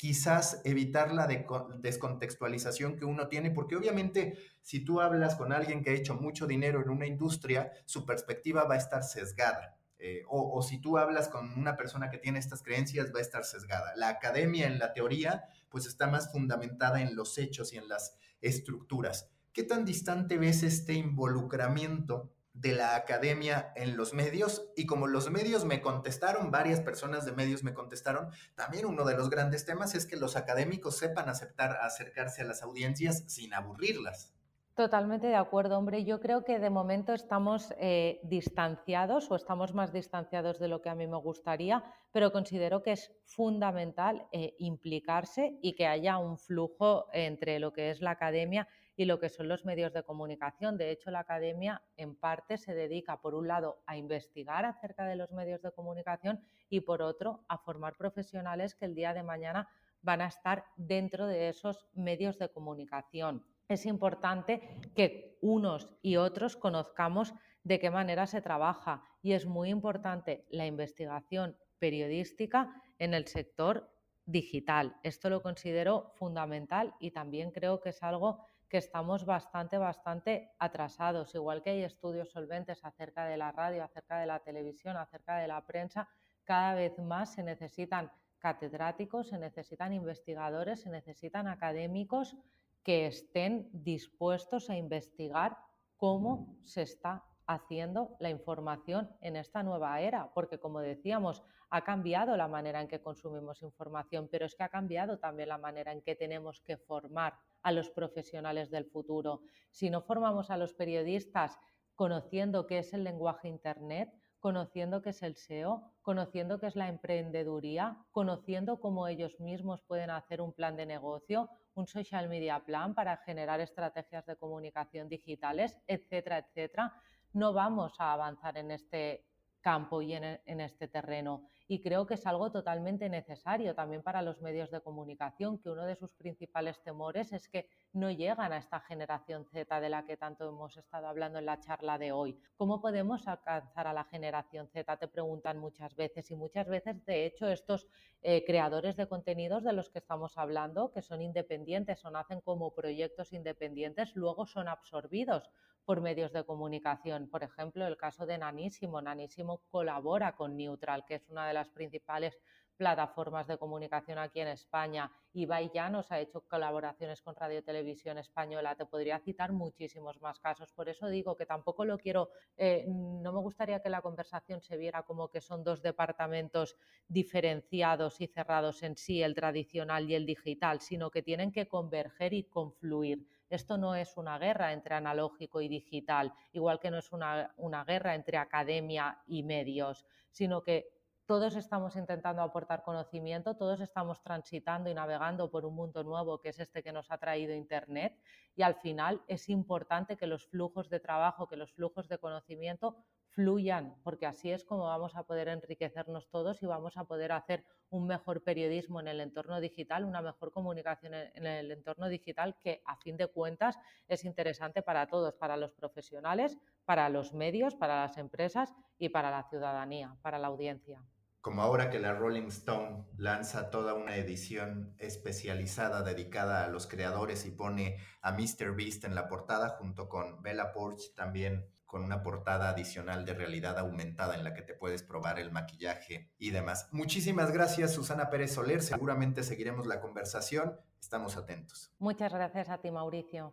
quizás 0.03 0.61
evitar 0.65 1.13
la 1.13 1.29
descontextualización 1.29 2.97
que 2.97 3.05
uno 3.05 3.29
tiene, 3.29 3.53
porque 3.53 3.77
obviamente 3.77 4.37
si 4.61 4.85
tú 4.85 5.01
hablas 5.01 5.37
con 5.37 5.53
alguien 5.53 5.81
que 5.81 5.91
ha 5.91 5.93
hecho 5.93 6.17
mucho 6.17 6.49
dinero 6.49 6.83
en 6.83 6.91
una 6.91 7.07
industria, 7.07 7.71
su 7.87 8.05
perspectiva 8.05 8.65
va 8.65 8.75
a 8.75 8.79
estar 8.79 9.05
sesgada. 9.05 9.79
Eh, 10.01 10.25
o, 10.27 10.59
o, 10.59 10.63
si 10.63 10.81
tú 10.81 10.99
hablas 10.99 11.29
con 11.29 11.57
una 11.57 11.77
persona 11.77 12.11
que 12.11 12.19
tiene 12.19 12.41
estas 12.41 12.65
creencias, 12.65 13.15
va 13.15 13.21
a 13.21 13.23
estar 13.23 13.45
sesgada. 13.45 13.93
La 13.95 14.09
academia 14.09 14.67
en 14.67 14.81
la 14.81 14.93
teoría, 14.93 15.45
pues 15.69 15.87
está 15.87 16.09
más 16.09 16.33
fundamentada 16.33 17.01
en 17.01 17.15
los 17.15 17.39
hechos 17.39 17.73
y 17.73 17.77
en 17.77 17.87
las 17.87 18.17
estructuras. 18.41 19.31
¿Qué 19.53 19.63
tan 19.63 19.85
distante 19.85 20.37
ves 20.37 20.65
este 20.65 20.95
involucramiento 20.95 22.33
de 22.55 22.73
la 22.73 22.97
academia 22.97 23.73
en 23.77 23.97
los 23.97 24.13
medios 24.13 24.69
y 24.77 24.87
como 24.87 25.07
los 25.07 25.31
medios 25.31 25.65
me 25.65 25.81
contestaron, 25.81 26.51
varias 26.51 26.81
personas 26.81 27.25
de 27.25 27.33
medios 27.33 27.63
me 27.65 27.75
contestaron, 27.75 28.29
también 28.55 28.87
uno 28.87 29.05
de 29.05 29.17
los 29.17 29.31
grandes 29.31 29.65
temas 29.65 29.95
es 29.95 30.07
que 30.07 30.17
los 30.17 30.37
académicos 30.37 30.97
sepan 30.97 31.29
aceptar 31.29 31.79
acercarse 31.81 32.43
a 32.43 32.47
las 32.47 32.63
audiencias 32.63 33.25
sin 33.27 33.55
aburrirlas. 33.55 34.33
Totalmente 34.75 35.27
de 35.27 35.37
acuerdo, 35.37 35.77
hombre. 35.77 36.03
Yo 36.05 36.19
creo 36.19 36.45
que 36.45 36.59
de 36.59 36.71
momento 36.71 37.13
estamos 37.13 37.75
eh, 37.77 38.21
distanciados 38.23 39.31
o 39.31 39.37
estamos 39.37 39.75
más 39.75 39.93
distanciados 39.93 40.59
de 40.59 40.69
lo 40.69 40.81
que 40.81 40.89
a 40.89 40.95
mí 40.95 41.07
me 41.07 41.19
gustaría, 41.19 41.85
pero 42.11 42.33
considero 42.33 42.83
que 42.83 42.93
es 42.93 43.13
fundamental 43.27 44.27
eh, 44.33 44.55
implicarse 44.59 45.59
y 45.61 45.75
que 45.75 45.87
haya 45.87 46.17
un 46.17 46.39
flujo 46.39 47.07
entre 47.13 47.59
lo 47.59 47.75
que 47.75 47.91
es 47.91 48.01
la 48.01 48.13
academia 48.13 48.67
y 48.97 49.05
lo 49.05 49.21
que 49.21 49.29
son 49.29 49.47
los 49.47 49.67
medios 49.67 49.93
de 49.93 50.05
comunicación. 50.05 50.79
De 50.79 50.91
hecho, 50.91 51.11
la 51.11 51.21
academia 51.21 51.83
en 51.99 52.17
parte 52.17 52.57
se 52.57 52.73
dedica, 52.73 53.21
por 53.21 53.35
un 53.35 53.49
lado, 53.49 53.83
a 53.85 53.99
investigar 53.99 54.65
acerca 54.65 55.05
de 55.05 55.17
los 55.17 55.33
medios 55.33 55.61
de 55.61 55.73
comunicación 55.73 56.41
y, 56.71 56.81
por 56.81 57.03
otro, 57.03 57.45
a 57.47 57.59
formar 57.59 57.99
profesionales 57.99 58.75
que 58.75 58.87
el 58.87 58.95
día 58.95 59.13
de 59.13 59.23
mañana 59.23 59.69
van 60.01 60.23
a 60.23 60.29
estar 60.29 60.65
dentro 60.77 61.27
de 61.27 61.51
esos 61.51 61.87
medios 61.93 62.39
de 62.39 62.49
comunicación. 62.49 63.45
Es 63.69 63.87
importante 63.87 64.61
que 64.95 65.39
unos 65.41 65.89
y 66.03 66.17
otros 66.17 66.57
conozcamos 66.57 67.35
de 67.65 67.79
qué 67.79 67.91
manera 67.91 68.27
se 68.27 68.43
trabaja 68.43 69.03
y 69.23 69.33
es 69.33 69.47
muy 69.47 69.71
importante 69.71 70.47
la 70.51 70.67
investigación 70.67 71.57
periodística 71.79 72.83
en 72.99 73.15
el 73.15 73.27
sector 73.27 73.93
digital. 74.25 74.97
Esto 75.03 75.31
lo 75.31 75.43
considero 75.43 76.13
fundamental 76.15 76.95
y 77.01 77.11
también 77.11 77.51
creo 77.51 77.81
que 77.81 77.91
es 77.91 78.03
algo 78.03 78.45
que 78.69 78.79
estamos 78.79 79.27
bastante, 79.27 79.77
bastante 79.77 80.51
atrasados, 80.59 81.35
igual 81.35 81.63
que 81.63 81.71
hay 81.71 81.83
estudios 81.83 82.31
solventes 82.31 82.85
acerca 82.85 83.27
de 83.27 83.37
la 83.37 83.53
radio, 83.53 83.85
acerca 83.85 84.19
de 84.19 84.27
la 84.27 84.39
televisión, 84.39 84.97
acerca 84.97 85.37
de 85.37 85.49
la 85.49 85.67
prensa, 85.67 86.09
cada 86.45 86.75
vez 86.75 86.99
más 86.99 87.35
se 87.35 87.43
necesitan 87.43 88.11
catedráticos, 88.39 89.29
se 89.29 89.39
necesitan 89.39 89.93
investigadores, 89.93 90.81
se 90.81 90.91
necesitan 90.91 91.49
académicos 91.49 92.37
que 92.83 93.07
estén 93.07 93.69
dispuestos 93.73 94.71
a 94.71 94.77
investigar 94.77 95.57
cómo 95.97 96.57
se 96.65 96.83
está 96.83 97.25
haciendo 97.47 98.17
la 98.19 98.31
información 98.31 99.11
en 99.21 99.37
esta 99.37 99.63
nueva 99.63 100.01
era, 100.01 100.33
porque 100.33 100.59
como 100.59 100.81
decíamos, 100.81 101.43
ha 101.71 101.85
cambiado 101.85 102.37
la 102.37 102.49
manera 102.49 102.81
en 102.81 102.89
que 102.89 103.01
consumimos 103.01 103.63
información, 103.63 104.29
pero 104.31 104.47
es 104.47 104.55
que 104.55 104.63
ha 104.63 104.69
cambiado 104.69 105.19
también 105.19 105.49
la 105.49 105.59
manera 105.59 105.93
en 105.93 106.03
que 106.03 106.15
tenemos 106.15 106.61
que 106.61 106.77
formar 106.77 107.35
a 107.63 107.73
los 107.73 107.91
profesionales 107.91 108.71
del 108.71 108.85
futuro. 108.85 109.43
Si 109.71 109.89
no 109.89 110.03
formamos 110.03 110.51
a 110.51 110.57
los 110.57 110.75
periodistas 110.75 111.59
conociendo 111.95 112.67
qué 112.67 112.79
es 112.79 112.93
el 112.93 113.05
lenguaje 113.05 113.49
Internet, 113.49 114.13
conociendo 114.43 115.03
qué 115.03 115.11
es 115.11 115.23
el 115.23 115.37
SEO, 115.37 115.93
conociendo 116.03 116.59
qué 116.59 116.67
es 116.67 116.75
la 116.75 116.89
emprendeduría, 116.89 117.97
conociendo 118.11 118.81
cómo 118.81 119.07
ellos 119.07 119.39
mismos 119.39 119.83
pueden 119.83 120.11
hacer 120.11 120.41
un 120.41 120.53
plan 120.53 120.75
de 120.75 120.85
negocio, 120.85 121.49
un 121.75 121.87
social 121.87 122.29
media 122.29 122.59
plan 122.59 122.93
para 122.93 123.19
generar 123.19 123.61
estrategias 123.61 124.27
de 124.27 124.35
comunicación 124.35 125.09
digitales, 125.09 125.79
etcétera, 125.87 126.39
etcétera, 126.39 126.93
no 127.33 127.53
vamos 127.53 127.95
a 127.99 128.13
avanzar 128.13 128.59
en 128.59 128.73
este 128.73 129.25
campo 129.63 130.03
y 130.03 130.13
en, 130.13 130.61
este 130.61 130.89
terreno. 130.89 131.47
Y 131.69 131.81
creo 131.81 132.07
que 132.07 132.15
es 132.15 132.27
algo 132.27 132.51
totalmente 132.51 133.09
necesario 133.09 133.75
también 133.75 134.03
para 134.03 134.21
los 134.21 134.43
medios 134.43 134.71
de 134.71 134.83
comunicación, 134.83 135.59
que 135.59 135.71
uno 135.71 135.87
de 135.87 135.97
sus 135.97 136.13
principales 136.13 136.83
temores 136.83 137.33
es 137.33 137.49
que 137.49 137.69
no 137.95 138.11
llegan 138.11 138.53
a 138.53 138.59
esta 138.59 138.81
generación 138.81 139.47
Z 139.47 139.81
de 139.81 139.89
la 139.89 140.05
que 140.05 140.19
tanto 140.19 140.49
hemos 140.49 140.77
estado 140.77 141.07
hablando 141.07 141.39
en 141.39 141.47
la 141.47 141.61
charla 141.61 141.97
de 141.97 142.13
hoy. 142.13 142.39
¿Cómo 142.57 142.83
podemos 142.83 143.27
alcanzar 143.27 143.87
a 143.87 143.95
la 143.95 144.05
generación 144.05 144.69
Z? 144.69 144.97
Te 144.99 145.09
preguntan 145.09 145.59
muchas 145.59 145.95
veces 145.95 146.31
y 146.31 146.37
muchas 146.37 146.67
veces, 146.67 147.03
de 147.07 147.25
hecho, 147.25 147.49
estos 147.49 147.89
eh, 148.23 148.45
creadores 148.45 148.97
de 148.97 149.07
contenidos 149.07 149.63
de 149.63 149.73
los 149.73 149.89
que 149.89 150.01
estamos 150.01 150.37
hablando, 150.37 150.93
que 150.93 151.01
son 151.01 151.23
independientes 151.23 152.05
o 152.05 152.11
nacen 152.11 152.41
como 152.41 152.75
proyectos 152.75 153.33
independientes, 153.33 154.15
luego 154.15 154.47
son 154.47 154.69
absorbidos 154.69 155.51
por 155.85 156.01
medios 156.01 156.33
de 156.33 156.45
comunicación. 156.45 157.29
Por 157.29 157.43
ejemplo, 157.43 157.87
el 157.87 157.97
caso 157.97 158.27
de 158.27 158.39
Nanísimo. 158.39 159.01
Nanísimo 159.03 159.63
colabora 159.71 160.35
con 160.35 160.57
Neutral, 160.57 161.05
que 161.05 161.17
es 161.17 161.29
una 161.29 161.47
de 161.47 161.55
las 161.55 161.71
principales 161.71 162.39
plataformas 162.77 163.47
de 163.47 163.59
comunicación 163.59 164.19
aquí 164.19 164.41
en 164.41 164.49
España. 164.49 165.11
Ibai 165.35 165.71
ya 165.73 165.89
nos 165.89 166.11
ha 166.11 166.19
hecho 166.19 166.41
colaboraciones 166.43 167.23
con 167.23 167.37
Radio 167.37 167.63
Televisión 167.63 168.19
Española. 168.19 168.75
Te 168.75 168.87
podría 168.87 169.21
citar 169.21 169.53
muchísimos 169.53 170.21
más 170.21 170.41
casos. 170.41 170.73
Por 170.73 170.89
eso 170.89 171.09
digo 171.09 171.37
que 171.37 171.47
tampoco 171.47 171.85
lo 171.85 171.97
quiero, 171.99 172.31
eh, 172.57 172.85
no 172.89 173.33
me 173.33 173.41
gustaría 173.41 173.81
que 173.81 173.89
la 173.89 174.03
conversación 174.03 174.61
se 174.61 174.77
viera 174.77 175.05
como 175.05 175.29
que 175.29 175.41
son 175.41 175.63
dos 175.63 175.81
departamentos 175.81 176.77
diferenciados 177.09 178.21
y 178.21 178.27
cerrados 178.27 178.83
en 178.83 178.97
sí, 178.97 179.23
el 179.23 179.35
tradicional 179.35 180.11
y 180.11 180.15
el 180.15 180.27
digital, 180.27 180.81
sino 180.81 181.11
que 181.11 181.23
tienen 181.23 181.53
que 181.53 181.69
converger 181.69 182.35
y 182.35 182.45
confluir. 182.45 183.27
Esto 183.53 183.77
no 183.77 183.95
es 183.95 184.17
una 184.17 184.39
guerra 184.39 184.73
entre 184.73 184.95
analógico 184.95 185.61
y 185.61 185.69
digital, 185.69 186.33
igual 186.53 186.81
que 186.81 186.91
no 186.91 186.97
es 186.97 187.13
una, 187.13 187.53
una 187.59 187.85
guerra 187.85 188.15
entre 188.15 188.39
academia 188.39 189.23
y 189.27 189.43
medios, 189.43 190.07
sino 190.31 190.63
que 190.63 190.89
todos 191.27 191.55
estamos 191.57 191.95
intentando 191.97 192.41
aportar 192.41 192.83
conocimiento, 192.83 193.55
todos 193.55 193.81
estamos 193.81 194.23
transitando 194.23 194.91
y 194.91 194.95
navegando 194.95 195.51
por 195.51 195.67
un 195.67 195.75
mundo 195.75 196.03
nuevo 196.03 196.41
que 196.41 196.49
es 196.49 196.59
este 196.61 196.83
que 196.83 196.93
nos 196.93 197.11
ha 197.11 197.19
traído 197.19 197.55
Internet 197.55 198.19
y 198.57 198.63
al 198.63 198.75
final 198.75 199.23
es 199.29 199.49
importante 199.49 200.17
que 200.17 200.27
los 200.27 200.47
flujos 200.47 200.89
de 200.89 201.01
trabajo, 201.01 201.47
que 201.47 201.57
los 201.57 201.73
flujos 201.73 202.09
de 202.09 202.19
conocimiento 202.19 202.97
fluyan, 203.35 203.97
porque 204.03 204.27
así 204.27 204.51
es 204.51 204.65
como 204.65 204.85
vamos 204.85 205.17
a 205.17 205.25
poder 205.25 205.49
enriquecernos 205.49 206.29
todos 206.31 206.63
y 206.63 206.67
vamos 206.67 206.97
a 206.97 207.05
poder 207.05 207.33
hacer 207.33 207.65
un 207.91 208.07
mejor 208.07 208.43
periodismo 208.43 209.01
en 209.01 209.09
el 209.09 209.21
entorno 209.21 209.61
digital, 209.61 210.05
una 210.05 210.23
mejor 210.23 210.53
comunicación 210.53 211.15
en 211.15 211.47
el 211.47 211.71
entorno 211.71 212.09
digital 212.09 212.57
que 212.63 212.83
a 212.87 212.97
fin 212.97 213.17
de 213.17 213.27
cuentas 213.27 213.79
es 214.09 214.25
interesante 214.25 214.83
para 214.83 215.07
todos, 215.07 215.35
para 215.35 215.57
los 215.57 215.73
profesionales, 215.73 216.59
para 216.85 217.09
los 217.09 217.33
medios, 217.35 217.75
para 217.75 218.03
las 218.03 218.17
empresas 218.19 218.75
y 218.99 219.09
para 219.09 219.31
la 219.31 219.45
ciudadanía, 219.49 220.17
para 220.23 220.39
la 220.39 220.49
audiencia. 220.49 221.03
Como 221.43 221.61
ahora 221.63 221.91
que 221.91 221.99
la 221.99 222.13
Rolling 222.13 222.47
Stone 222.49 223.05
lanza 223.17 223.69
toda 223.69 223.95
una 223.95 224.15
edición 224.17 224.95
especializada 224.99 226.05
dedicada 226.05 226.65
a 226.65 226.69
los 226.69 226.87
creadores 226.87 227.47
y 227.47 227.51
pone 227.51 227.99
a 228.21 228.31
Mr. 228.31 228.77
Beast 228.77 229.03
en 229.05 229.17
la 229.17 229.27
portada 229.27 229.71
junto 229.71 230.09
con 230.09 230.41
Bella 230.41 230.73
Porsche 230.73 231.13
también 231.17 231.67
con 231.93 232.05
una 232.05 232.23
portada 232.23 232.71
adicional 232.71 233.27
de 233.27 233.35
realidad 233.35 233.79
aumentada 233.79 234.35
en 234.35 234.45
la 234.45 234.55
que 234.55 234.63
te 234.63 234.73
puedes 234.73 235.03
probar 235.03 235.39
el 235.39 235.53
maquillaje 235.53 236.31
y 236.39 236.49
demás. 236.49 236.89
Muchísimas 236.91 237.53
gracias, 237.53 237.93
Susana 237.93 238.31
Pérez 238.31 238.55
Soler. 238.55 238.81
Seguramente 238.81 239.43
seguiremos 239.43 239.87
la 239.87 240.01
conversación. 240.01 240.81
Estamos 240.99 241.37
atentos. 241.37 241.93
Muchas 241.99 242.33
gracias 242.33 242.71
a 242.71 242.79
ti, 242.79 242.91
Mauricio. 242.91 243.53